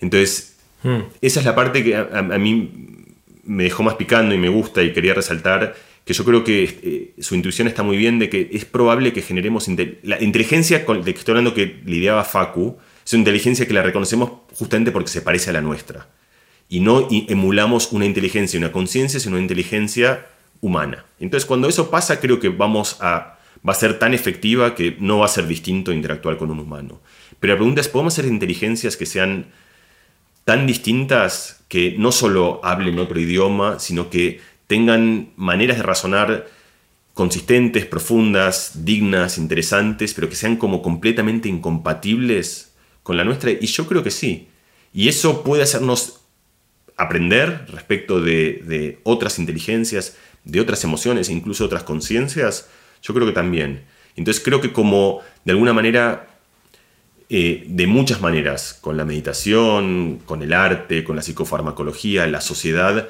[0.00, 1.00] Entonces, hmm.
[1.20, 3.03] esa es la parte que a, mí
[3.46, 7.22] me dejó más picando y me gusta y quería resaltar que yo creo que eh,
[7.22, 9.68] su intuición está muy bien de que es probable que generemos
[10.02, 14.30] la inteligencia de que estoy hablando que lidiaba Facu, es una inteligencia que la reconocemos
[14.54, 16.08] justamente porque se parece a la nuestra.
[16.68, 20.26] Y no emulamos una inteligencia, una conciencia, sino una inteligencia
[20.60, 21.04] humana.
[21.20, 25.18] Entonces, cuando eso pasa, creo que vamos a, va a ser tan efectiva que no
[25.18, 27.00] va a ser distinto interactuar con un humano.
[27.38, 29.46] Pero la pregunta es, ¿podemos hacer inteligencias que sean
[30.44, 36.46] tan distintas que no solo hablen otro idioma, sino que tengan maneras de razonar
[37.14, 43.50] consistentes, profundas, dignas, interesantes, pero que sean como completamente incompatibles con la nuestra?
[43.52, 44.48] Y yo creo que sí.
[44.92, 46.20] Y eso puede hacernos
[46.96, 52.68] aprender respecto de, otras inteligencias, de otras emociones incluso otras conciencias.
[53.02, 53.84] Yo creo que también.
[54.16, 56.33] Entonces creo que como de alguna manera,
[57.28, 63.08] eh, de muchas maneras, con la meditación, con el arte, con la psicofarmacología, la sociedad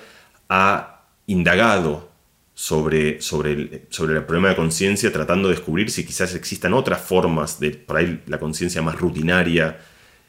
[0.48, 2.10] ha indagado
[2.54, 7.00] sobre, sobre, el, sobre el problema de conciencia, tratando de descubrir si quizás existan otras
[7.00, 9.80] formas de, por ahí, la conciencia más rutinaria,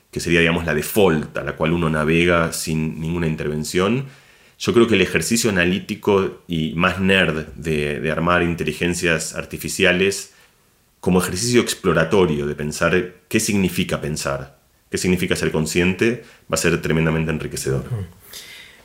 [0.10, 4.06] que sería, digamos, la default, a la cual uno navega sin ninguna intervención.
[4.58, 10.35] Yo creo que el ejercicio analítico y más nerd de, de armar inteligencias artificiales
[11.06, 14.58] como ejercicio exploratorio de pensar qué significa pensar,
[14.90, 17.84] qué significa ser consciente, va a ser tremendamente enriquecedor.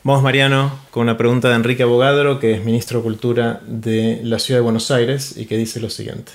[0.04, 4.38] Vamos, Mariano, con una pregunta de Enrique Abogadro, que es ministro de Cultura de la
[4.38, 6.32] Ciudad de Buenos Aires y que dice lo siguiente.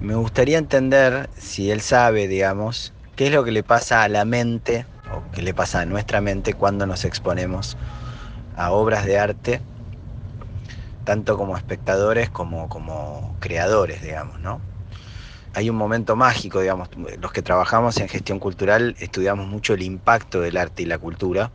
[0.00, 4.24] Me gustaría entender si él sabe, digamos, qué es lo que le pasa a la
[4.24, 7.76] mente o qué le pasa a nuestra mente cuando nos exponemos
[8.56, 9.60] a obras de arte,
[11.06, 14.60] tanto como espectadores como como creadores, digamos, ¿no?
[15.54, 20.42] Hay un momento mágico, digamos, los que trabajamos en gestión cultural estudiamos mucho el impacto
[20.42, 21.50] del arte y la cultura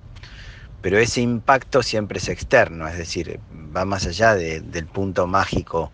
[0.81, 3.39] pero ese impacto siempre es externo, es decir,
[3.75, 5.91] va más allá del punto mágico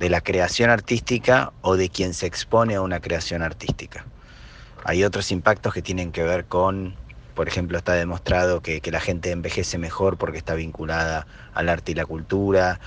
[0.00, 4.04] de la creación artística o de quien se expone a una creación artística.
[4.84, 6.96] Hay otros impactos que tienen que ver con,
[7.38, 11.94] por ejemplo, está demostrado que, la gente envejece mejor porque está vinculada al arte y
[11.94, 12.80] la cultura.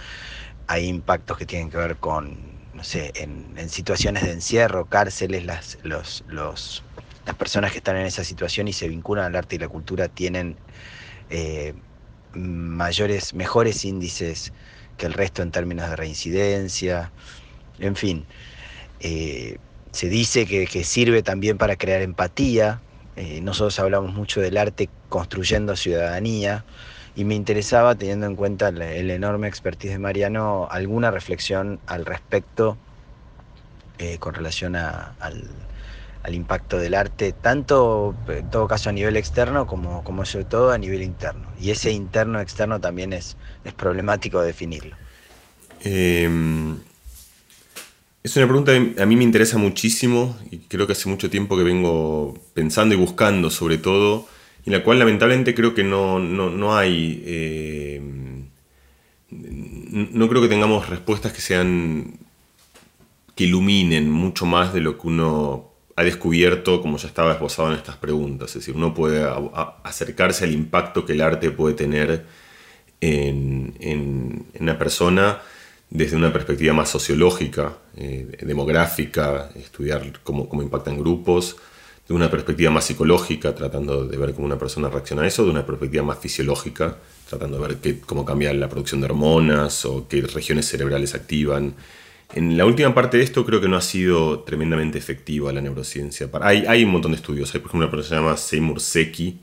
[0.68, 2.38] Hay impactos que tienen que ver con,
[2.74, 8.68] no sé, en, situaciones de encierro, cárceles, las, las personas que están en esa situación
[8.68, 10.58] y se vinculan al arte y la cultura tienen
[11.30, 11.74] eh,
[12.34, 14.52] mayores, mejores índices
[14.98, 17.14] que el resto en términos de reincidencia,
[17.80, 18.26] en fin.
[19.00, 19.60] Eh,
[19.94, 22.82] se dice que, sirve también para crear empatía.
[23.16, 26.66] Eh, nosotros hablamos mucho del arte construyendo ciudadanía
[27.16, 32.78] y me interesaba, teniendo en cuenta el, enorme expertise de Mariano, alguna reflexión al respecto
[34.20, 35.14] con relación al,
[36.24, 40.72] al impacto del arte, tanto en todo caso a nivel externo como, como sobre todo
[40.72, 41.48] a nivel interno.
[41.60, 44.96] Y ese interno-externo también es, es problemático definirlo.
[45.84, 46.80] Em,
[48.24, 51.58] es una pregunta que a mí me interesa muchísimo y creo que hace mucho tiempo
[51.58, 54.28] que vengo pensando y buscando sobre todo,
[54.66, 57.24] y la cual lamentablemente creo que no, no, hay...
[57.26, 58.46] Em,
[59.30, 62.20] no creo que tengamos respuestas que sean
[63.36, 67.76] que iluminen mucho más de lo que uno ha descubierto, como ya estaba esbozado en
[67.76, 68.50] estas preguntas.
[68.50, 69.26] Es decir, uno puede
[69.84, 72.26] acercarse al impacto que el arte puede tener
[73.00, 75.40] en, una persona
[75.90, 81.58] desde una perspectiva más sociológica, eh, demográfica, estudiar cómo, cómo impactan grupos,
[82.08, 85.52] de una perspectiva más psicológica, tratando de ver cómo una persona reacciona a eso, de
[85.52, 86.98] una perspectiva más fisiológica,
[87.30, 91.76] tratando de ver qué, cómo cambia la producción de hormonas o qué regiones cerebrales activan.
[92.34, 96.30] En la última parte de esto creo que no ha sido tremendamente efectiva la neurociencia.
[96.42, 97.54] Hay, hay un montón de estudios.
[97.54, 99.40] Hay, por ejemplo, una persona que se llama Seymour Secchi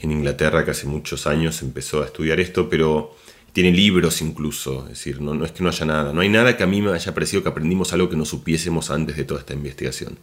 [0.00, 3.14] en Inglaterra que hace muchos años empezó a estudiar esto, pero
[3.54, 4.82] tiene libros incluso.
[4.82, 6.12] Es decir, no, no es que no haya nada.
[6.12, 8.90] No hay nada que a mí me haya parecido que aprendimos algo que no supiésemos
[8.90, 10.18] antes de toda esta investigación.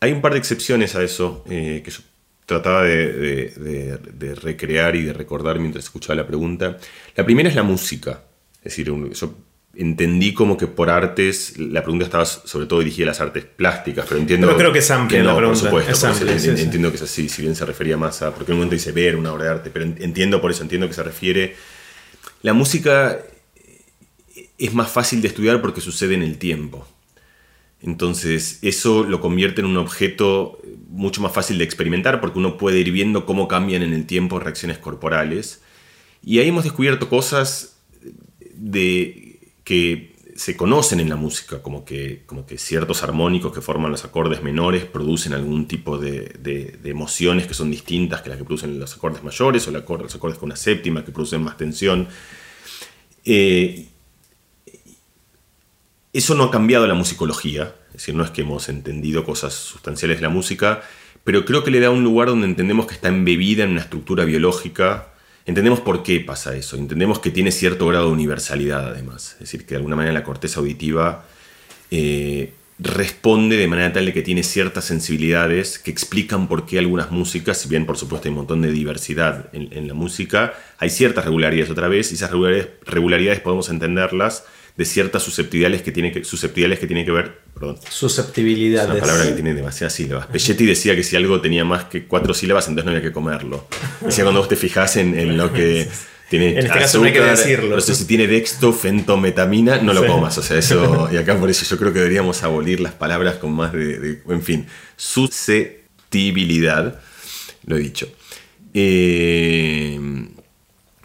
[0.00, 2.00] Hay un par de excepciones a eso eh, que yo
[2.46, 6.78] trataba de, de, recrear y de recordar mientras escuchaba la pregunta.
[7.14, 8.22] La primera es la música.
[8.62, 9.34] Es decir, yo
[9.76, 14.06] entendí como que por artes, la pregunta estaba sobre todo dirigida a las artes plásticas,
[14.08, 14.56] pero entiendo...
[14.56, 15.68] creo que es amplia la pregunta.
[15.68, 18.32] Por supuesto, entiendo que es así, si bien se refería más a...
[18.32, 20.88] Porque en un momento dice ver una obra de arte, pero entiendo por eso, entiendo
[20.88, 21.54] que se refiere...
[22.42, 23.18] La música
[24.58, 26.86] es más fácil de estudiar porque sucede en el tiempo.
[27.80, 32.80] Entonces eso lo convierte en un objeto mucho más fácil de experimentar porque uno puede
[32.80, 35.62] ir viendo cómo cambian en el tiempo reacciones corporales.
[36.24, 37.76] Y ahí hemos descubierto cosas
[38.54, 43.90] de, que se conocen en la música, como que, como que ciertos armónicos que forman
[43.90, 48.78] los acordes menores producen algún tipo de, emociones que son distintas que las que producen
[48.78, 52.06] los acordes mayores o los acordes con una séptima que producen más tensión.
[53.24, 53.88] Eh,
[56.12, 60.18] eso no ha cambiado la musicología, es decir, no es que hemos entendido cosas sustanciales
[60.18, 60.82] de la música,
[61.24, 64.24] pero creo que le da un lugar donde entendemos que está embebida en una estructura
[64.24, 65.08] biológica
[65.48, 69.64] entendemos por qué pasa eso, entendemos que tiene cierto grado de universalidad además, es decir,
[69.64, 71.24] que de alguna manera la corteza auditiva
[71.90, 77.10] eh, responde de manera tal de que tiene ciertas sensibilidades que explican por qué algunas
[77.10, 81.24] músicas, si bien por supuesto hay un montón de diversidad en, la música, hay ciertas
[81.24, 82.30] regularidades otra vez, y esas
[82.84, 84.44] regularidades podemos entenderlas
[84.78, 87.40] de ciertas susceptibilidades que tiene que, susceptibilidades que, tiene que ver.
[87.52, 87.80] Perdón.
[87.90, 88.88] Susceptibilidades.
[88.88, 90.28] Es una palabra que tiene demasiadas sílabas.
[90.28, 93.66] Pelletti decía que si algo tenía más que cuatro sílabas, entonces no había que comerlo.
[94.00, 95.88] Decía cuando vos te fijás en, lo que.
[96.30, 97.74] Tiene en este caso no hay que decirlo.
[97.74, 100.38] No sé si tiene dexto, fentometamina, no lo comas.
[100.38, 101.08] O sea, eso.
[101.10, 104.22] Y acá por eso yo creo que deberíamos abolir las palabras con más de.
[104.28, 107.00] en fin, susceptibilidad.
[107.66, 108.08] Lo he dicho.
[108.74, 109.98] Eh,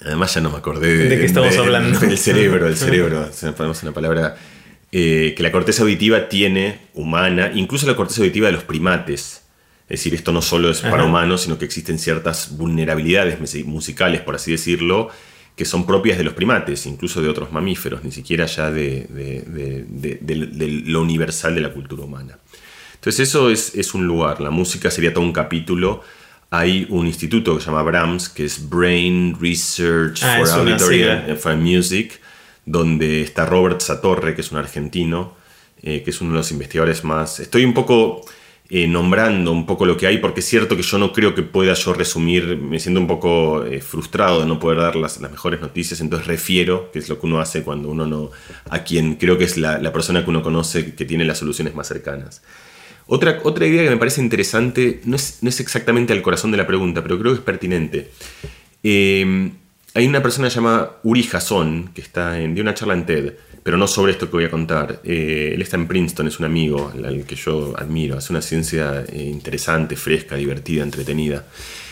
[0.06, 2.00] Además ya no me acordé de, qué estamos hablando.
[2.02, 3.30] El cerebro, el cerebro.
[3.58, 4.36] ponemos una palabra
[4.92, 9.44] eh, que la corteza auditiva tiene humana, incluso la corteza auditiva de los primates.
[9.90, 14.36] Es decir, esto no solo es para humanos, sino que existen ciertas vulnerabilidades musicales, por
[14.36, 15.10] así decirlo,
[15.56, 19.08] que son propias de los primates, incluso de otros mamíferos, ni siquiera ya de,
[20.86, 22.40] lo universal de la cultura humana.
[22.96, 26.02] Entonces eso es, es un lugar, la música sería todo un capítulo
[26.54, 31.62] hay un instituto que se llama BRAMS, que es Brain Research ah, for Auditory and
[31.64, 32.22] Music,
[32.64, 35.34] donde está Robert Satorre, que es un argentino,
[35.82, 37.40] eh, que es uno de los investigadores más...
[37.40, 38.22] Estoy un poco
[38.70, 41.42] eh, nombrando un poco lo que hay, porque es cierto que yo no creo que
[41.42, 45.60] pueda yo resumir, me siento un poco eh, frustrado de no poder dar las, mejores
[45.60, 48.30] noticias, entonces refiero, que es lo que uno hace cuando uno no...
[48.70, 51.74] a quien creo que es la, la persona que uno conoce que tiene las soluciones
[51.74, 52.44] más cercanas.
[53.08, 56.58] Otra, otra idea que me parece interesante, no es, no es exactamente al corazón de
[56.58, 58.12] la pregunta, pero creo que es pertinente.
[58.82, 59.52] Eh,
[59.96, 63.78] hay una persona llamada Uri Jason, que está en, de una charla en TED, pero
[63.78, 65.02] no sobre esto que voy a contar.
[65.04, 69.06] Eh, él está en Princeton, es un amigo al, que yo admiro, hace una ciencia
[69.08, 71.46] eh, interesante, fresca, divertida, entretenida.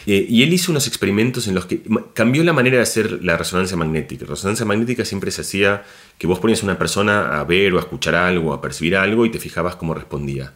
[0.05, 1.83] y él hizo unos experimentos en los que
[2.13, 4.25] cambió la manera de hacer la resonancia magnética.
[4.25, 5.83] Resonancia magnética siempre se hacía
[6.17, 9.25] que vos ponías a una persona a ver o a escuchar algo, a percibir algo
[9.25, 10.53] y te fijabas cómo respondía.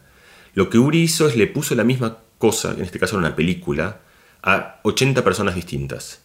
[0.56, 3.36] Lo que Uri hizo es le puso la misma cosa, en este caso era una
[3.36, 4.00] película,
[4.42, 6.22] a 80 personas distintas.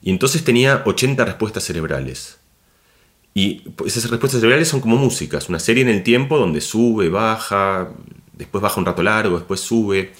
[0.00, 2.38] Y entonces tenía 80 respuestas cerebrales.
[3.34, 7.90] Y esas respuestas cerebrales son como músicas, una serie en el tiempo donde sube, baja,
[8.32, 10.12] después baja un rato largo, después sube.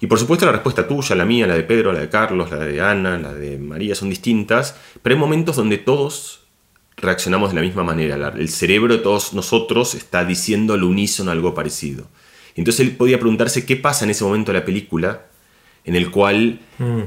[0.00, 2.58] Y por supuesto la respuesta tuya, la mía, la de Pedro, la de Carlos, la
[2.58, 6.40] de Ana, la de María son distintas, pero hay momentos donde todos
[6.96, 8.32] reaccionamos de la misma manera.
[8.36, 12.08] El cerebro de todos nosotros está diciendo al unísono algo parecido.
[12.56, 15.26] Entonces él podía preguntarse qué pasa en ese momento de la película
[15.84, 17.00] en el cual mm.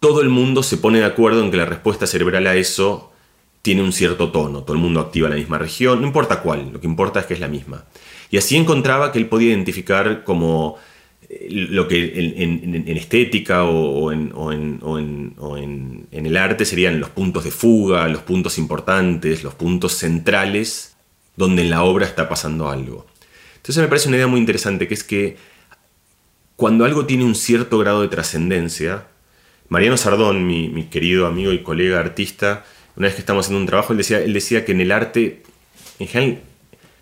[0.00, 3.12] todo el mundo se pone de acuerdo en que la respuesta cerebral a eso
[3.62, 6.80] tiene un cierto tono, todo el mundo activa la misma región, no importa cuál, lo
[6.80, 7.84] que importa es que es la misma.
[8.30, 10.76] Y así encontraba que él podía identificar como
[11.28, 12.12] eh, lo que
[12.42, 14.32] en, estética o, en,
[16.12, 20.94] en, el arte serían los puntos de fuga, los puntos importantes, los puntos centrales
[21.36, 23.06] donde en la obra está pasando algo.
[23.64, 25.38] Entonces me parece una idea muy interesante, que es que
[26.54, 29.06] cuando algo tiene un cierto grado de trascendencia,
[29.70, 33.94] Mariano Sardón, mi, querido amigo y colega artista, una vez que estamos haciendo un trabajo,
[33.94, 35.44] él decía, él decía que en el arte,
[35.98, 36.42] en general,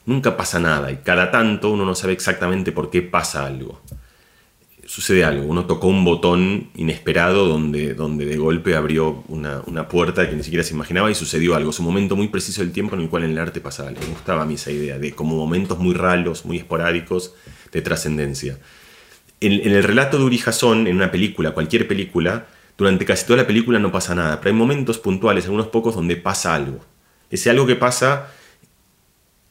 [0.07, 3.83] nunca pasa nada y cada tanto uno no sabe exactamente por qué pasa algo
[4.93, 10.37] sucede algo, uno tocó un botón inesperado donde, donde de golpe abrió una, puerta que
[10.37, 11.71] ni siquiera se imaginaba y sucedió algo.
[11.71, 14.03] Es un momento muy preciso del tiempo en el cual en el arte pasa algo.
[14.03, 17.35] Me gustaba a mí esa idea de como momentos muy raros, muy esporádicos
[17.73, 18.59] de trascendencia.
[19.41, 23.79] En, el relato de Uri en una película, cualquier película, durante casi toda la película
[23.79, 26.81] no pasa nada, pero hay momentos puntuales, algunos pocos, donde pasa algo.
[27.31, 28.29] Ese algo que pasa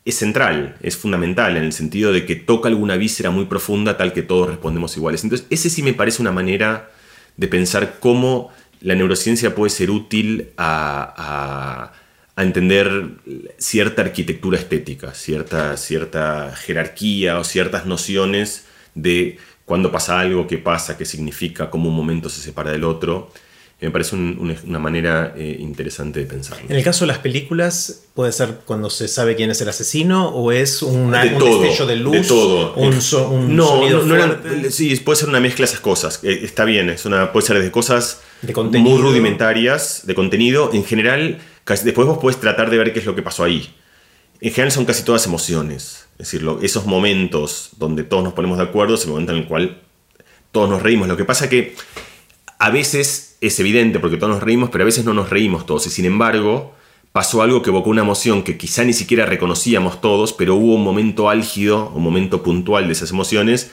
[0.03, 4.13] es central, es fundamental, en el sentido de que toca alguna víscera muy profunda tal
[4.13, 5.23] que todos respondemos iguales.
[5.23, 6.91] Entonces, ese sí me parece una manera
[7.37, 8.51] de pensar cómo
[8.81, 11.93] la neurociencia puede ser útil a,
[12.37, 13.11] entender
[13.59, 18.65] cierta arquitectura estética, cierta, cierta jerarquía o ciertas nociones
[18.95, 23.31] de cuándo pasa algo, qué pasa, qué significa, cómo un momento se separa del otro.
[23.81, 26.59] Me parece una manera eh, interesante de pensar.
[26.69, 30.29] En el caso de las películas, puede ser cuando se sabe quién es el asesino
[30.29, 32.13] o es una, de un todo, destello de luz.
[32.13, 32.75] De todo.
[32.75, 34.37] Un, no, sonido no,
[34.69, 36.19] sí, puede ser una mezcla de esas cosas.
[36.23, 40.69] Eh, está bien, es una, puede ser de cosas de muy rudimentarias, de contenido.
[40.73, 43.73] En general, después vos puedes tratar de ver qué es lo que pasó ahí.
[44.41, 46.05] En general son casi todas emociones.
[46.19, 49.47] Es decir, esos momentos donde todos nos ponemos de acuerdo es el momento en el
[49.47, 49.81] cual
[50.51, 51.07] todos nos reímos.
[51.07, 51.75] Lo que pasa que
[52.61, 55.87] a veces es evidente porque todos nos reímos, pero a veces no nos reímos todos.
[55.87, 56.75] Y sin embargo,
[57.11, 60.83] pasó algo que evocó una emoción que quizá ni siquiera reconocíamos todos, pero hubo un
[60.83, 63.71] momento álgido, un momento puntual de esas emociones,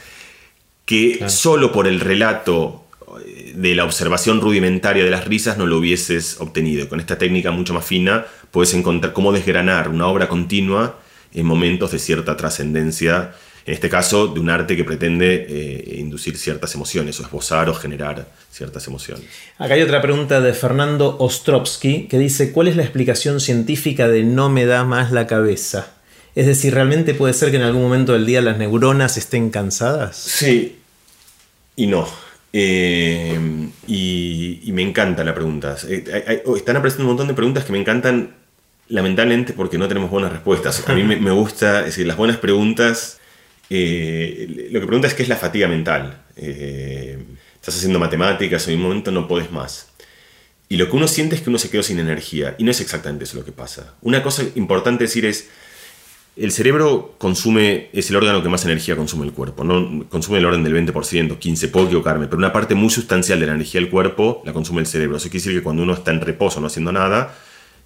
[0.86, 2.86] que solo por el relato
[3.26, 6.88] eh, de la observación rudimentaria de las risas no lo hubieses obtenido.
[6.88, 10.98] Con esta técnica mucho más fina puedes encontrar cómo desgranar una obra continua
[11.34, 13.34] en momentos de cierta trascendencia
[13.68, 17.74] en este caso de un arte que pretende eh, inducir ciertas emociones o esbozar o
[17.74, 19.26] generar ciertas emociones.
[19.58, 24.24] Acá hay otra pregunta de Fernando Ostrovsky que dice, ¿cuál es la explicación científica de
[24.24, 25.92] no me da más la cabeza?
[26.34, 30.16] Es decir, ¿realmente puede ser que en algún momento del día las neuronas estén cansadas?
[30.16, 30.78] Sí
[31.76, 32.08] y no.
[32.52, 33.38] Eh,
[33.86, 35.76] y, me encanta la pregunta.
[35.86, 38.34] Eh, están apareciendo un montón de preguntas que me encantan,
[38.88, 40.88] lamentablemente, porque no tenemos buenas respuestas.
[40.88, 43.17] A mí me, me gusta, es decir, las buenas preguntas
[43.70, 46.22] eh, lo que pregunta es qué es la fatiga mental.
[46.36, 47.18] Eh,
[47.54, 49.88] estás haciendo matemáticas, en un momento no puedes más.
[50.68, 52.54] Y lo que uno siente es que uno se quedó sin energía.
[52.58, 53.94] Y no es exactamente eso lo que pasa.
[54.02, 55.48] Una cosa importante decir es,
[56.36, 59.64] el cerebro consume, es el órgano que más energía consume el cuerpo.
[59.64, 63.46] No consume el orden del 20%, 15%, puedo equivocarme, pero una parte muy sustancial de
[63.46, 65.16] la energía del cuerpo la consume el cerebro.
[65.16, 67.34] Eso quiere decir que cuando uno está en reposo, no haciendo nada,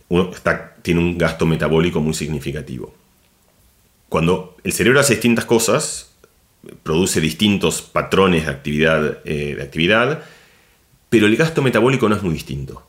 [0.09, 0.31] uno
[0.83, 2.95] tiene un gasto metabólico muy significativo.
[4.13, 6.11] Cuando el cerebro hace distintas cosas,
[6.83, 10.23] produce distintos patrones de actividad, eh, de actividad,
[11.09, 12.87] pero el gasto metabólico no es muy distinto.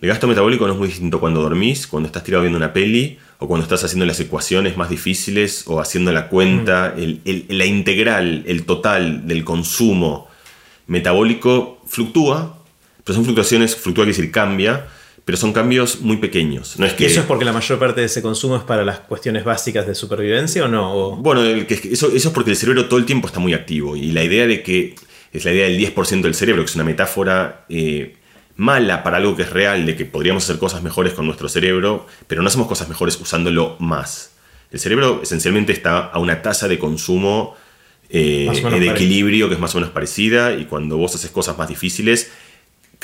[0.00, 3.18] El gasto metabólico no es muy distinto cuando dormís, cuando estás tirado viendo una peli,
[3.40, 7.50] o cuando estás haciendo las ecuaciones más difíciles, o haciendo la cuenta, mm.
[7.50, 10.28] la integral, el total del consumo
[10.86, 12.58] metabólico fluctúa,
[13.04, 14.86] pero son fluctuaciones, fluctúa quiere decir cambia,
[15.24, 16.78] pero son cambios muy pequeños.
[16.78, 18.84] No es que, ¿Y eso es porque la mayor parte de ese consumo es para
[18.84, 21.16] las cuestiones básicas de supervivencia o no?
[21.16, 24.46] Bueno, eso, es porque el cerebro todo el tiempo está muy activo y la idea
[24.46, 24.94] de que
[25.32, 28.16] es la idea del 10% del cerebro, que es una metáfora eh,
[28.56, 32.06] mala para algo que es real, de que podríamos hacer cosas mejores con nuestro cerebro,
[32.26, 34.32] pero no hacemos cosas mejores usándolo más.
[34.70, 37.56] El cerebro esencialmente está a una tasa de consumo
[38.10, 38.48] eh,
[38.78, 42.30] de equilibrio que es más o menos parecida y cuando vos haces cosas más difíciles,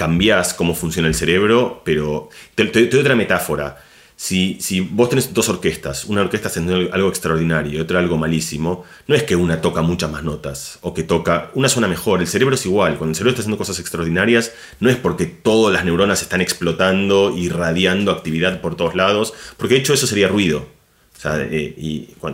[0.00, 3.84] cambias cómo funciona el cerebro, pero te, doy otra metáfora.
[4.16, 8.84] Si, si, vos tenés dos orquestas, una orquesta haciendo algo extraordinario y otra algo malísimo,
[9.06, 12.28] no es que una toca muchas más notas o que toca, una suena mejor, el
[12.28, 15.84] cerebro es igual, cuando el cerebro está haciendo cosas extraordinarias, no es porque todas las
[15.84, 20.79] neuronas están explotando, irradiando actividad por todos lados, porque de hecho eso sería ruido.
[21.24, 21.74] Eh,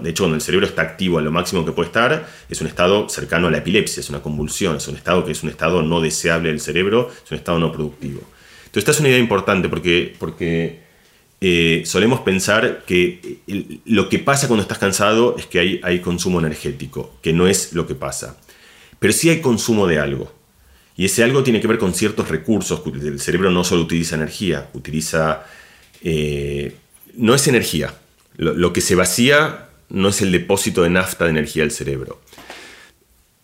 [0.02, 2.66] de hecho, cuando el cerebro está activo a lo máximo que puede estar, es un
[2.66, 5.82] estado cercano a la epilepsia, es una convulsión, es un estado que es un estado
[5.82, 8.20] no deseable del cerebro, es un estado no productivo.
[8.66, 10.80] Entonces, esta es una idea importante porque,
[11.40, 13.40] eh, solemos pensar que
[13.84, 17.72] lo que pasa cuando estás cansado es que hay, hay consumo energético, que no es
[17.72, 18.38] lo que pasa.
[18.98, 20.32] Pero sí hay consumo de algo.
[20.96, 22.82] Y ese algo tiene que ver con ciertos recursos.
[22.86, 25.44] El cerebro no solo utiliza energía, utiliza...
[26.02, 26.74] Eh,
[27.16, 27.94] no es energía,
[28.36, 32.20] lo, que se vacía no es el depósito de nafta de energía del cerebro.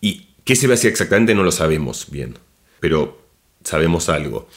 [0.01, 1.33] ¿Y qué se vacía exactamente?
[1.33, 2.37] No lo sabemos bien,
[2.79, 3.21] pero
[3.63, 4.47] sabemos algo.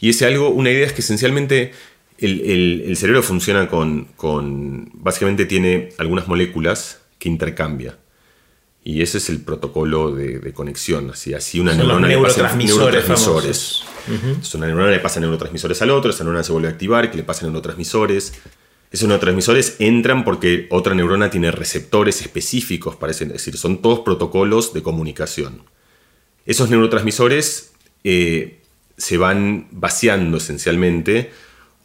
[0.00, 1.72] Y ese algo, una idea es que esencialmente
[2.18, 7.98] el, cerebro funciona con, básicamente tiene algunas moléculas que intercambia.
[8.84, 11.10] Y ese es el protocolo de, conexión.
[11.10, 13.82] Así, así una neurona le pasa neurotransmisores.
[14.54, 17.22] una neurona le pasa neurotransmisores al otro, esa neurona se vuelve a activar, que le
[17.22, 18.34] pasan neurotransmisores.
[18.90, 24.82] Esos neurotransmisores entran porque otra neurona tiene receptores específicos es decir, son todos protocolos de
[24.82, 25.62] comunicación.
[26.46, 27.72] Esos neurotransmisores
[28.04, 28.60] eh,
[28.96, 31.30] se van vaciando esencialmente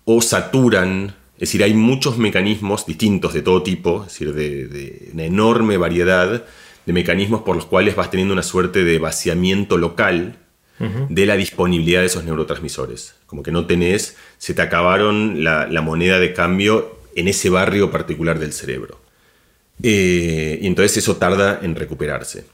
[0.05, 5.25] o saturan, es decir, hay muchos mecanismos distintos de todo tipo, es decir, de, una
[5.25, 6.45] enorme variedad
[6.85, 10.37] de mecanismos por los cuales vas teniendo una suerte de vaciamiento local
[10.79, 13.15] de la disponibilidad de esos neurotransmisores.
[13.25, 18.39] Como que no tenés, se te acabaron la, moneda de cambio en ese barrio particular
[18.39, 18.99] del cerebro.
[19.81, 22.45] Eh, y entonces eso tarda en recuperarse.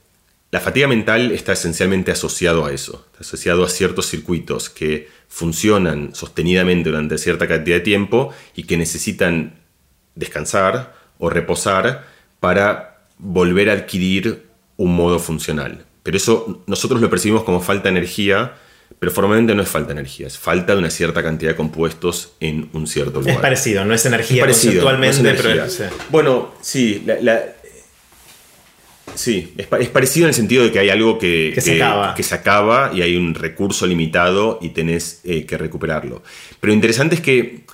[0.52, 6.16] La fatiga mental está esencialmente asociado a eso, está asociado a ciertos circuitos que funcionan
[6.16, 9.60] sostenidamente durante cierta cantidad de tiempo y que necesitan
[10.16, 12.08] descansar o reposar
[12.40, 14.48] para volver a adquirir
[14.78, 15.86] un modo funcional.
[16.04, 18.54] Pero eso nosotros lo percibimos como falta de energía
[18.98, 22.34] pero formalmente no es falta de energía, es falta de una cierta cantidad de compuestos
[22.40, 23.36] en un cierto lugar.
[23.36, 25.66] Es parecido, no es energía conceptualmente, pero...
[26.10, 27.06] Bueno, sí,
[29.16, 31.82] Sí, es, parecido en el sentido de que hay algo que, se
[32.34, 32.92] acaba.
[32.94, 36.24] y hay un recurso limitado y tenés eh, que recuperarlo.
[36.60, 37.66] Pero lo interesante es que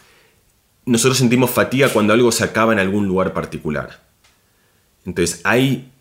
[0.85, 4.01] nosotros sentimos fatiga cuando algo se acaba en algún lugar particular.
[5.05, 5.91] Entonces hay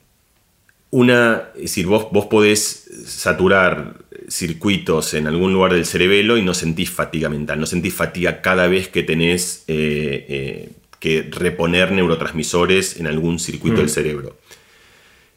[0.95, 3.97] una, es decir, vos, vos podés saturar
[4.29, 8.69] circuitos en algún lugar del cerebelo y no sentís fatiga mental, no sentís fatiga cada
[8.69, 13.89] vez que tenés eh, eh, que reponer neurotransmisores en algún circuito del mm.
[13.89, 14.39] cerebro.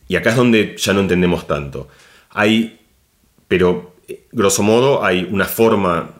[0.07, 1.87] Y acá es donde ya no entendemos tanto.
[2.29, 2.79] Hay,
[3.47, 3.95] pero
[4.31, 6.11] grosso modo, hay una forma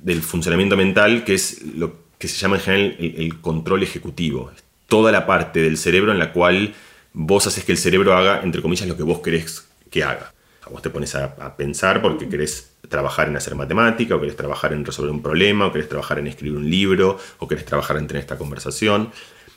[0.00, 4.52] del funcionamiento mental que es lo que se llama en general el, control ejecutivo.
[4.86, 6.74] Toda la parte del cerebro en la cual
[7.12, 10.32] vos haces que el cerebro haga, entre comillas, lo que vos querés que haga.
[10.70, 14.72] vos te pones a, a, pensar porque querés trabajar en hacer matemática, o querés trabajar
[14.72, 18.06] en resolver un problema, o querés trabajar en escribir un libro, o querés trabajar en
[18.06, 19.10] tener esta conversación.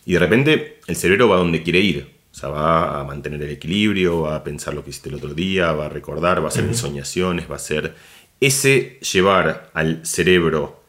[0.06, 2.16] Y de repente el cerebro va donde quiere ir.
[2.32, 5.34] O sea, va a mantener el equilibrio, va a pensar lo que hiciste el otro
[5.34, 7.96] día, va a recordar, va a hacer ensoñaciones, va a ser
[8.42, 10.84] ese llevar al cerebro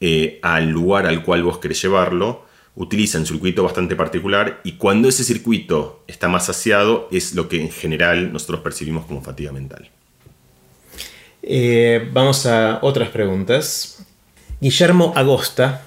[0.00, 2.46] eh, al lugar al cual vos querés llevarlo,
[2.78, 7.60] utiliza un circuito bastante particular y cuando ese circuito está más saciado es lo que
[7.60, 9.90] en general nosotros percibimos como fatiga mental.
[11.42, 14.04] Eh, vamos a otras preguntas.
[14.60, 15.82] Guillermo Agosta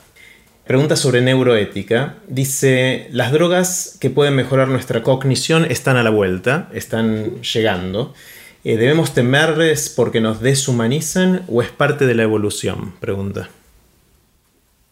[0.72, 2.16] Pregunta sobre neuroética.
[2.28, 8.14] Dice, las drogas que pueden mejorar nuestra cognición están a la vuelta, están llegando.
[8.64, 12.94] Eh, ¿Debemos temerles porque nos deshumanizan o es parte de la evolución?
[13.02, 13.50] Pregunta.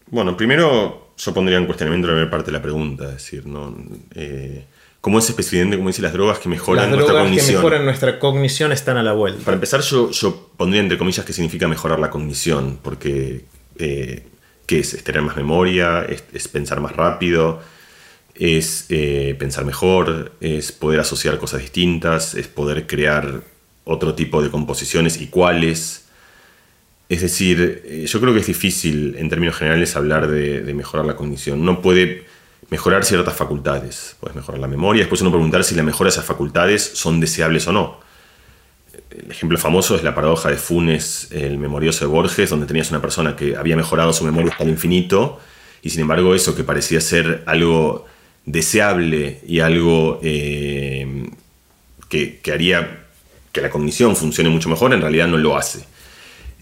[0.07, 3.77] Bueno, primero yo pondría en cuestionamiento la primera parte de la pregunta, es decir, ¿no?
[4.15, 4.65] Eh,
[5.01, 7.29] ¿Cómo es específicamente, como dice, las drogas que mejoran nuestra cognición?
[7.29, 9.45] Las drogas que mejoran nuestra cognición están a la vuelta.
[9.45, 13.45] Para empezar, yo, yo pondría entre comillas que significa mejorar la cognición, porque
[13.77, 14.23] eh,
[14.69, 14.93] ¿Qué es?
[14.93, 17.59] Es tener más memoria, es, pensar más rápido,
[18.35, 23.41] es eh, pensar mejor, es poder asociar cosas distintas, es poder crear
[23.83, 26.08] otro tipo de composiciones y cuáles.
[27.09, 31.15] Es decir, eh, yo creo que es difícil en términos generales hablar de, mejorar la
[31.15, 31.59] cognición.
[31.61, 32.25] Uno puede
[32.69, 36.25] mejorar ciertas facultades, puedes mejorar la memoria, después uno preguntar si la mejora de esas
[36.25, 38.09] facultades son deseables o no
[39.11, 43.01] el ejemplo famoso es la paradoja de Funes, el memorioso de Borges, donde tenías una
[43.01, 45.39] persona que había mejorado su memoria hasta el infinito,
[45.81, 48.05] y sin embargo eso que parecía ser algo
[48.45, 51.27] deseable y algo eh,
[52.07, 53.05] que, haría
[53.51, 55.85] que la cognición funcione mucho mejor, en realidad no lo hace.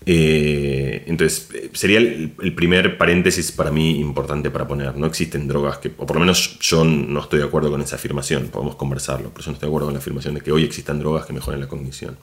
[0.09, 4.95] Eh, entonces, sería el, primer paréntesis para mí importante para poner.
[4.95, 7.97] No existen drogas que, o por lo menos yo no estoy de acuerdo con esa
[7.97, 10.63] afirmación, podemos conversarlo, pero yo no estoy de acuerdo con la afirmación de que hoy
[10.63, 12.17] existan drogas que mejoren la cognición.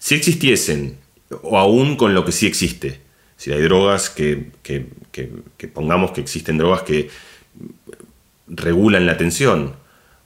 [0.00, 0.98] Si existiesen,
[1.42, 3.00] o aún con lo que sí existe,
[3.36, 4.50] si hay drogas que,
[5.72, 7.10] pongamos que existen drogas que
[8.48, 9.76] regulan la atención,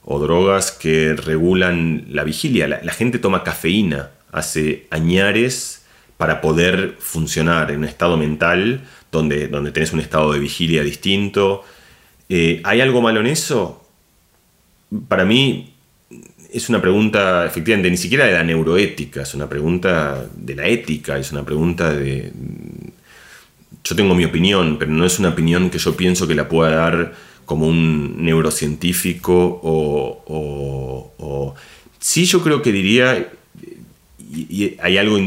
[0.05, 2.67] o drogas que regulan la vigilia.
[2.67, 5.78] La, gente toma cafeína hace añares
[6.19, 11.63] para poder funcionar en un estado mental donde, donde tenés un estado de vigilia distinto.
[12.27, 13.87] Eh, ¿Hay algo malo en eso?
[15.07, 15.75] Para mí,
[16.51, 21.17] es una pregunta, efectivamente, ni siquiera de la neuroética, es una pregunta de la ética,
[21.17, 22.33] es una pregunta de...
[23.81, 26.71] Yo tengo mi opinión, pero no es una opinión que yo pienso que la pueda
[26.71, 27.13] dar
[27.45, 31.55] como un neurocientífico o...
[31.97, 33.31] Sí yo creo que diría,
[34.29, 35.17] y, hay algo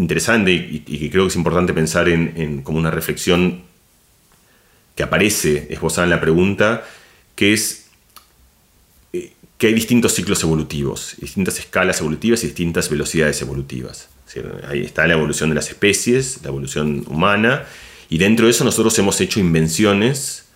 [0.00, 3.62] interesante y, que creo que es importante pensar en, como una reflexión
[4.96, 6.84] que aparece esbozada en la pregunta,
[7.34, 7.86] que es
[9.12, 14.08] que hay distintos ciclos evolutivos, distintas escalas evolutivas y distintas velocidades evolutivas.
[14.66, 17.66] Ahí está la evolución de las especies, la evolución humana,
[18.08, 20.46] y dentro de eso nosotros hemos hecho invenciones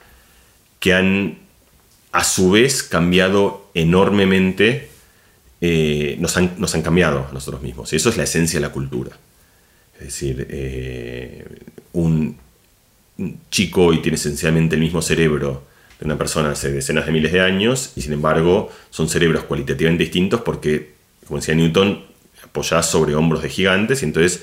[0.81, 1.39] que han
[2.13, 4.89] a su vez cambiado enormemente,
[5.61, 7.93] eh, nos, han, nos, han, cambiado a nosotros mismos.
[7.93, 9.19] Y eso es la esencia de la cultura.
[9.99, 11.45] Es decir, eh,
[11.93, 12.37] un
[13.51, 15.63] chico hoy tiene esencialmente el mismo cerebro
[15.99, 20.05] de una persona hace decenas de miles de años y sin embargo son cerebros cualitativamente
[20.05, 20.95] distintos porque,
[21.27, 22.05] como decía Newton,
[22.43, 24.43] apoyás sobre hombros de gigantes y entonces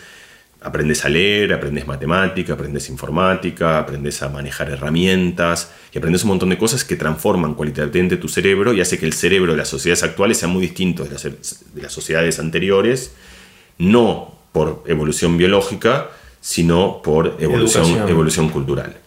[0.61, 6.49] aprendes a leer, aprendes matemática, aprendes informática, aprendes a manejar herramientas y aprendes un montón
[6.49, 10.03] de cosas que transforman cualitativamente tu cerebro y hace que el cerebro de las sociedades
[10.03, 13.13] actuales sea muy distinto de las, de las sociedades anteriores,
[13.79, 16.09] no por evolución biológica,
[16.39, 18.97] sino por evolución, evolución cultural.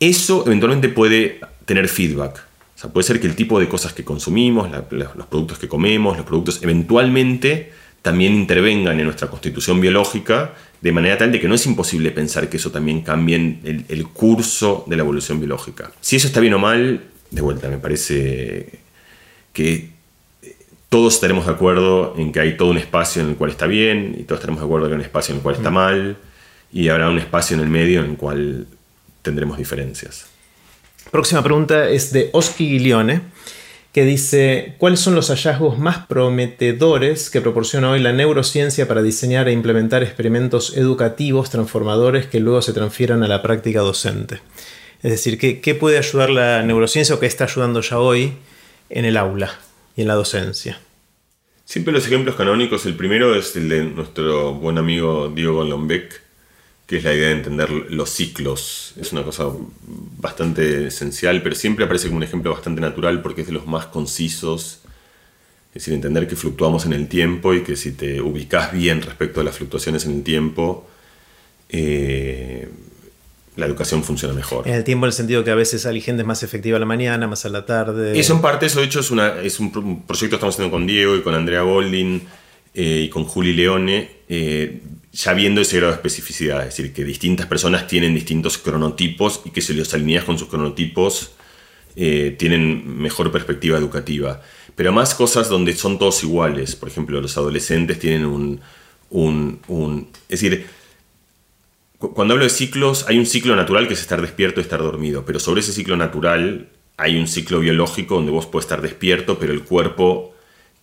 [0.00, 2.44] Eso eventualmente puede tener feedback.
[2.76, 6.16] O sea, puede ser que el tipo de cosas que consumimos, los productos que comemos,
[6.16, 7.72] los productos, eventualmente
[8.02, 12.48] también intervengan en nuestra constitución biológica de manera tal de que no es imposible pensar
[12.48, 15.92] que eso también cambie el, el curso de la evolución biológica.
[16.00, 17.00] Si eso está bien o mal,
[17.30, 18.80] de vuelta, me parece
[19.52, 19.91] que
[20.92, 24.14] todos estaremos de acuerdo en que hay todo un espacio en el cual está bien
[24.18, 26.18] y todos estaremos de acuerdo en que hay un espacio en el cual está mal
[26.70, 28.66] y habrá un espacio en el medio en el cual
[29.22, 30.26] tendremos diferencias.
[31.10, 33.22] Próxima pregunta es de Oski Guilione,
[33.94, 39.48] que dice, ¿cuáles son los hallazgos más prometedores que proporciona hoy la neurociencia para diseñar
[39.48, 44.40] e implementar experimentos educativos transformadores que luego se transfieran a la práctica docente?
[45.02, 48.34] Es decir, ¿qué, puede ayudar la neurociencia o qué está ayudando ya hoy
[48.90, 49.58] en el aula
[49.96, 50.78] y en la docencia?
[51.64, 56.20] Siempre los ejemplos canónicos, el primero es el de nuestro buen amigo Diego Lombeck,
[56.86, 58.94] que es la idea de entender los ciclos.
[59.00, 59.46] Es una cosa
[60.18, 63.86] bastante esencial, pero siempre aparece como un ejemplo bastante natural porque es de los más
[63.86, 64.80] concisos.
[65.68, 69.40] Es decir, entender que fluctuamos en el tiempo y que si te ubicas bien respecto
[69.40, 70.86] a las fluctuaciones en el tiempo,
[71.70, 72.68] eh,
[73.56, 74.66] la educación funciona mejor.
[74.66, 76.86] En el tiempo, en el sentido que a veces hay gente más efectiva a la
[76.86, 78.18] mañana, más a la tarde.
[78.18, 80.86] Eso en parte, eso de hecho es, una, es un proyecto que estamos haciendo con
[80.86, 82.22] Diego y con Andrea Goldin
[82.74, 84.80] eh, y con Juli Leone, eh,
[85.12, 89.50] ya viendo ese grado de especificidad, es decir, que distintas personas tienen distintos cronotipos y
[89.50, 91.32] que si los alineas con sus cronotipos
[91.94, 94.40] eh, tienen mejor perspectiva educativa.
[94.74, 98.60] Pero más cosas donde son todos iguales, por ejemplo, los adolescentes tienen un,
[99.10, 100.66] un, un es decir,
[102.10, 105.24] cuando hablo de ciclos, hay un ciclo natural que es estar despierto y estar dormido,
[105.24, 109.52] pero sobre ese ciclo natural hay un ciclo biológico donde vos puedes estar despierto, pero
[109.52, 110.34] el cuerpo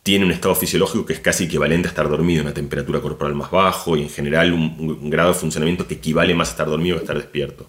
[0.03, 3.51] tiene un estado fisiológico que es casi equivalente a estar dormido, una temperatura corporal más
[3.51, 7.01] bajo y en general un, grado de funcionamiento que equivale más a estar dormido que
[7.01, 7.67] a estar despierto.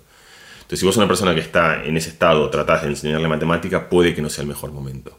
[0.57, 4.15] Entonces, si vos una persona que está en ese estado tratás de enseñarle matemática, puede
[4.15, 5.19] que no sea el mejor momento.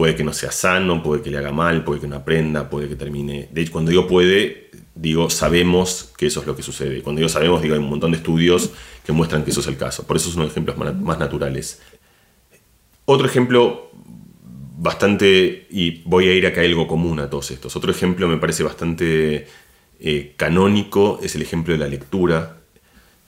[0.00, 2.88] Puede que no sea sano, puede que le haga mal, puede que no aprenda, puede
[2.88, 3.50] que termine.
[3.52, 7.02] De hecho, cuando digo puede, digo, sabemos que eso es lo que sucede.
[7.02, 8.70] Cuando digo sabemos, digo, hay un montón de estudios
[9.04, 10.06] que muestran que eso es el caso.
[10.06, 11.82] Por eso son los ejemplos más naturales.
[13.04, 13.90] Otro ejemplo
[14.78, 17.76] bastante, y voy a ir acá a algo común a todos estos.
[17.76, 19.48] Otro ejemplo me parece bastante
[20.00, 22.59] eh, canónico es el ejemplo de la lectura.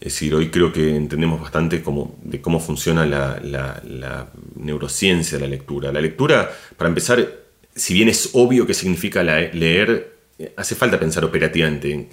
[0.03, 5.49] Es decir, hoy creo que entendemos bastante cómo, de cómo funciona la, neurociencia de la
[5.49, 5.93] lectura.
[5.93, 7.25] La lectura, para empezar,
[7.73, 10.17] si bien es obvio que significa leer,
[10.57, 12.09] hace falta pensar operativamente en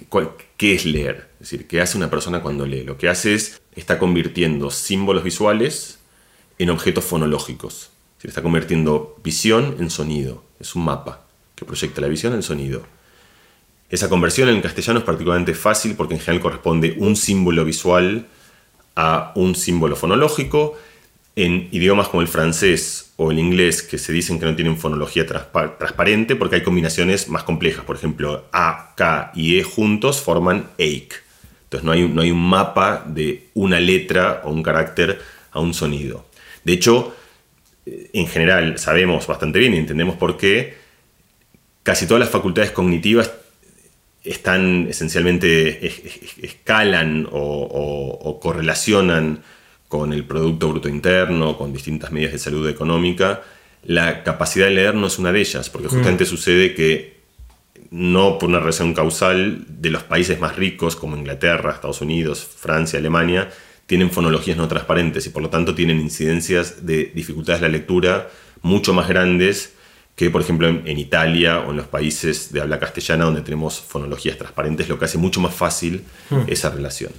[0.56, 1.30] qué es leer.
[1.40, 2.84] Es decir, qué hace una persona cuando lee.
[2.84, 5.98] Lo que hace es, está convirtiendo símbolos visuales
[6.60, 7.90] en objetos fonológicos.
[8.18, 10.44] Se está convirtiendo visión en sonido.
[10.60, 11.26] Es un mapa
[11.56, 12.84] que proyecta la visión en sonido.
[13.90, 18.26] Esa conversión en castellano es particularmente fácil porque en general corresponde un símbolo visual
[18.94, 20.78] a un símbolo fonológico.
[21.34, 25.26] En idiomas como el francés o el inglés que se dicen que no tienen fonología
[25.26, 27.84] transparente porque hay combinaciones más complejas.
[27.84, 31.14] Por ejemplo, A, K y E juntos forman AIC.
[31.64, 35.74] Entonces no hay, no hay un mapa de una letra o un carácter a un
[35.74, 36.26] sonido.
[36.64, 37.14] De hecho,
[37.86, 40.76] eh, en general sabemos bastante bien y entendemos por qué
[41.82, 43.32] casi todas las facultades cognitivas
[44.24, 45.86] están esencialmente
[46.42, 49.42] escalan o correlacionan
[49.90, 53.42] con el Producto Bruto Interno, con distintas medidas de salud económica,
[53.82, 55.90] la capacidad de leer no es una de ellas, porque mm.
[55.90, 57.18] justamente sucede que
[57.90, 63.00] no por una relación causal de los países más ricos como Inglaterra, Estados Unidos, Francia,
[63.00, 63.50] Alemania,
[63.86, 68.30] tienen fonologías no transparentes y por lo tanto tienen incidencias de dificultades de la lectura
[68.62, 69.74] mucho más grandes
[70.20, 74.36] que por ejemplo en, Italia o en los países de habla castellana donde tenemos fonologías
[74.36, 76.42] transparentes, lo que hace mucho más fácil mm.
[76.46, 77.12] esa relación.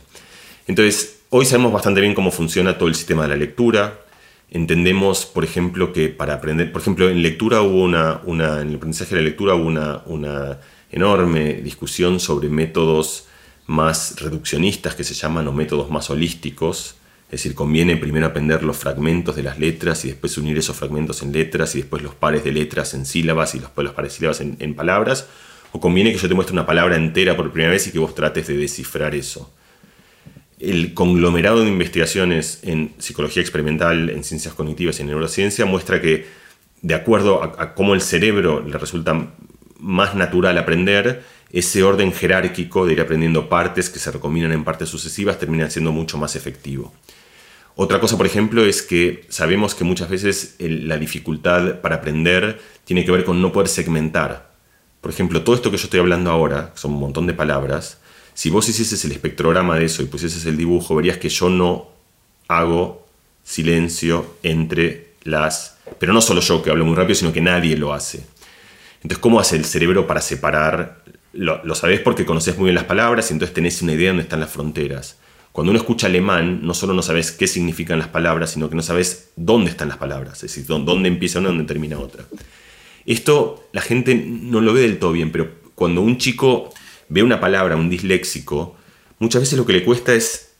[0.68, 4.02] Entonces, Hoy sabemos bastante bien cómo funciona todo el sistema de la lectura.
[4.50, 8.76] Entendemos, por ejemplo, que para aprender, por ejemplo, en lectura hubo una, una en el
[8.76, 10.60] aprendizaje de la lectura hubo una, una
[10.92, 13.28] enorme discusión sobre métodos
[13.66, 16.96] más reduccionistas que se llaman o métodos más holísticos.
[17.32, 21.24] Es decir, conviene primero aprender los fragmentos de las letras y después unir esos fragmentos
[21.24, 24.18] en letras y después los pares de letras en sílabas y después los pares de
[24.18, 25.28] sílabas en, palabras.
[25.72, 28.14] O conviene que yo te muestre una palabra entera por primera vez y que vos
[28.14, 29.50] trates de descifrar eso
[30.60, 36.28] el conglomerado de investigaciones en psicología experimental, en ciencias cognitivas y en neurociencia muestra que,
[36.84, 39.34] de acuerdo a, cómo el cerebro le resulta
[39.80, 44.88] más natural aprender, ese orden jerárquico de ir aprendiendo partes que se recombinan en partes
[44.88, 46.94] sucesivas termina siendo mucho más efectivo.
[47.76, 53.06] Otra cosa, por ejemplo, es que sabemos que muchas veces la dificultad para aprender tiene
[53.06, 54.52] que ver con no poder segmentar.
[55.00, 58.00] Por ejemplo, todo esto que yo estoy hablando ahora, son un montón de palabras,
[58.34, 61.90] si vos hicieses el espectrograma de eso y pusieses el dibujo, verías que yo no
[62.48, 63.08] hago
[63.44, 65.78] silencio entre las...
[66.00, 68.24] Pero no solo yo que hablo muy rápido, sino que nadie lo hace.
[68.98, 71.04] Entonces, ¿cómo hace el cerebro para separar?
[71.34, 74.10] Lo, lo sabés porque conoces muy bien las palabras y entonces tenés una idea de
[74.10, 75.18] dónde están las fronteras.
[75.52, 78.82] Cuando uno escucha alemán, no solo no sabes qué significan las palabras, sino que no
[78.82, 82.26] sabes dónde están las palabras, es decir, dónde empieza una y dónde termina otra.
[83.06, 86.74] Esto la gente no lo ve del todo bien, pero cuando un chico
[87.10, 88.78] ve una palabra, un disléxico,
[89.20, 90.54] muchas veces lo que le cuesta es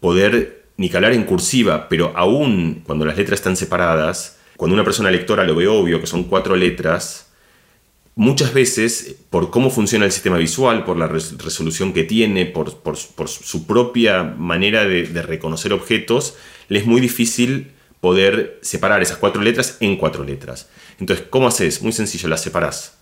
[0.00, 5.10] poder ni calar en cursiva, pero aún cuando las letras están separadas, cuando una persona
[5.10, 7.32] lectora lo ve obvio, que son cuatro letras,
[8.16, 13.66] muchas veces, por cómo funciona el sistema visual, por la resolución que tiene, por, su
[13.66, 16.36] propia manera de, reconocer objetos,
[16.68, 20.68] le es muy difícil poder separar esas cuatro letras en cuatro letras.
[21.00, 21.82] Entonces, ¿cómo haces?
[21.82, 22.98] Muy sencillo, las separás.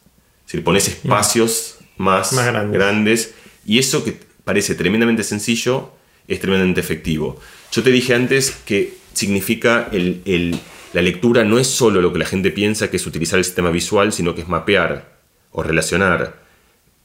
[0.47, 2.35] Si le pones espacios más,
[2.71, 3.35] grandes.
[3.67, 5.93] y eso que parece tremendamente sencillo
[6.29, 7.39] es tremendamente efectivo.
[7.71, 10.59] Yo te dije antes que significa el
[10.93, 13.71] la lectura no es solo lo que la gente piensa que es utilizar el sistema
[13.71, 15.19] visual, sino que es mapear
[15.51, 16.43] o relacionar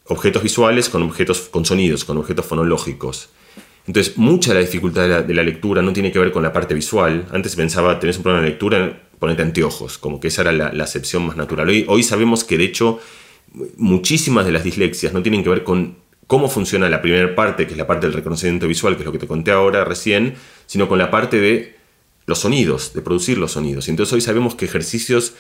[0.06, 3.30] objetos visuales con objetos con sonidos, con objetos fonológicos.
[3.86, 6.74] Entonces, mucha de la dificultad de la, lectura no tiene que ver con la parte
[6.74, 7.26] visual.
[7.32, 11.26] Antes pensaba, tenés un problema de lectura, ponete anteojos, como que esa era la, acepción
[11.26, 11.70] más natural.
[11.70, 13.00] Hoy, hoy sabemos que, de hecho,
[13.78, 15.96] muchísimas de las dislexias no tienen que ver con
[16.28, 19.14] cómo funciona la primera parte, que es la parte del reconocimiento visual, que es lo
[19.14, 20.36] que te conté ahora recién,
[20.66, 21.77] sino con la parte de
[22.28, 23.88] los sonidos, de producir los sonidos.
[23.88, 25.34] Entonces hoy sabemos que ejercicios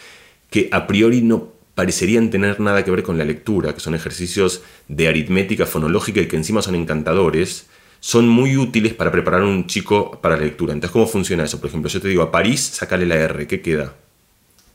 [0.50, 4.64] que a priori no parecerían tener nada que ver con la lectura, que son ejercicios
[4.88, 7.68] de aritmética fonológica y que encima son encantadores,
[8.00, 10.74] son muy útiles para preparar a un chico para la lectura.
[10.74, 11.60] Entonces, ¿cómo funciona eso?
[11.60, 13.94] Por ejemplo, yo te digo a París, sacale la R, ¿qué queda?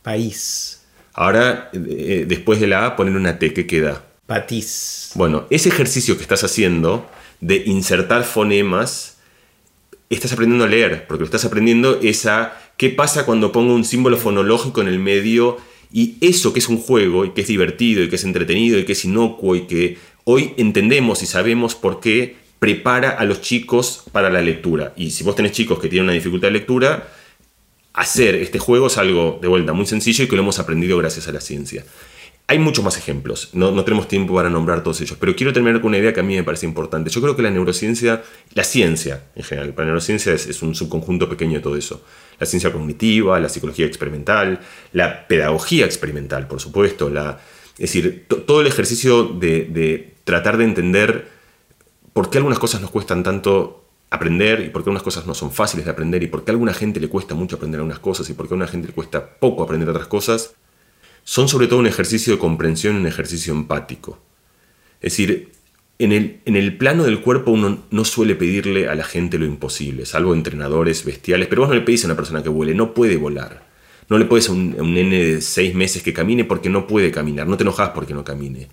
[0.02, 0.82] País.
[1.14, 4.05] Ahora, eh, después de la A, poner una T, ¿qué queda?
[4.26, 5.12] Patís.
[5.14, 7.06] Bueno, ese ejercicio que estás haciendo
[7.40, 9.11] de insertar fonemas
[10.16, 13.84] estás aprendiendo a leer, porque lo estás aprendiendo es a qué pasa cuando pongo un
[13.84, 15.59] símbolo fonológico en el medio
[15.93, 18.84] y eso que es un juego y que es divertido y que es entretenido y
[18.84, 24.05] que es inocuo y que hoy entendemos y sabemos por qué prepara a los chicos
[24.12, 24.94] para la lectura.
[24.97, 27.09] Y si vos tenés chicos que tienen una dificultad de lectura,
[27.93, 31.28] hacer este juego es algo de vuelta muy sencillo y que lo hemos aprendido gracias
[31.28, 31.84] a la ciencia.
[32.52, 35.88] Hay muchos más ejemplos, no, tenemos tiempo para nombrar todos ellos, pero quiero terminar con
[35.88, 37.08] una idea que a mí me parece importante.
[37.08, 38.22] Yo creo que la neurociencia,
[38.52, 42.04] la ciencia en general, la neurociencia es, un subconjunto pequeño de todo eso.
[42.38, 44.60] La ciencia cognitiva, la psicología experimental,
[44.92, 47.40] la pedagogía experimental, por supuesto, la,
[47.78, 51.28] es decir, todo el ejercicio de, tratar de entender
[52.12, 55.52] por qué algunas cosas nos cuestan tanto aprender y por qué algunas cosas no son
[55.52, 58.28] fáciles de aprender y por qué a alguna gente le cuesta mucho aprender algunas cosas
[58.28, 60.54] y por qué a una gente le cuesta poco aprender otras cosas,
[61.24, 64.18] son sobre todo un ejercicio de comprensión, un ejercicio empático.
[65.00, 65.52] Es decir,
[65.98, 69.44] en el, en el, plano del cuerpo uno no suele pedirle a la gente lo
[69.44, 72.94] imposible, salvo entrenadores bestiales, pero vos no le pedís a una persona que vuele, no
[72.94, 73.70] puede volar.
[74.08, 77.46] No le puedes a un, nene de seis meses que camine porque no puede caminar,
[77.46, 78.68] no te enojas porque no camine.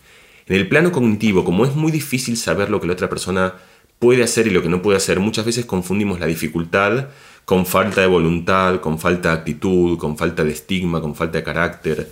[0.48, 3.54] En el plano cognitivo, como es muy difícil saber lo que la otra persona
[4.00, 7.10] puede hacer y lo que no puede hacer, muchas veces confundimos la dificultad
[7.46, 11.44] con falta de voluntad, con falta de actitud, con falta de estigma, con falta de
[11.44, 12.10] carácter.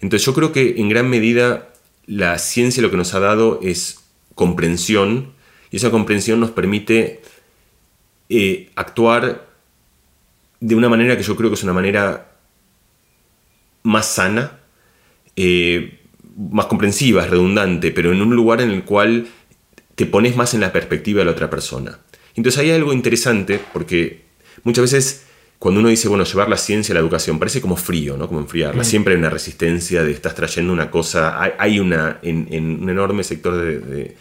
[0.00, 1.72] Entonces yo creo que en gran medida
[2.06, 4.04] la ciencia lo que nos ha dado es
[4.34, 5.32] comprensión
[5.70, 7.22] y esa comprensión nos permite
[8.28, 9.48] eh, actuar
[10.60, 12.32] de una manera que yo creo que es una manera
[13.82, 14.60] más sana,
[15.36, 16.00] eh,
[16.36, 19.26] más comprensiva, redundante, pero en un lugar en el cual
[19.94, 22.00] te pones más en la perspectiva de la otra persona.
[22.34, 24.24] Entonces hay algo interesante porque
[24.64, 25.26] muchas veces
[25.58, 28.28] cuando uno dice, bueno, llevar la ciencia a la educación, parece como frío, ¿no?
[28.28, 28.82] Como enfriarla.
[28.82, 28.84] Mm.
[28.84, 33.56] Siempre hay una resistencia de estás trayendo una cosa, hay, una, en, un enorme sector
[33.56, 34.14] de...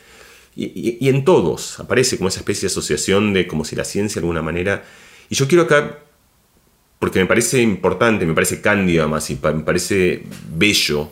[0.56, 4.26] y, en todos aparece como esa especie de asociación de como si la ciencia de
[4.26, 4.84] alguna manera...
[5.30, 6.00] Y yo quiero acá,
[7.00, 10.24] porque me parece importante, me parece cándido más y me parece
[10.56, 11.12] bello,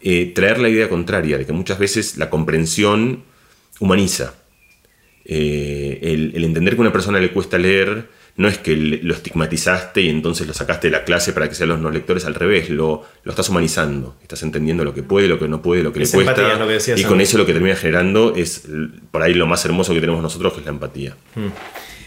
[0.00, 3.22] eh, traer la idea contraria, de que muchas veces la comprensión
[3.78, 4.34] humaniza.
[5.24, 8.08] Eh, el, el entender que a una persona le cuesta leer
[8.40, 11.68] no es que lo estigmatizaste y entonces lo sacaste de la clase para que sean
[11.68, 15.38] los no lectores, al revés, lo, lo estás humanizando, estás entendiendo lo que puede, lo
[15.38, 16.58] que no puede, lo que le cuesta.
[16.96, 18.62] y con eso lo que termina generando es
[19.10, 21.16] por ahí lo más hermoso que tenemos nosotros, que es la empatía.
[21.34, 21.48] Mm.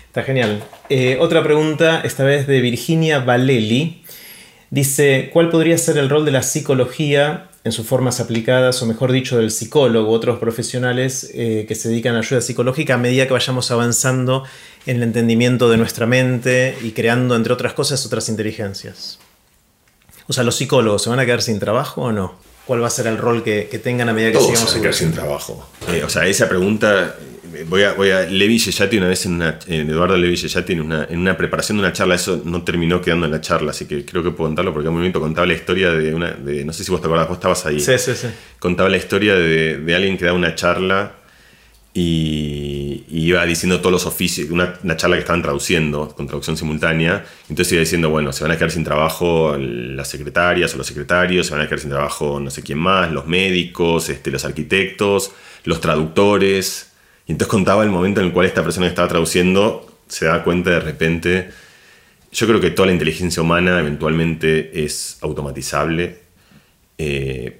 [0.07, 0.64] Está genial.
[0.89, 4.01] Eh, otra pregunta, esta vez de Virginia Valeli.
[4.72, 9.11] Dice, ¿cuál podría ser el rol de la psicología en sus formas aplicadas, o mejor
[9.11, 13.34] dicho, del psicólogo otros profesionales eh, que se dedican a ayuda psicológica a medida que
[13.34, 14.44] vayamos avanzando
[14.85, 19.19] en el entendimiento de nuestra mente y creando, entre otras cosas, otras inteligencias.
[20.27, 22.35] O sea, los psicólogos, ¿se van a quedar sin trabajo o no?
[22.65, 24.94] ¿Cuál va a ser el rol que, tengan a medida que sigamos van a quedar
[24.94, 25.68] sin trabajo.
[25.90, 27.15] Eh, o sea, esa pregunta
[27.68, 31.06] voy a, voy a Levi Yeyati una vez en una, Eduardo Levi Yeyati en una,
[31.10, 34.06] en una preparación de una charla, eso no terminó quedando en la charla, así que
[34.06, 36.74] creo que puedo contarlo porque en un momento contaba la historia de una, de, no
[36.74, 37.80] sé si vos te acordás, vos estabas ahí.
[37.80, 38.28] Sí, sí, sí.
[38.60, 41.14] Contaba la historia de, de alguien que da una charla
[41.94, 47.72] y, iba diciendo todos los oficios, una, charla que estaban traduciendo, con traducción simultánea, entonces
[47.74, 51.54] iba diciendo, bueno, se van a quedar sin trabajo las secretarias o los secretarios, se
[51.54, 55.32] van a quedar sin trabajo no sé quién más, los médicos, este, los arquitectos,
[55.64, 56.93] los traductores,
[57.26, 60.44] y entonces contaba el momento en el cual esta persona que estaba traduciendo se da
[60.44, 61.50] cuenta de repente,
[62.32, 66.20] yo creo que toda la inteligencia humana eventualmente es automatizable,
[66.98, 67.60] eh,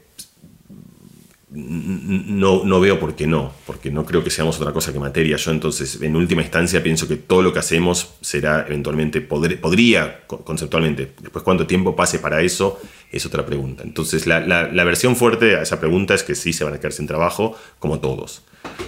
[1.56, 5.38] no, no, veo por qué no, porque no creo que seamos otra cosa que materia.
[5.38, 11.14] Yo entonces, en última instancia, pienso que todo lo que hacemos será eventualmente, podría conceptualmente,
[11.22, 12.82] después cuánto tiempo pase para eso,
[13.12, 13.84] es otra pregunta.
[13.84, 16.94] Entonces, la, la, versión fuerte a esa pregunta es que sí se van a quedar
[16.94, 18.42] sin trabajo, como todos,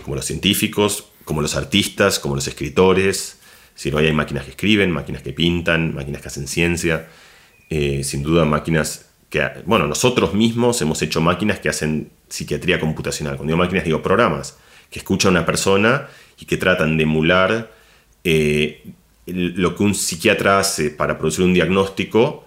[0.03, 3.39] como los científicos, como los artistas, como los escritores.
[3.73, 7.07] Si no hay máquinas que escriben, máquinas que pintan, máquinas que hacen ciencia,
[7.69, 13.35] eh, sin duda máquinas que, bueno, nosotros mismos hemos hecho máquinas que hacen psiquiatría computacional.
[13.35, 14.57] Cuando digo máquinas, digo programas
[14.89, 16.07] que escuchan a una persona
[16.39, 17.72] y que tratan de emular
[18.23, 18.84] eh,
[19.26, 22.44] lo que un psiquiatra hace para producir un diagnóstico,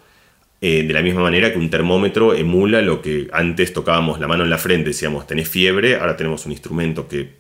[0.61, 4.45] eh, de la misma manera que un termómetro emula lo que antes tocábamos la mano
[4.45, 7.35] en la frente, decíamos, tenés fiebre, ahora tenemos un instrumento que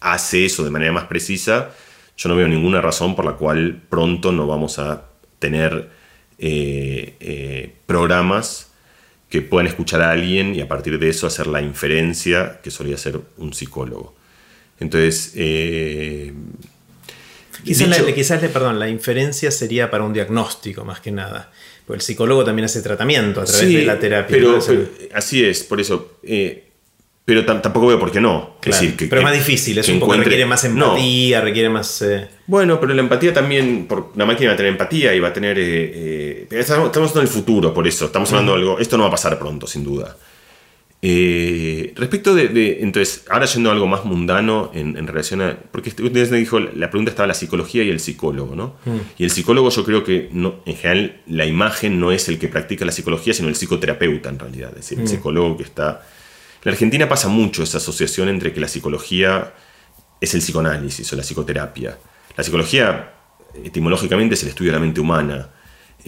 [0.00, 1.70] hace eso de manera más precisa.
[2.16, 5.04] Yo no veo ninguna razón por la cual pronto no vamos a
[5.38, 5.88] tener
[6.38, 8.68] eh, programas
[9.28, 12.96] que puedan escuchar a alguien y a partir de eso hacer la inferencia que solía
[12.96, 14.14] ser un psicólogo.
[14.80, 16.32] Entonces, eh,
[17.64, 17.88] quizás,
[18.42, 21.50] la, perdón, la inferencia sería para un diagnóstico más que nada.
[21.88, 24.36] Porque el psicólogo también hace tratamiento a través de la terapia.
[24.36, 24.58] Pero,
[25.14, 26.18] así es, por eso.
[26.22, 26.68] Eh,
[27.24, 28.56] pero tampoco veo por qué no.
[28.62, 32.02] decir, que, pero es más difícil, es un poco requiere más empatía, requiere más.
[32.02, 35.28] Eh, bueno, pero la empatía también, por, la máquina va a tener empatía y va
[35.28, 35.58] a tener.
[35.58, 38.04] Eh, eh, estamos, en el futuro, por eso.
[38.06, 38.78] Estamos hablando de algo.
[38.78, 40.14] Esto no va a pasar pronto, sin duda.
[41.00, 45.56] Respecto de, Entonces, ahora yendo a algo más mundano en, relación a.
[45.70, 48.76] Porque usted me dijo, la pregunta estaba la psicología y el psicólogo, ¿no?
[49.16, 52.48] Y el psicólogo, yo creo que no, en general la imagen no es el que
[52.48, 54.70] practica la psicología, sino el psicoterapeuta en realidad.
[54.70, 56.02] Es decir, el psicólogo que está
[56.64, 59.54] en Argentina pasa mucho esa asociación entre que la psicología
[60.20, 61.98] es el psicoanálisis o la psicoterapia.
[62.36, 63.14] La psicología,
[63.62, 65.50] etimológicamente, es el estudio de la mente humana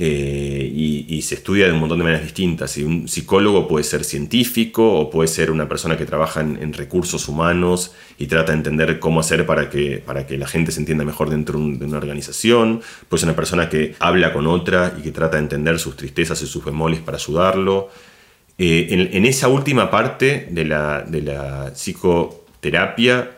[0.03, 2.79] eh, y, se estudia de un montón de maneras distintas.
[2.79, 7.29] Y un psicólogo puede ser científico o puede ser una persona que trabaja en, recursos
[7.29, 11.05] humanos y trata de entender cómo hacer para que, para que la gente se entienda
[11.05, 12.81] mejor dentro de una organización.
[13.11, 16.41] Puede ser una persona que habla con otra y que trata de entender sus tristezas
[16.41, 17.91] y sus bemoles para ayudarlo.
[18.57, 23.33] Eh, en, esa última parte de la, psicoterapia,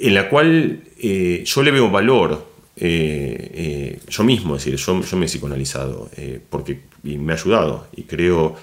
[0.00, 2.47] en la cual eh, yo le veo valor,
[2.80, 6.10] eh, yo mismo, es decir, yo, me he psicoanalizado,
[6.50, 8.56] porque me ha ayudado, y creo,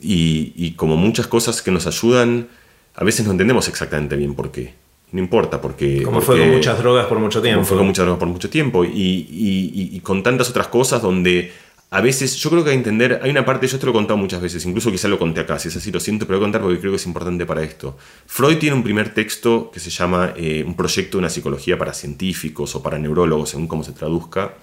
[0.00, 2.48] y, como muchas cosas que nos ayudan,
[2.94, 4.74] a veces no entendemos exactamente bien por qué.
[5.12, 6.02] No importa, porque...
[6.02, 7.58] Como fue con muchas drogas por mucho tiempo.
[7.58, 11.52] Como fue con muchas drogas por mucho tiempo, y con tantas otras cosas donde
[11.92, 13.94] a veces, yo creo que hay que entender, hay una parte, yo te lo he
[13.94, 16.44] contado muchas veces, incluso quizá lo conté acá, si es así lo siento, pero voy
[16.44, 17.98] a contar porque creo que es importante para esto.
[18.26, 21.92] Freud tiene un primer texto que se llama eh, Un proyecto de una psicología para
[21.92, 24.54] científicos o para neurólogos, según cómo se traduzca,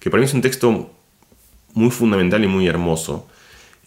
[0.00, 0.90] que para mí es un texto
[1.74, 3.28] muy fundamental y muy hermoso.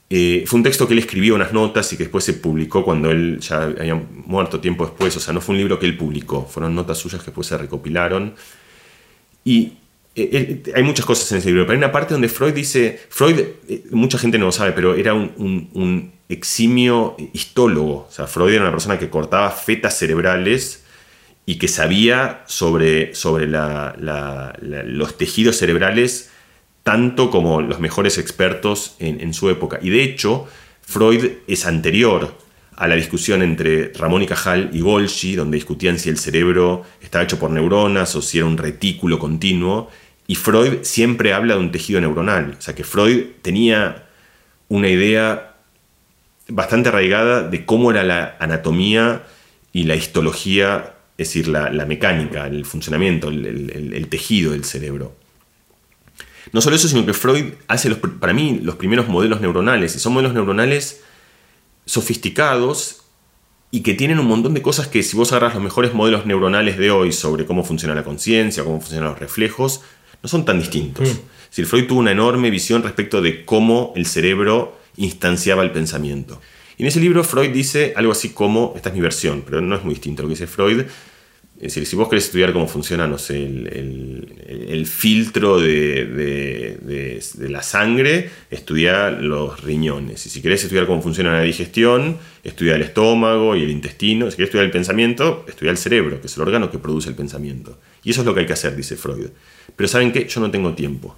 [0.08, 3.10] Eh, fue un texto que él escribió unas notas y que después se publicó cuando
[3.10, 6.46] él ya había muerto tiempo después, o sea, no fue un libro que él publicó,
[6.46, 8.36] fueron notas suyas que después se recopilaron.
[9.44, 9.74] Y
[10.18, 12.98] eh, eh, hay muchas cosas en ese libro, pero hay una parte donde Freud dice,
[13.10, 13.38] Freud,
[13.68, 18.64] eh, mucha gente no lo sabe, pero era un, eximio histólogo, o sea, Freud era
[18.64, 20.84] una persona que cortaba fetas cerebrales
[21.46, 26.32] y que sabía sobre, sobre los tejidos cerebrales
[26.82, 29.78] tanto como los mejores expertos en, en, su época.
[29.84, 30.48] Y de hecho,
[30.82, 32.36] Freud es anterior
[32.76, 37.24] a la discusión entre Ramón y Cajal y Golgi, donde discutían si el cerebro estaba
[37.24, 39.90] hecho por neuronas o si era un retículo continuo,
[40.28, 42.56] y Freud siempre habla de un tejido neuronal.
[42.58, 44.08] O sea que Freud tenía
[44.68, 45.56] una idea
[46.48, 49.24] bastante arraigada de cómo era la anatomía
[49.72, 55.16] y la histología, es decir, la, mecánica, el funcionamiento, el, tejido del cerebro.
[56.52, 60.14] No solo eso, sino que Freud hace para mí los primeros modelos neuronales, y son
[60.14, 61.02] modelos neuronales
[61.86, 63.02] sofisticados
[63.72, 66.78] y que tienen un montón de cosas que si vos agarras los mejores modelos neuronales
[66.78, 69.82] de hoy sobre cómo funciona la conciencia, cómo funcionan los reflejos,
[70.22, 71.08] no son tan distintos.
[71.08, 71.18] Mm.
[71.50, 76.42] Si Freud tuvo una enorme visión respecto de cómo el cerebro instanciaba el pensamiento.
[76.78, 79.76] Y en ese libro Freud dice algo así como, esta es mi versión, pero no
[79.76, 80.84] es muy distinto lo que dice Freud,
[81.56, 88.30] Es decir, si vos querés estudiar cómo funciona, no sé, el, filtro de, la sangre,
[88.52, 90.26] estudia los riñones.
[90.26, 94.30] Y si querés estudiar cómo funciona la digestión, estudia el estómago y el intestino.
[94.30, 97.16] Si querés estudiar el pensamiento, estudia el cerebro, que es el órgano que produce el
[97.16, 97.80] pensamiento.
[98.04, 99.30] Y eso es lo que hay que hacer, dice Freud.
[99.78, 100.28] Pero ¿saben qué?
[100.28, 101.16] Yo no tengo tiempo.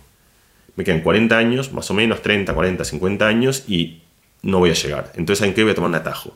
[0.75, 4.03] Me quedan 40 años, más o menos, 30, 40, 50 años, y
[4.43, 5.11] no voy a llegar.
[5.15, 5.63] Entonces, ¿saben qué?
[5.63, 6.35] Voy a tomar un atajo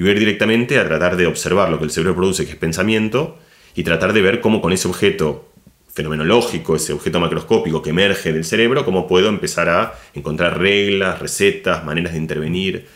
[0.00, 2.52] y voy a ir directamente a tratar de observar lo que el cerebro produce, que
[2.52, 3.36] es pensamiento,
[3.74, 5.52] y tratar de ver cómo con ese objeto
[5.92, 11.84] fenomenológico, ese objeto macroscópico que emerge del cerebro, cómo puedo empezar a encontrar reglas, recetas,
[11.84, 12.86] maneras de intervenir.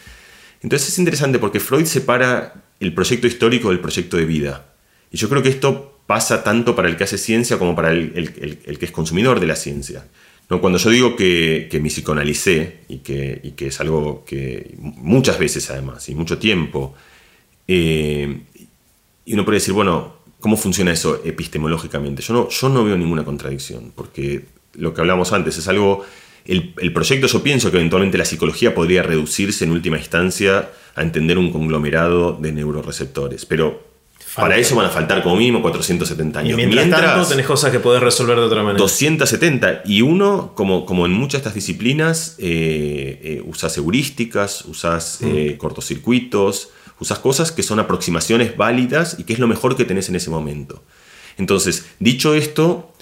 [0.62, 4.64] Entonces es interesante porque Freud separa el proyecto histórico del proyecto de vida.
[5.10, 8.31] Y yo creo que esto pasa tanto para el que hace ciencia como para el,
[8.78, 10.06] que es consumidor de la ciencia.
[10.51, 15.39] No, cuando yo digo que, que me psicoanalicé y que, que, es algo que muchas
[15.39, 16.95] veces además y mucho tiempo,
[17.66, 18.41] eh,
[19.25, 22.23] y uno puede decir, bueno, ¿cómo funciona eso epistemológicamente?
[22.23, 24.45] Yo no, yo no veo ninguna contradicción, porque
[24.75, 26.05] lo que hablamos antes es algo,
[26.45, 31.03] el, el proyecto yo pienso que eventualmente la psicología podría reducirse en última instancia a
[31.03, 33.94] entender un conglomerado de neuroreceptores, pero
[34.35, 36.52] para eso van a faltar como mínimo 470 años.
[36.52, 38.78] Y mientras, tanto tenés cosas que podés resolver de otra manera.
[38.78, 39.82] 270.
[39.85, 45.27] Y uno, como, como en muchas de estas disciplinas, eh, eh, usas heurísticas, usas mm.
[45.27, 50.09] eh, cortocircuitos, usas cosas que son aproximaciones válidas y que es lo mejor que tenés
[50.09, 50.82] en ese momento.
[51.39, 52.93] Entonces, dicho esto,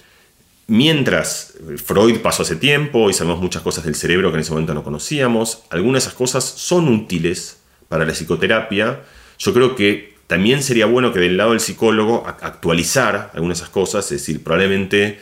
[0.67, 1.53] mientras
[1.83, 4.83] Freud pasó hace tiempo y sabemos muchas cosas del cerebro que en ese momento no
[4.83, 7.57] conocíamos, algunas de esas cosas son útiles
[7.89, 9.01] para la psicoterapia.
[9.39, 13.69] Yo creo que también sería bueno que del lado del psicólogo actualizar algunas de esas
[13.71, 15.19] cosas, es decir, probablemente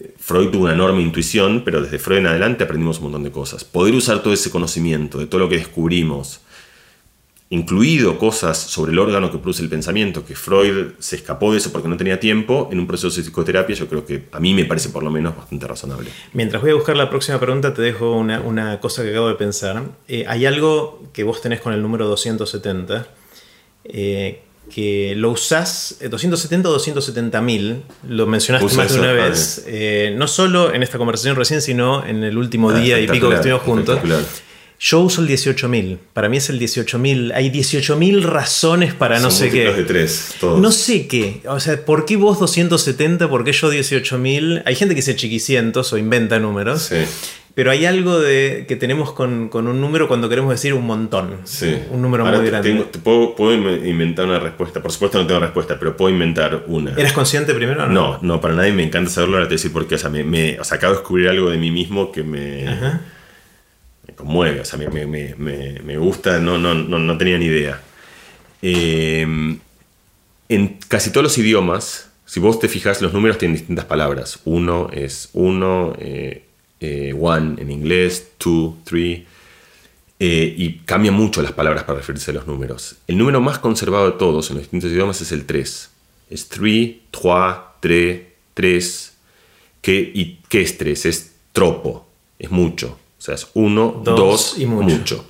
[0.00, 3.30] eh, Freud tuvo una enorme intuición, pero desde Freud en adelante aprendimos un montón de
[3.30, 3.62] cosas.
[3.62, 6.40] Poder usar todo ese conocimiento, de todo lo que descubrimos,
[7.50, 11.70] incluido cosas sobre el órgano que produce el pensamiento, que Freud se escapó de eso
[11.70, 14.64] porque no tenía tiempo, en un proceso de psicoterapia yo creo que a mí me
[14.64, 16.10] parece por lo menos bastante razonable.
[16.32, 19.84] Mientras voy a buscar la próxima pregunta, te dejo una, cosa que acabo de pensar.
[20.08, 23.21] Eh, hay algo que vos tenés con el número 270
[23.84, 24.42] eh,
[24.72, 30.26] que lo usás 270 o 270 mil, lo mencionaste más de una vez, eh, no
[30.28, 33.62] solo en esta conversación recién, sino en el último ah, día y pico que estuvimos
[33.62, 33.98] juntos.
[34.84, 35.96] Yo uso el 18.000.
[36.12, 37.32] Para mí es el 18.000.
[37.36, 39.72] Hay 18.000 razones para no sé qué.
[39.72, 41.40] De tres, No sé qué.
[41.46, 43.30] O sea, ¿por qué vos 270?
[43.30, 44.64] ¿Por qué yo 18.000?
[44.66, 46.82] Hay gente que dice chiquicientos o inventa números.
[46.82, 46.96] Sí.
[47.54, 51.36] Pero hay algo de, que tenemos con, un número cuando queremos decir un montón.
[51.44, 51.82] Sí.
[51.90, 52.86] Un número muy grande.
[53.02, 53.52] puedo,
[53.84, 54.80] inventar una respuesta.
[54.80, 56.92] Por supuesto no tengo respuesta, pero puedo inventar una.
[56.92, 57.86] ¿Eres consciente primero?
[57.86, 59.36] No, no, no para nadie me encanta saberlo.
[59.36, 59.96] Ahora te decir por qué.
[59.96, 62.64] O sea, me, acabo de descubrir algo de mí mismo que me,
[64.06, 64.60] me conmueve.
[64.60, 66.38] O sea, me, gusta.
[66.38, 67.80] No, no, no, tenía ni idea.
[68.62, 69.26] Eh,
[70.48, 74.40] en casi todos los idiomas, si vos te fijas, los números tienen distintas palabras.
[74.46, 75.94] Uno es uno.
[75.98, 76.46] Eh,
[76.82, 79.24] eh, one en inglés, two, three,
[80.18, 82.96] eh, y cambian mucho las palabras para referirse a los números.
[83.08, 85.90] El número más conservado de todos en los distintos idiomas es el 3.
[86.30, 88.22] Es 3, 3, 3,
[88.54, 89.12] 3.
[90.14, 91.06] ¿Y qué es 3?
[91.06, 92.06] Es tropo,
[92.38, 92.98] es mucho.
[93.18, 94.96] O sea, es 1, 2 y mucho.
[94.96, 95.26] mucho.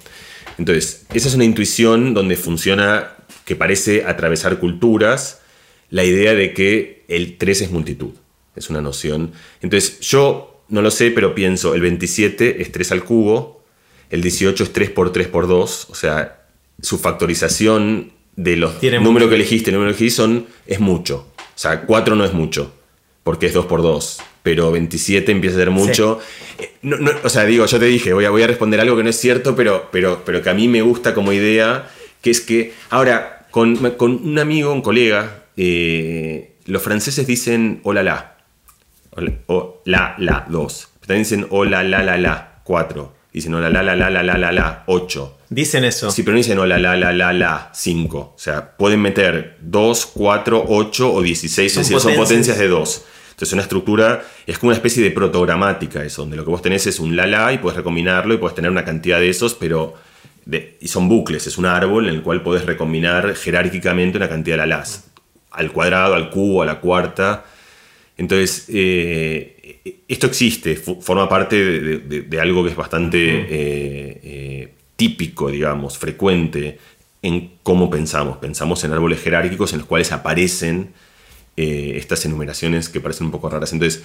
[0.59, 3.13] Entonces, esa es una intuición donde funciona,
[3.45, 5.41] que parece atravesar culturas,
[5.89, 8.13] la idea de que el 3 es multitud.
[8.57, 9.33] Es una noción.
[9.63, 13.63] Entonces, yo no lo sé, pero pienso, el 27 es 3 al cubo,
[14.11, 16.47] el 18 es 3 por 3 por 2, o sea,
[16.81, 21.29] su factorización de los números que elegiste, el número que elegiste son, es mucho.
[21.37, 22.73] O sea, 4 no es mucho,
[23.23, 26.21] porque es 2 por 2, pero 27 empieza a ser mucho.
[26.59, 26.73] Eh,
[27.23, 29.21] o sea, digo, yo te dije, voy a, voy a responder algo que no es
[29.21, 31.91] cierto, pero, pero, pero que a mí me gusta como idea,
[32.23, 38.32] que es que, ahora, con, un amigo, un colega, eh, los franceses dicen hola la.
[39.47, 40.89] O, la, la, 2.
[41.01, 43.15] También dicen hola, la, la, la, 4.
[43.33, 45.39] Dicen hola, la, la, la, la, la, la, la, 8.
[45.51, 46.11] Dicen eso.
[46.11, 48.19] Sí, pero no dicen hola, la, la, la, la, 5.
[48.19, 51.73] O sea, pueden meter 2, 4, 8 o 16.
[51.73, 53.05] Son, son potencias de 2.
[53.33, 56.87] Entonces una estructura es como una especie de protogramática eso, donde lo que vos tenés
[56.87, 59.95] es un la la y puedes recombinarlo y puedes tener una cantidad de esos, pero
[60.81, 64.67] y son bucles, es un árbol en el cual puedes recombinar jerárquicamente una cantidad de
[64.67, 65.07] la las,
[65.51, 67.45] al cuadrado, al cubo, a la cuarta,
[68.17, 75.99] entonces, eh, esto existe, forma parte de, algo que es bastante eh, eh, típico, digamos,
[75.99, 76.79] frecuente
[77.23, 78.39] en cómo pensamos.
[78.39, 80.93] Pensamos en árboles jerárquicos en los cuales aparecen
[81.55, 83.73] estas enumeraciones que parecen un poco raras.
[83.73, 84.03] Entonces,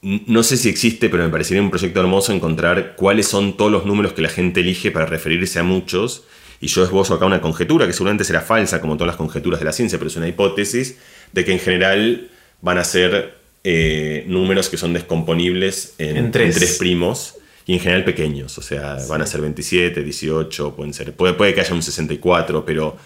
[0.00, 3.84] no sé si existe, pero me parecería un proyecto hermoso encontrar cuáles son todos los
[3.84, 6.24] números que la gente elige para referirse a muchos
[6.60, 9.66] y yo esbozo acá una conjetura que seguramente será falsa, como todas las conjeturas de
[9.66, 10.98] la ciencia, pero es una hipótesis
[11.32, 12.30] de que en general
[12.60, 16.76] van a ser eh, números que son descomponibles en, tres.
[16.78, 17.34] primos
[17.66, 21.52] y en general pequeños, o sea, van a ser 27, 18, pueden ser, puede, puede
[21.52, 22.96] que haya un 64, pero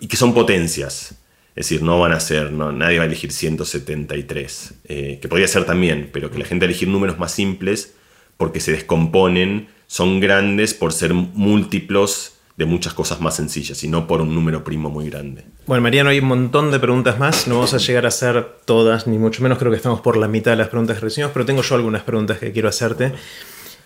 [0.00, 1.14] y que son potencias.
[1.56, 5.46] Es decir, no van a ser, no, nadie va a elegir 173, eh, que podría
[5.46, 7.94] ser también, pero que la gente va a elegir números más simples
[8.36, 14.06] porque se descomponen, son grandes por ser múltiplos de muchas cosas más sencillas y no
[14.06, 15.44] por un número primo muy grande.
[15.66, 17.48] Bueno, Mariano, hay un montón de preguntas más.
[17.48, 19.58] No vamos a llegar a hacer todas, ni mucho menos.
[19.58, 22.02] Creo que estamos por la mitad de las preguntas que recibimos, pero tengo yo algunas
[22.02, 23.12] preguntas que quiero hacerte.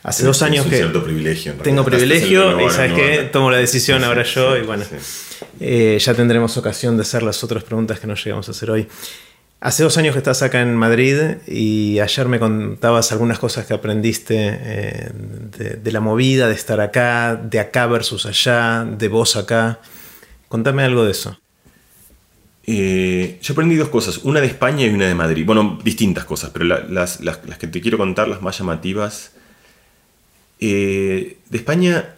[0.03, 0.77] Hace dos años que.
[0.77, 1.55] Cierto privilegio.
[1.55, 4.85] Tengo privilegio y sabes que tomo la decisión ahora yo y bueno,
[5.61, 8.87] eh, ya tendremos ocasión de hacer las otras preguntas que no llegamos a hacer hoy.
[9.61, 11.17] Hace dos años que estás acá en Madrid
[11.49, 15.11] y ayer me contabas algunas cosas que aprendiste eh,
[15.83, 19.81] de, la movida, de estar acá, de acá versus allá, de vos acá.
[20.47, 21.41] Contame algo de eso.
[22.69, 25.45] Eh, yo aprendí dos cosas, una de España y una de Madrid.
[25.45, 27.19] Bueno, distintas cosas, pero las,
[27.59, 29.33] que te quiero contar, las más llamativas.
[30.61, 32.15] Eh, de España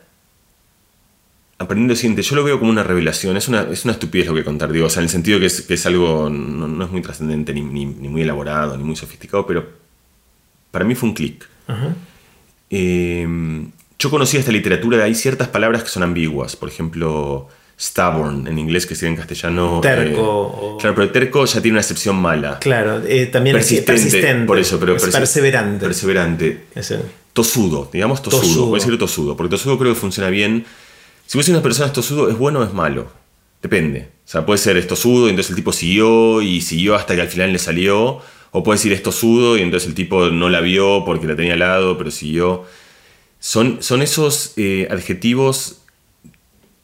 [1.60, 4.34] aprendiendo lo siguiente, yo lo veo como una revelación, es una, es una estupidez lo
[4.34, 6.90] que contar, digo, o sea, en el sentido que es, que es algo, no, es
[6.90, 9.68] muy trascendente, ni, muy elaborado, ni muy sofisticado, pero
[10.70, 11.46] para mí fue un clic.
[12.70, 18.58] Em, yo conocía esta literatura, hay ciertas palabras que son ambiguas, por ejemplo, stubborn en
[18.58, 19.80] inglés, que sería en castellano.
[19.82, 20.76] Terco.
[20.78, 22.58] Eh, claro, pero terco ya tiene una excepción mala.
[22.58, 24.46] Claro, eh, también persistente, persistente.
[24.46, 25.84] Por eso, pero perseverante.
[25.84, 26.60] Perseverante.
[27.34, 28.40] Tosudo, digamos tosudo.
[28.40, 28.66] tosudo.
[28.66, 30.64] Voy a decir tosudo, porque tosudo creo que funciona bien
[31.30, 33.08] si vos una persona estosudo, ¿es bueno o es malo?
[33.62, 34.08] Depende.
[34.26, 37.28] O sea, puede ser estosudo y entonces el tipo siguió y siguió hasta que al
[37.28, 38.18] final le salió.
[38.50, 41.60] O puede ser estosudo y entonces el tipo no la vio porque la tenía al
[41.60, 42.64] lado, pero siguió.
[43.38, 45.82] Son, son esos eh, adjetivos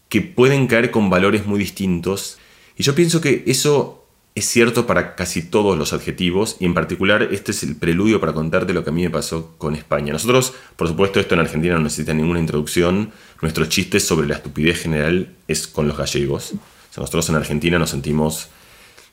[0.08, 2.38] que pueden caer con valores muy distintos.
[2.76, 4.05] Y yo pienso que eso
[4.36, 8.34] es cierto para casi todos los adjetivos y en particular este es el preludio para
[8.34, 10.12] contarte lo que a mí me pasó con España.
[10.12, 13.12] Nosotros, por supuesto, esto en Argentina no necesita ninguna introducción.
[13.40, 16.52] Nuestro chiste sobre la estupidez general es con los gallegos.
[16.98, 18.48] nosotros en Argentina nos sentimos,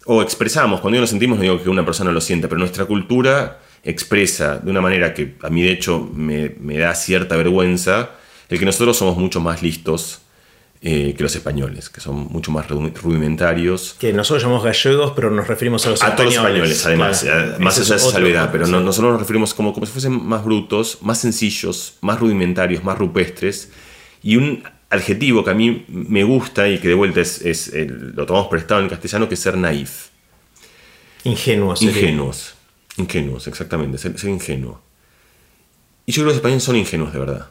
[0.05, 2.83] o expresamos, cuando digo nos sentimos no digo que una persona lo sienta, pero nuestra
[2.83, 8.09] cultura expresa de una manera que a mí de hecho me, me da cierta vergüenza
[8.49, 10.22] el que nosotros somos mucho más listos
[10.85, 13.95] eh, que los españoles, que son mucho más rudimentarios.
[13.97, 16.13] Que nosotros llamamos gallegos, pero nos referimos a los españoles.
[16.13, 19.53] A todos los españoles, además, eh, más allá de esa salvedad, pero nosotros nos referimos
[19.53, 23.71] como, como si fuesen más brutos, más sencillos, más rudimentarios, más rupestres.
[24.23, 28.25] Y un adjetivo que a mí me gusta y que de vuelta es, es lo
[28.25, 30.07] tomamos prestado en castellano, que es ser naif.
[31.23, 31.81] Ingenuos.
[31.81, 32.55] Ingenuos.
[32.97, 34.81] Ingenuos, exactamente, ser, ser ingenuo.
[36.05, 37.47] Y yo creo que los españoles son ingenuos de verdad.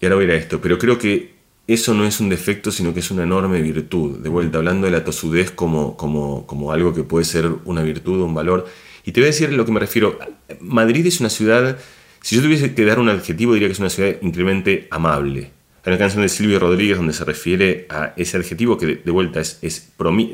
[0.00, 1.37] Y ahora voy a ir a esto, pero creo que
[1.68, 4.20] eso no es un defecto, sino que es una enorme virtud.
[4.20, 8.22] De vuelta, hablando de la tosudez como, como, como algo que puede ser una virtud
[8.22, 8.66] un valor.
[9.04, 10.18] Y te voy a decir lo que me refiero.
[10.60, 11.78] Madrid es una ciudad,
[12.22, 15.50] si yo tuviese que dar un adjetivo, diría que es una ciudad increíblemente amable.
[15.84, 19.40] Hay una canción de Silvio Rodríguez donde se refiere a ese adjetivo que de, vuelta
[19.40, 19.92] es, es,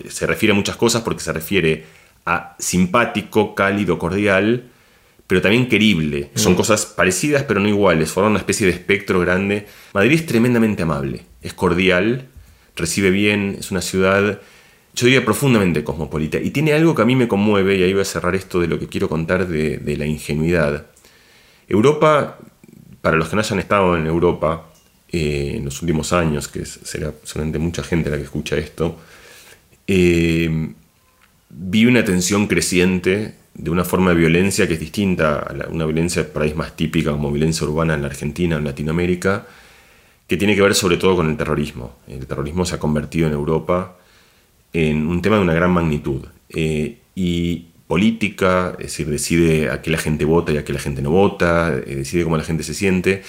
[0.09, 1.85] se refiere a muchas cosas porque se refiere
[2.27, 4.71] a simpático, cálido, cordial,
[5.35, 6.31] pero también querible.
[6.37, 6.57] Son mm.
[6.57, 9.67] cosas parecidas pero no iguales, forman una especie de espectro grande.
[9.93, 12.29] Madrid es tremendamente amable, es cordial,
[12.77, 14.41] recibe bien, es una ciudad,
[14.95, 16.39] yo diría, profundamente cosmopolita.
[16.39, 18.69] Y tiene algo que a mí me conmueve, y ahí voy a cerrar esto de
[18.69, 20.87] lo que quiero contar de, la ingenuidad.
[21.67, 22.39] Europa,
[23.01, 24.71] para los que no hayan estado en Europa
[25.11, 29.01] eh, en los últimos años, que será solamente mucha gente la que escucha esto,
[29.89, 30.69] eh,
[31.49, 36.31] vi una tensión creciente de una forma de violencia que es distinta a una violencia
[36.33, 39.47] por más típica como violencia urbana en la Argentina en Latinoamérica,
[40.27, 41.97] que tiene que ver sobre todo con el terrorismo.
[42.09, 43.97] El terrorismo se ha convertido en Europa
[44.73, 46.27] en un tema de una gran magnitud.
[46.49, 50.81] Eh, y política, es decir, decide a qué la gente vota y a qué la
[50.81, 53.23] gente no vota, eh, decide cómo la gente se siente,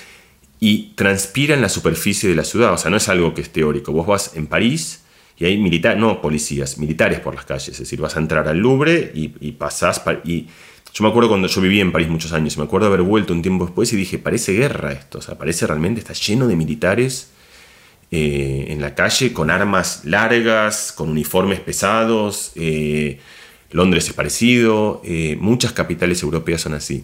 [0.60, 2.74] y transpira en la superficie de la ciudad.
[2.74, 3.92] O sea, no es algo que es teórico.
[3.92, 5.04] Vos vas en París
[5.38, 7.70] y hay militares, no policías, militares por las calles.
[7.70, 10.02] Es decir, vas a entrar al Louvre y, y pasás.
[10.24, 10.48] Y
[10.94, 13.34] yo me acuerdo cuando yo viví en París muchos años, y me acuerdo haber vuelto
[13.34, 15.18] un tiempo después y dije, parece guerra esto.
[15.18, 17.32] O sea, parece realmente, está lleno de militares
[18.12, 22.54] eh, en la calle con armas largas, con uniformes pesados.
[22.56, 23.20] Eh,
[23.72, 27.04] Londres es parecido, eh, muchas capitales europeas son así.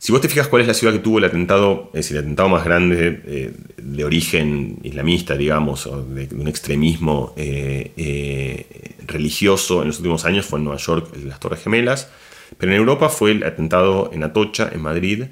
[0.00, 2.48] Si vos te fijas cuál es la ciudad que tuvo el atentado, es el atentado
[2.48, 9.88] más grande eh, de origen islamista, digamos, o de, un extremismo eh, eh, religioso en
[9.88, 12.08] los últimos años, fue en Nueva York, las Torres Gemelas,
[12.56, 15.24] pero en Europa fue el atentado en Atocha, en Madrid,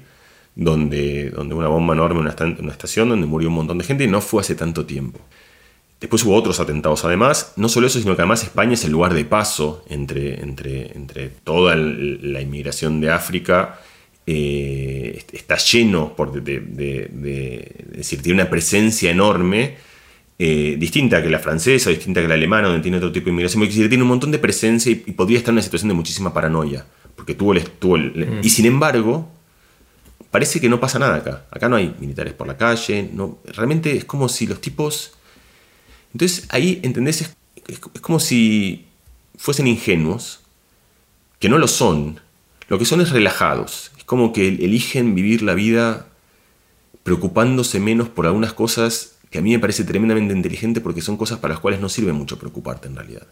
[0.53, 4.07] donde, donde una bomba enorme en una, estación donde murió un montón de gente y
[4.07, 5.19] no fue hace tanto tiempo.
[5.99, 9.15] Después hubo otros atentados además, no solo eso, sino que además España es el lugar
[9.15, 13.79] de paso entre, entre, entre toda la inmigración de África.
[14.31, 16.59] Eh, está lleno por de,
[17.91, 19.77] decir, tiene una presencia enorme,
[20.37, 23.63] eh, distinta que la francesa, distinta que la alemana, donde tiene otro tipo de inmigración,
[23.63, 26.85] decir, tiene un montón de presencia y, podría estar en una situación de muchísima paranoia,
[27.15, 27.63] porque tuvo el...
[27.63, 28.41] Tuvo mm.
[28.43, 29.27] Y sin embargo,
[30.29, 31.45] parece que no pasa nada acá.
[31.49, 35.13] Acá no hay militares por la calle, no, realmente es como si los tipos
[36.13, 37.21] entonces ahí, ¿entendés?
[37.67, 38.85] Es, como si
[39.37, 40.39] fuesen ingenuos,
[41.39, 42.19] que no lo son.
[42.67, 43.88] Lo que son es relajados.
[44.09, 46.07] Como que eligen vivir la vida
[47.03, 51.37] preocupándose menos por algunas cosas que a mí me parece tremendamente inteligente porque son cosas
[51.37, 53.27] para las cuales no sirve mucho preocuparte en realidad.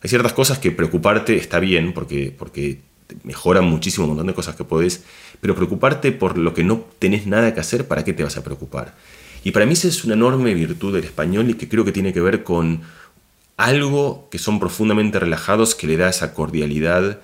[0.00, 2.80] Hay ciertas cosas que preocuparte está bien porque, porque
[3.22, 5.04] mejoran muchísimo un montón de cosas que podés,
[5.42, 8.42] pero preocuparte por lo que no tenés nada que hacer, ¿para qué te vas a
[8.42, 8.94] preocupar?
[9.44, 12.14] Y para mí esa es una enorme virtud del español y que creo que tiene
[12.14, 12.80] que ver con
[13.58, 17.20] algo que son profundamente relajados, que le da esa cordialidad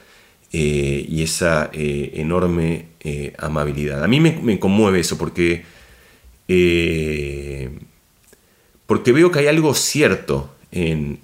[0.53, 4.03] eh, y esa eh, enorme eh, amabilidad.
[4.03, 5.65] A mí me, conmueve eso porque,
[8.87, 11.21] porque veo que hay algo cierto en,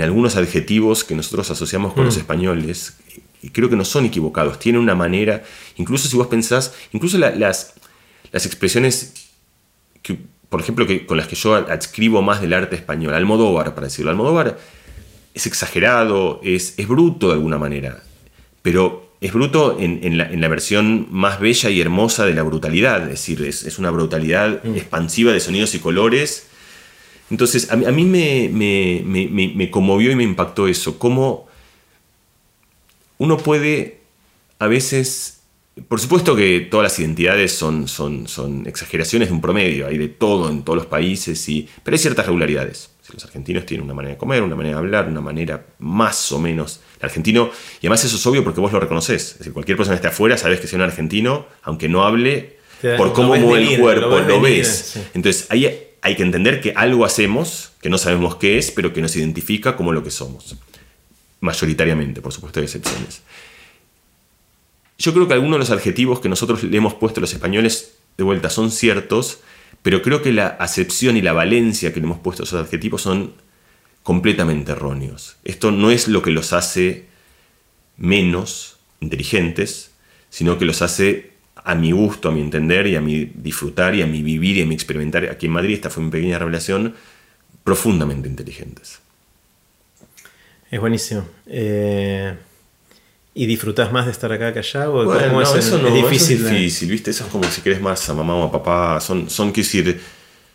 [0.00, 2.20] algunos adjetivos que nosotros asociamos con los mm.
[2.20, 2.96] españoles
[3.42, 5.44] y creo que no son equivocados, tienen una manera,
[5.76, 7.74] incluso si vos pensás, incluso las,
[8.32, 9.26] las expresiones
[10.48, 13.14] por ejemplo, que, con las que yo adscribo más del arte español.
[13.14, 14.10] Almodóvar, para decirlo.
[14.10, 14.58] Almodóvar
[15.36, 18.02] es exagerado, es, es bruto de alguna manera,
[18.62, 23.42] pero es bruto en, la, versión más bella y hermosa de la brutalidad, es decir,
[23.42, 24.76] es, una brutalidad mm.
[24.76, 26.46] expansiva de sonidos y colores.
[27.30, 31.48] Entonces, a, mí me, me, conmovió y me impactó eso, cómo
[33.18, 34.00] uno puede
[34.58, 35.42] a veces
[35.88, 40.08] por supuesto que todas las identidades son, son, son exageraciones de un promedio, hay de
[40.08, 42.95] todo en todos los países, y, pero hay ciertas regularidades.
[43.12, 46.38] Los argentinos tienen una manera de comer, una manera de hablar, una manera más o
[46.38, 46.80] menos.
[46.98, 47.50] El argentino,
[47.80, 49.32] y además eso es obvio porque vos lo reconoces.
[49.32, 52.56] Es decir, cualquier persona que esté afuera sabes que es un argentino, aunque no hable,
[52.96, 54.98] por cómo mueve el cuerpo, lo, ves.
[55.14, 55.66] Entonces ahí
[56.02, 59.76] hay que entender que algo hacemos, que no sabemos qué es, pero que nos identifica
[59.76, 60.56] como lo que somos.
[61.40, 63.22] Mayoritariamente, por supuesto, hay excepciones.
[64.98, 67.96] Yo creo que algunos de los adjetivos que nosotros le hemos puesto a los españoles
[68.16, 69.40] de vuelta son ciertos,
[69.86, 73.02] pero creo que la acepción y la valencia que le hemos puesto a esos adjetivos
[73.02, 73.34] son
[74.02, 75.36] completamente erróneos.
[75.44, 77.04] Esto no es lo que los hace
[77.96, 79.92] menos inteligentes,
[80.28, 84.02] sino que los hace a mi gusto, a mi entender y a mi disfrutar y
[84.02, 85.24] a mi vivir y a mi experimentar.
[85.26, 86.96] Aquí en Madrid, esta fue mi pequeña revelación,
[87.62, 88.98] profundamente inteligentes.
[90.68, 91.28] Es buenísimo.
[91.46, 92.34] Eh,
[93.38, 94.88] ¿Y disfrutas más de estar acá que allá?
[94.88, 96.42] ¿O no, es, eso no, es difícil.
[96.42, 97.10] es difícil, ¿viste?
[97.10, 98.98] Eso es como si querés más a mamá o a papá.
[98.98, 100.00] Son, son decir,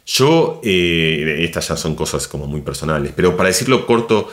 [0.07, 4.31] yo, eh, estas ya son cosas como muy personales, pero para decirlo corto,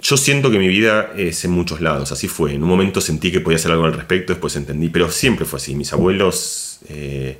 [0.00, 2.54] yo siento que mi vida es en muchos lados, así fue.
[2.54, 5.58] En un momento sentí que podía hacer algo al respecto, después entendí, pero siempre fue
[5.58, 5.74] así.
[5.74, 7.36] Mis abuelos eh,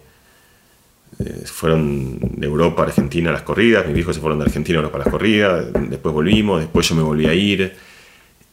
[1.21, 4.77] eh, fueron de Europa a Argentina a las corridas, mis hijos se fueron de Argentina
[4.77, 7.94] a Europa a las corridas, después volvimos, después yo me volví a ir.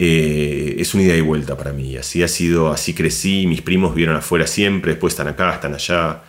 [0.04, 1.96] Eh, es una ida y vuelta para mí.
[1.96, 6.24] Así ha sido, así crecí, mis primos vieron afuera siempre, después están acá, están allá.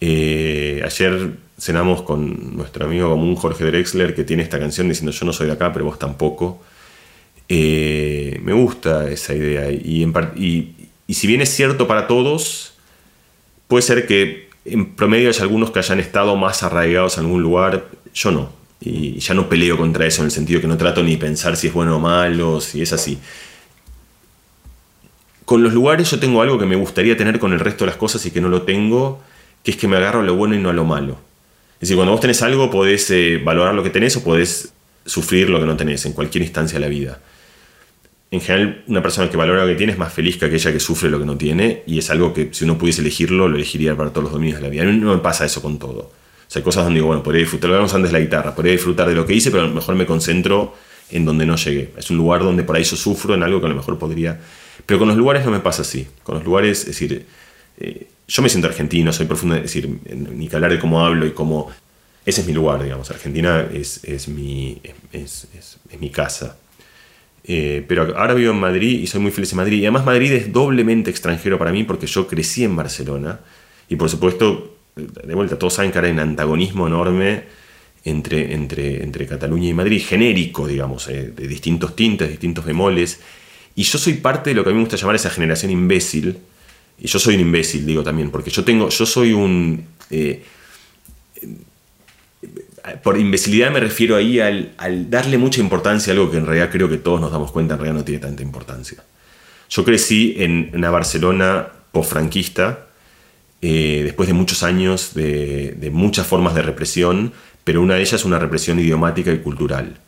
[0.00, 5.24] Eh, ayer cenamos con nuestro amigo común Jorge Drexler, que tiene esta canción diciendo yo
[5.24, 6.60] no soy de acá, pero vos tampoco.
[7.48, 9.70] Eh, me gusta esa idea.
[9.70, 10.02] Y,
[10.34, 10.74] y,
[11.06, 12.74] y si bien es cierto para todos,
[13.68, 17.86] puede ser que en promedio hay algunos que hayan estado más arraigados en algún lugar,
[18.12, 21.16] yo no y ya no peleo contra eso en el sentido que no trato ni
[21.16, 23.18] pensar si es bueno o malo, si es así.
[25.44, 27.98] Con los lugares yo tengo algo que me gustaría tener con el resto de las
[27.98, 29.20] cosas y que no lo tengo,
[29.62, 31.18] que es que me agarro a lo bueno y no a lo malo.
[31.74, 34.72] Es decir, cuando vos tenés algo podés eh, valorar lo que tenés o podés
[35.04, 37.20] sufrir lo que no tenés en cualquier instancia de la vida.
[38.30, 40.78] En general, una persona que valora lo que tiene es más feliz que aquella que
[40.78, 43.96] sufre lo que no tiene y es algo que si uno pudiese elegirlo, lo elegiría
[43.96, 44.82] para todos los dominios de la vida.
[44.84, 46.19] A mí no me pasa eso con todo
[46.58, 49.08] hay cosas donde digo, bueno, podría disfrutar, lo hablamos antes de la guitarra, podría disfrutar
[49.08, 50.74] de lo que hice, pero a lo mejor me concentro
[51.10, 51.90] en donde no llegué.
[51.96, 54.40] Es un lugar donde por ahí yo sufro en algo que a lo mejor podría...
[54.86, 56.06] Pero con los lugares no me pasa así.
[56.22, 57.26] Con los lugares, es decir,
[57.78, 61.26] eh, yo me siento argentino, soy profundo, es decir, ni que hablar de cómo hablo
[61.26, 61.70] y cómo...
[62.26, 63.10] Ese es mi lugar, digamos.
[63.10, 64.80] Argentina es, es, mi,
[65.12, 66.56] es, es mi casa.
[67.44, 69.78] Eh, pero ahora vivo en Madrid y soy muy feliz en Madrid.
[69.78, 73.40] Y además Madrid es doblemente extranjero para mí porque yo crecí en Barcelona.
[73.88, 77.44] Y por supuesto de vuelta, todos saben que hay un antagonismo enorme
[78.04, 83.20] entre, entre, entre Cataluña y Madrid, genérico, digamos, eh, de distintos tintes, distintos bemoles.
[83.74, 86.38] Y yo soy parte de lo que a mí me gusta llamar esa generación imbécil,
[86.98, 89.84] Y yo soy un imbécil, digo también, porque yo tengo, yo soy un...
[90.10, 90.42] Eh,
[93.02, 94.74] por imbecilidad me refiero ahí al,
[95.10, 97.80] darle mucha importancia a algo que en realidad creo que todos nos damos cuenta en
[97.80, 99.02] realidad no tiene tanta importancia.
[99.68, 102.86] Yo crecí en una Barcelona post-franquista,
[103.62, 107.32] eh, después de muchos años de, de, muchas formas de represión,
[107.64, 109.98] pero una de ellas una represión idiomática y cultural.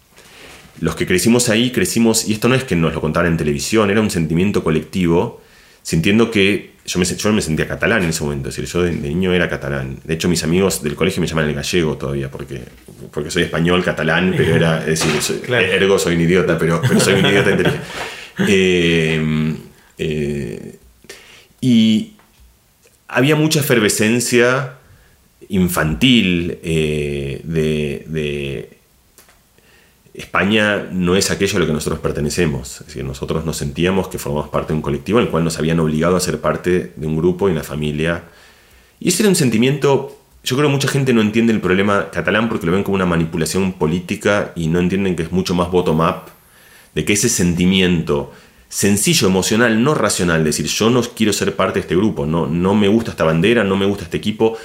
[0.81, 3.91] Los que crecimos ahí, crecimos, y esto no es que nos lo contaran en televisión,
[3.91, 5.43] era un sentimiento colectivo,
[5.83, 8.93] sintiendo que yo me, yo me sentía catalán en ese momento, es decir, yo de,
[8.93, 9.99] niño era catalán.
[10.03, 12.63] De hecho, mis amigos del colegio me llaman el gallego todavía, porque,
[13.13, 17.15] porque soy español, catalán, pero era, es decir, soy, ergo soy un idiota, pero, soy
[17.15, 17.87] un idiota inteligente.
[18.49, 19.55] Eh,
[19.99, 20.79] eh,
[21.61, 22.15] y
[23.13, 24.75] había mucha efervescencia
[25.49, 28.79] infantil eh, de,
[30.15, 32.81] España no es aquello a lo que nosotros pertenecemos.
[32.81, 35.59] Es decir, nosotros nos sentíamos que formamos parte de un colectivo en el cual nos
[35.59, 38.25] habían obligado a ser parte de un grupo y una familia.
[39.01, 42.51] Y ese era un sentimiento, yo creo que mucha gente no entiende el problema catalán
[42.51, 46.31] porque lo ven como una manipulación política y no entienden que es mucho más bottom-up,
[46.95, 48.33] de que ese sentimiento
[48.73, 52.75] sencillo, emocional, no racional, decir yo no quiero ser parte de este grupo, no, no
[52.75, 54.57] me gusta esta bandera, no me gusta este equipo,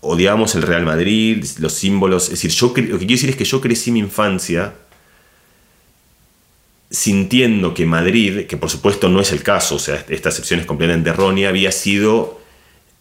[0.00, 2.24] odiamos el Real Madrid, los símbolos.
[2.24, 4.72] Es decir, yo, lo que quiero decir es que yo crecí mi infancia
[6.90, 10.64] sintiendo que Madrid, que por supuesto no es el caso, o sea, esta excepción es
[10.64, 12.40] completamente errónea, había sido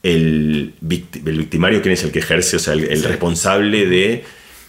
[0.03, 4.25] el, victimario, quien es el que ejerce, o sea, el, responsable de,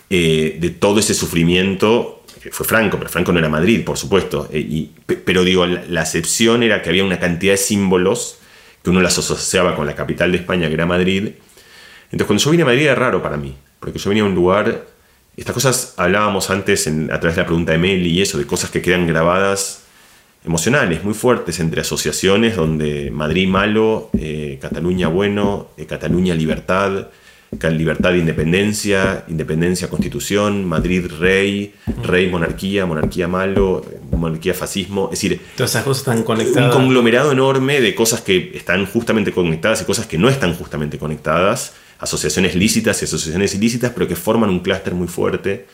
[0.08, 2.17] eh, de todo ese sufrimiento
[2.50, 4.48] fue Franco, pero Franco no era Madrid, por supuesto.
[4.52, 4.88] Eh,
[5.24, 8.38] pero digo, la, la, excepción era que había una cantidad de símbolos
[8.82, 11.30] que uno las asociaba con la capital de España, que era Madrid,
[12.10, 14.34] entonces, cuando yo vine a Madrid era raro para mí, porque yo venía a un
[14.34, 14.86] lugar.
[15.36, 18.70] Estas cosas hablábamos antes a través de la pregunta de Meli y eso, de cosas
[18.70, 19.84] que quedan grabadas
[20.44, 27.08] emocionales, muy fuertes, entre asociaciones donde Madrid malo, eh, Cataluña bueno, eh, Cataluña libertad,
[27.70, 35.10] libertad e independencia, independencia constitución, Madrid rey, rey monarquía, monarquía malo, monarquía fascismo.
[35.12, 36.74] Es decir, todas esas cosas están conectadas.
[36.74, 40.98] Un conglomerado enorme de cosas que están justamente conectadas y cosas que no están justamente
[40.98, 45.66] conectadas asociaciones lícitas y asociaciones ilícitas, pero que forman un clúster muy fuerte.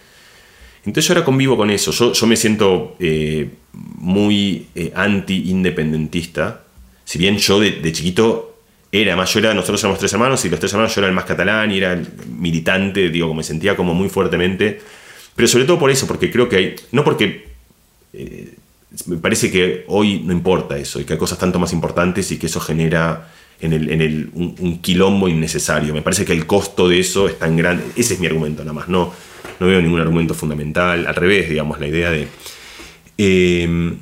[0.84, 2.12] Entonces yo ahora convivo con eso.
[2.12, 6.62] Yo, me siento eh, muy eh, anti-independentista.
[7.04, 8.53] Si bien yo de, chiquito
[9.00, 11.14] era, además yo era, nosotros éramos tres hermanos y los tres hermanos yo era el
[11.14, 14.80] más catalán y era el militante, digo, me sentía como muy fuertemente.
[15.34, 17.48] Pero sobre todo por eso, porque creo que hay, no porque
[18.12, 18.54] eh,
[19.06, 22.38] me parece que hoy no importa eso y que hay cosas tanto más importantes y
[22.38, 23.30] que eso genera
[23.60, 25.92] en, el, un, quilombo innecesario.
[25.92, 27.84] Me parece que el costo de eso es tan grande.
[27.96, 28.88] Ese es mi argumento nada más.
[28.88, 29.12] No,
[29.58, 31.06] no veo ningún argumento fundamental.
[31.06, 32.28] Al revés, digamos, la idea de...
[33.18, 33.96] Eh,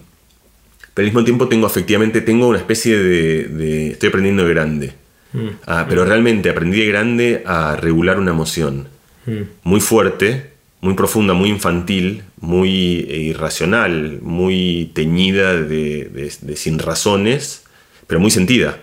[0.95, 3.93] pero al mismo tiempo tengo efectivamente, tengo una especie de...
[3.93, 4.93] estoy aprendiendo de grande.
[5.33, 5.49] Mm.
[5.67, 8.89] Ah, pero realmente aprendí de grande a regular una emoción.
[9.27, 9.43] Mm.
[9.65, 17.65] Muy fuerte, muy profunda, muy infantil, muy eh, irracional, muy teñida de sin razones,
[18.07, 18.79] pero muy sentida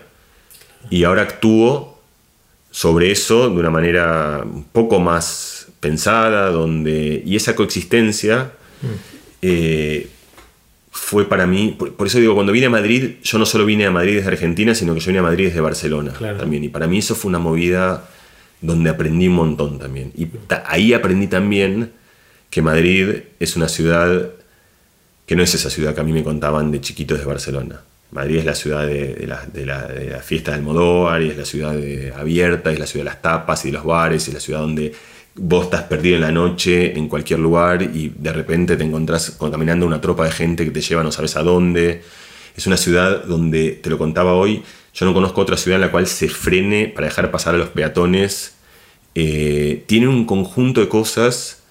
[0.88, 2.00] y ahora actúo
[2.70, 8.86] sobre eso de una manera un poco más pensada, donde, y esa coexistencia mm.
[9.42, 10.08] eh,
[10.90, 13.90] fue para mí, por, eso digo, cuando vine a Madrid, yo no solo vine a
[13.90, 16.98] Madrid desde Argentina, sino que yo vine a Madrid desde Barcelona también, y para mí
[16.98, 18.08] eso fue una movida
[18.60, 20.28] donde aprendí un montón también, y
[20.66, 21.92] ahí aprendí también
[22.50, 24.30] que Madrid es una ciudad
[25.26, 27.82] que no es esa ciudad que a mí me contaban de chiquito desde Barcelona.
[28.10, 31.36] Madrid es la ciudad de, la, de, la, de, la, fiesta del Modóvar, y es
[31.36, 31.76] la ciudad
[32.16, 34.92] abierta, es la ciudad de las tapas y de los bares, es la ciudad donde
[35.42, 39.86] vos estás perdido en la noche en cualquier lugar y de repente te encontrás caminando
[39.86, 42.02] una tropa de gente que te lleva no sabes a dónde.
[42.56, 44.62] Es una ciudad donde, te lo contaba hoy,
[44.92, 47.68] yo no conozco otra ciudad en la cual se frene para dejar pasar a los
[47.68, 48.56] peatones.
[49.14, 51.62] Eh, tiene un conjunto de cosas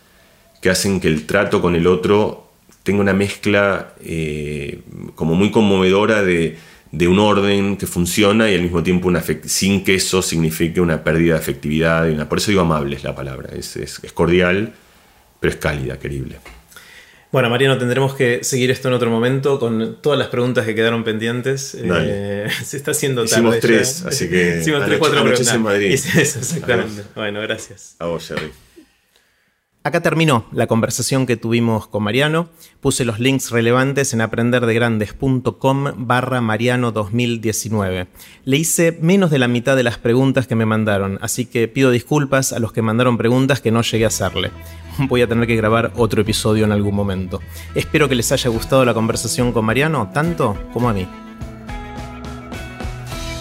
[0.62, 2.50] que hacen que el trato con el otro
[2.84, 4.82] tengo una mezcla eh,
[5.16, 6.58] como muy conmovedora de,
[6.91, 11.36] un orden que funciona y al mismo tiempo una sin que eso signifique una pérdida
[11.36, 12.07] de efectividad.
[12.07, 14.74] Y una, por eso digo amable es la palabra, es, es, cordial,
[15.40, 16.38] pero es cálida, querible.
[17.32, 21.03] Bueno, Mariano, tendremos que seguir esto en otro momento con todas las preguntas que quedaron
[21.03, 21.78] pendientes.
[21.80, 23.36] Eh, se está haciendo tarde.
[23.36, 24.57] Hicimos tres, así que.
[24.61, 25.53] Hicimos tres, cuatro preguntas.
[25.53, 25.91] en Madrid.
[26.18, 27.03] exactamente.
[27.16, 27.95] Bueno, gracias.
[27.99, 28.52] A vos, Jerry.
[29.82, 32.50] Acá terminó la conversación que tuvimos con Mariano.
[32.82, 38.08] Puse los links relevantes en aprenderdegrandes.com barra Mariano 2019.
[38.44, 41.92] Le hice menos de la mitad de las preguntas que me mandaron, así que pido
[41.92, 44.52] disculpas a los que mandaron preguntas que no llegué a hacerle.
[45.08, 47.40] Voy a tener que grabar otro episodio en algún momento.
[47.74, 51.08] Espero que les haya gustado la conversación con Mariano, tanto como a mí.